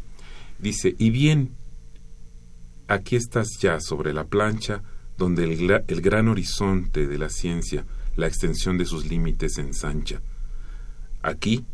Dice, 0.59 0.95
y 0.99 1.11
bien, 1.11 1.51
aquí 2.89 3.17
estás 3.17 3.49
ya 3.61 3.81
sobre 3.81 4.13
la 4.13 4.25
plancha 4.25 4.83
donde 5.17 5.45
el, 5.45 5.83
el 5.87 6.01
gran 6.01 6.29
horizonte 6.29 7.07
de 7.07 7.19
la 7.19 7.29
ciencia, 7.29 7.85
la 8.17 8.27
extensión 8.27 8.79
de 8.79 8.87
sus 8.87 9.07
límites 9.07 9.59
ensancha. 9.59 10.21
Aquí, 11.23 11.65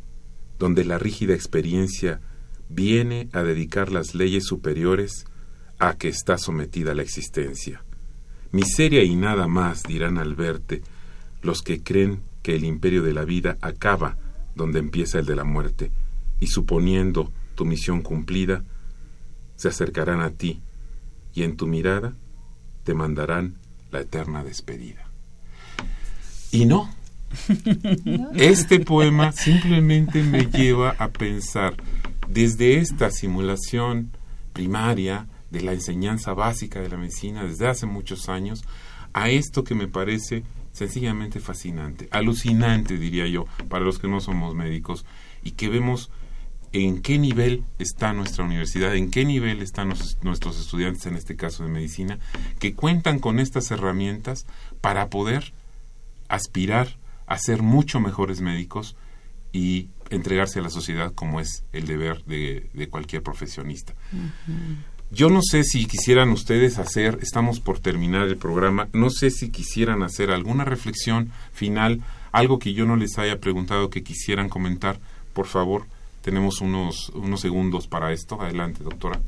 donde 0.59 0.84
la 0.84 0.99
rígida 0.99 1.34
experiencia 1.34 2.20
viene 2.68 3.28
a 3.32 3.42
dedicar 3.42 3.90
las 3.90 4.14
leyes 4.14 4.44
superiores 4.44 5.24
a 5.78 5.96
que 5.96 6.09
está 6.09 6.38
sometida 6.38 6.94
la 6.94 7.03
existencia. 7.03 7.82
Miseria 8.51 9.05
y 9.05 9.14
nada 9.14 9.46
más 9.46 9.82
dirán 9.82 10.18
al 10.18 10.34
verte 10.34 10.82
los 11.42 11.62
que 11.62 11.82
creen 11.82 12.22
que 12.42 12.57
el 12.57 12.64
imperio 12.64 13.03
de 13.03 13.12
la 13.12 13.24
vida 13.24 13.59
acaba 13.61 14.16
donde 14.59 14.80
empieza 14.80 15.20
el 15.20 15.24
de 15.24 15.36
la 15.36 15.44
muerte, 15.44 15.90
y 16.40 16.48
suponiendo 16.48 17.32
tu 17.54 17.64
misión 17.64 18.02
cumplida, 18.02 18.64
se 19.56 19.68
acercarán 19.68 20.20
a 20.20 20.30
ti, 20.30 20.61
y 21.32 21.44
en 21.44 21.56
tu 21.56 21.66
mirada 21.66 22.14
te 22.82 22.92
mandarán 22.92 23.54
la 23.90 24.00
eterna 24.00 24.44
despedida. 24.44 25.09
Y 26.50 26.66
no, 26.66 26.90
este 28.34 28.80
poema 28.80 29.32
simplemente 29.32 30.22
me 30.22 30.46
lleva 30.46 30.96
a 30.98 31.09
pensar 31.09 31.76
desde 32.28 32.78
esta 32.78 33.11
simulación 33.11 34.11
primaria 34.52 35.28
de 35.50 35.61
la 35.61 35.72
enseñanza 35.72 36.34
básica 36.34 36.80
de 36.80 36.88
la 36.88 36.96
medicina 36.96 37.44
desde 37.44 37.68
hace 37.68 37.86
muchos 37.86 38.28
años 38.28 38.64
a 39.12 39.30
esto 39.30 39.64
que 39.64 39.74
me 39.74 39.88
parece 39.88 40.44
sencillamente 40.72 41.40
fascinante, 41.40 42.09
alucinante 42.11 42.98
diría 42.98 43.26
yo, 43.26 43.46
para 43.68 43.84
los 43.84 43.98
que 43.98 44.09
no 44.09 44.20
somos 44.20 44.54
médicos 44.54 45.04
y 45.42 45.52
que 45.52 45.68
vemos 45.68 46.11
en 46.72 47.00
qué 47.00 47.18
nivel 47.18 47.64
está 47.78 48.12
nuestra 48.12 48.44
universidad, 48.44 48.94
en 48.94 49.11
qué 49.11 49.24
nivel 49.24 49.62
están 49.62 49.88
nuestros 50.22 50.61
estudiantes, 50.61 51.06
en 51.06 51.16
este 51.16 51.34
caso 51.36 51.64
de 51.64 51.70
medicina, 51.70 52.18
que 52.59 52.74
cuentan 52.74 53.18
con 53.18 53.38
estas 53.38 53.70
herramientas 53.70 54.46
para 54.80 55.09
poder 55.09 55.52
aspirar 56.28 56.98
a 57.26 57.38
ser 57.38 57.62
mucho 57.62 58.00
mejores 58.00 58.40
médicos 58.40 58.96
y 59.52 59.88
entregarse 60.11 60.59
a 60.59 60.62
la 60.62 60.70
sociedad 60.70 61.12
como 61.14 61.40
es 61.40 61.64
el 61.72 61.86
deber 61.86 62.24
de, 62.24 62.88
cualquier 62.90 63.22
profesionista. 63.22 63.94
Yo 65.11 65.30
no 65.30 65.40
sé 65.42 65.64
si 65.64 65.86
quisieran 65.86 66.28
ustedes 66.30 66.78
hacer, 66.78 67.18
estamos 67.22 67.61
por 67.61 67.80
terminar 67.80 68.28
el 68.28 68.36
programa, 68.36 68.88
no 68.92 69.09
sé 69.09 69.30
si 69.30 69.48
quisieran 69.48 70.02
hacer 70.02 70.30
alguna 70.30 70.66
reflexión 70.66 71.32
final, 71.52 72.02
algo 72.30 72.59
que 72.59 72.74
yo 72.74 72.84
no 72.84 72.94
les 72.94 73.18
haya 73.18 73.40
preguntado 73.40 73.88
que 73.88 74.02
quisieran 74.02 74.50
comentar, 74.50 75.00
por 75.32 75.46
favor, 75.46 75.86
tenemos 76.20 76.61
unos, 76.61 77.09
unos 77.14 77.40
segundos 77.40 77.86
para 77.86 78.12
esto. 78.12 78.40
Adelante, 78.42 78.84
doctora. 78.84 79.18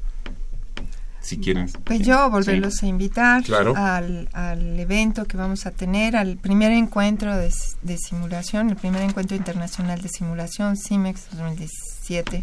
Si 1.22 1.39
quieren. 1.39 1.70
Pues 1.85 2.01
yo 2.01 2.31
volverlos 2.31 2.83
a 2.83 2.87
invitar 2.87 3.43
al, 3.76 4.28
al, 4.33 4.81
evento 4.81 5.24
que 5.24 5.37
vamos 5.37 5.66
a 5.66 5.70
tener, 5.70 6.16
al 6.16 6.37
primer 6.37 6.72
encuentro 6.72 7.37
de, 7.37 7.51
de 7.83 7.97
simulación, 7.97 8.70
el 8.70 8.76
primer 8.76 9.03
encuentro 9.03 9.37
internacional 9.37 10.01
de 10.03 10.09
simulación, 10.09 10.76
CIMEX 10.76 11.28
2017 11.31 12.43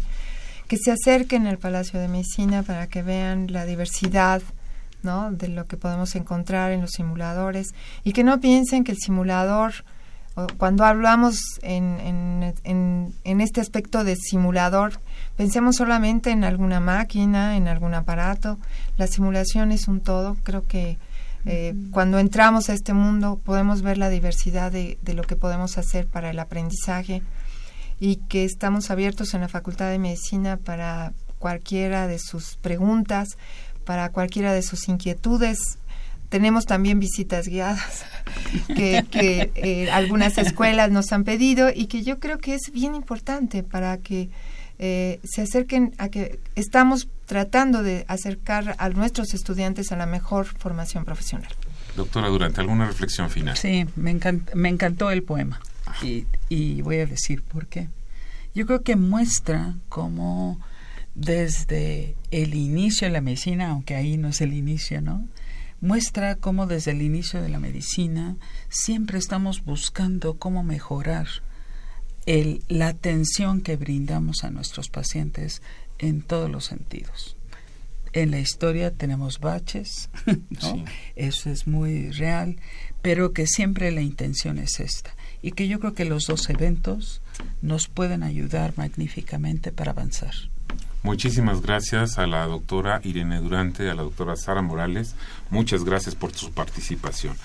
que 0.68 0.76
se 0.76 0.92
acerquen 0.92 1.46
al 1.46 1.58
Palacio 1.58 1.98
de 1.98 2.08
Medicina 2.08 2.62
para 2.62 2.86
que 2.86 3.02
vean 3.02 3.50
la 3.50 3.64
diversidad 3.64 4.42
¿no? 5.02 5.32
de 5.32 5.48
lo 5.48 5.66
que 5.66 5.78
podemos 5.78 6.14
encontrar 6.14 6.72
en 6.72 6.82
los 6.82 6.90
simuladores 6.92 7.68
y 8.04 8.12
que 8.12 8.22
no 8.22 8.38
piensen 8.38 8.84
que 8.84 8.92
el 8.92 8.98
simulador, 8.98 9.72
cuando 10.58 10.84
hablamos 10.84 11.40
en, 11.62 12.54
en, 12.64 13.14
en, 13.24 13.40
este 13.40 13.60
aspecto 13.60 14.04
de 14.04 14.14
simulador, 14.14 15.00
pensemos 15.36 15.76
solamente 15.76 16.30
en 16.30 16.44
alguna 16.44 16.80
máquina, 16.80 17.56
en 17.56 17.66
algún 17.66 17.94
aparato. 17.94 18.58
La 18.96 19.08
simulación 19.08 19.72
es 19.72 19.88
un 19.88 20.00
todo. 20.00 20.36
Creo 20.44 20.64
que 20.66 20.98
eh, 21.44 21.74
cuando 21.90 22.18
entramos 22.18 22.68
a 22.68 22.74
este 22.74 22.92
mundo 22.92 23.40
podemos 23.42 23.82
ver 23.82 23.98
la 23.98 24.10
diversidad 24.10 24.70
de, 24.70 24.98
de 25.02 25.14
lo 25.14 25.24
que 25.24 25.34
podemos 25.34 25.78
hacer 25.78 26.06
para 26.06 26.30
el 26.30 26.38
aprendizaje 26.38 27.22
y 28.00 28.16
que 28.16 28.44
estamos 28.44 28.90
abiertos 28.90 29.34
en 29.34 29.40
la 29.40 29.48
Facultad 29.48 29.90
de 29.90 29.98
Medicina 29.98 30.56
para 30.56 31.12
cualquiera 31.38 32.06
de 32.06 32.18
sus 32.18 32.56
preguntas, 32.56 33.28
para 33.84 34.10
cualquiera 34.10 34.52
de 34.52 34.62
sus 34.62 34.88
inquietudes. 34.88 35.58
Tenemos 36.28 36.66
también 36.66 37.00
visitas 37.00 37.48
guiadas 37.48 38.04
que, 38.68 39.50
eh, 39.54 39.90
algunas 39.90 40.36
escuelas 40.38 40.90
nos 40.90 41.12
han 41.12 41.24
pedido 41.24 41.70
y 41.74 41.86
que 41.86 42.02
yo 42.02 42.18
creo 42.18 42.38
que 42.38 42.54
es 42.54 42.70
bien 42.72 42.94
importante 42.94 43.62
para 43.62 43.98
que 43.98 44.28
eh, 44.78 45.20
se 45.24 45.42
acerquen 45.42 45.94
a 45.98 46.08
que 46.08 46.38
estamos 46.54 47.08
tratando 47.26 47.82
de 47.82 48.04
acercar 48.08 48.76
a 48.78 48.88
nuestros 48.90 49.34
estudiantes 49.34 49.90
a 49.90 49.96
la 49.96 50.06
mejor 50.06 50.46
formación 50.46 51.04
profesional. 51.04 51.50
Doctora 51.96 52.28
Durante, 52.28 52.60
¿alguna 52.60 52.86
reflexión 52.86 53.28
final? 53.28 53.56
Sí, 53.56 53.86
me, 53.96 54.16
me 54.54 54.68
encantó 54.68 55.10
el 55.10 55.24
poema. 55.24 55.60
Y, 56.48 56.82
voy 56.82 56.96
a 56.96 57.06
decir 57.06 57.42
por 57.42 57.66
qué. 57.66 57.88
Yo 58.54 58.66
creo 58.66 58.82
que 58.82 58.96
muestra 58.96 59.76
cómo 59.88 60.58
desde 61.14 62.16
el 62.30 62.54
inicio 62.54 63.06
de 63.06 63.12
la 63.12 63.20
medicina, 63.20 63.70
aunque 63.70 63.94
ahí 63.94 64.16
no 64.16 64.28
es 64.28 64.40
el 64.40 64.52
inicio, 64.52 65.00
¿no? 65.00 65.26
Muestra 65.80 66.34
cómo 66.36 66.66
desde 66.66 66.90
el 66.90 67.02
inicio 67.02 67.40
de 67.40 67.48
la 67.48 67.60
medicina 67.60 68.36
siempre 68.68 69.18
estamos 69.18 69.64
buscando 69.64 70.38
cómo 70.38 70.64
mejorar 70.64 71.28
el, 72.26 72.62
la 72.68 72.88
atención 72.88 73.60
que 73.60 73.76
brindamos 73.76 74.44
a 74.44 74.50
nuestros 74.50 74.88
pacientes 74.88 75.62
en 75.98 76.22
todos 76.22 76.50
los 76.50 76.64
sentidos. 76.64 77.36
En 78.12 78.30
la 78.30 78.40
historia 78.40 78.90
tenemos 78.90 79.38
baches, 79.38 80.08
¿no? 80.26 80.84
eso 81.14 81.50
es 81.50 81.66
muy 81.66 82.10
real, 82.10 82.56
pero 83.02 83.32
que 83.32 83.46
siempre 83.46 83.90
la 83.92 84.02
intención 84.02 84.58
es 84.58 84.80
esta, 84.80 85.14
y 85.42 85.52
que 85.52 85.68
yo 85.68 85.80
creo 85.80 85.94
que 85.94 86.04
los 86.04 86.26
dos 86.26 86.48
eventos 86.50 87.20
nos 87.62 87.88
pueden 87.88 88.22
ayudar 88.22 88.74
magníficamente 88.76 89.72
para 89.72 89.92
avanzar. 89.92 90.34
Muchísimas 91.02 91.62
gracias 91.62 92.18
a 92.18 92.26
la 92.26 92.46
doctora 92.46 93.00
Irene 93.04 93.40
Durante, 93.40 93.88
a 93.88 93.94
la 93.94 94.02
doctora 94.02 94.36
Sara 94.36 94.62
Morales. 94.62 95.14
Muchas 95.50 95.84
gracias 95.84 96.14
por 96.14 96.32
su 96.32 96.52
participación. 96.52 97.36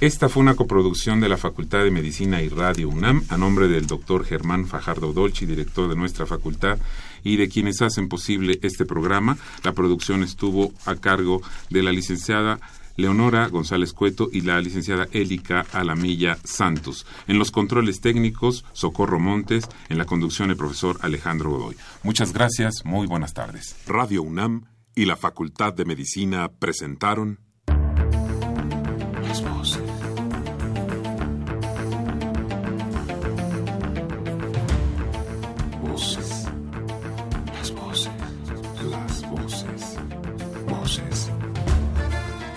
Esta 0.00 0.30
fue 0.30 0.42
una 0.42 0.54
coproducción 0.54 1.20
de 1.20 1.28
la 1.28 1.36
Facultad 1.36 1.84
de 1.84 1.90
Medicina 1.90 2.40
y 2.40 2.48
Radio 2.48 2.88
UNAM 2.88 3.22
a 3.28 3.36
nombre 3.36 3.68
del 3.68 3.86
doctor 3.86 4.24
Germán 4.24 4.66
Fajardo 4.66 5.12
Dolci, 5.12 5.44
director 5.44 5.90
de 5.90 5.96
nuestra 5.96 6.24
facultad, 6.24 6.78
y 7.22 7.36
de 7.36 7.50
quienes 7.50 7.82
hacen 7.82 8.08
posible 8.08 8.58
este 8.62 8.86
programa. 8.86 9.36
La 9.62 9.72
producción 9.72 10.22
estuvo 10.22 10.72
a 10.86 10.96
cargo 10.96 11.42
de 11.68 11.82
la 11.82 11.92
licenciada 11.92 12.60
Leonora 13.00 13.48
González 13.48 13.92
Cueto 13.92 14.28
y 14.32 14.42
la 14.42 14.60
licenciada 14.60 15.08
Élica 15.12 15.66
Alamilla 15.72 16.38
Santos. 16.44 17.06
En 17.26 17.38
los 17.38 17.50
controles 17.50 18.00
técnicos, 18.00 18.64
Socorro 18.72 19.18
Montes, 19.18 19.68
en 19.88 19.98
la 19.98 20.04
conducción 20.04 20.50
el 20.50 20.56
profesor 20.56 20.98
Alejandro 21.00 21.50
Godoy. 21.50 21.76
Muchas 22.02 22.32
gracias, 22.32 22.84
muy 22.84 23.06
buenas 23.06 23.34
tardes. 23.34 23.76
Radio 23.86 24.22
UNAM 24.22 24.66
y 24.94 25.06
la 25.06 25.16
Facultad 25.16 25.72
de 25.72 25.84
Medicina 25.84 26.50
presentaron 26.58 27.40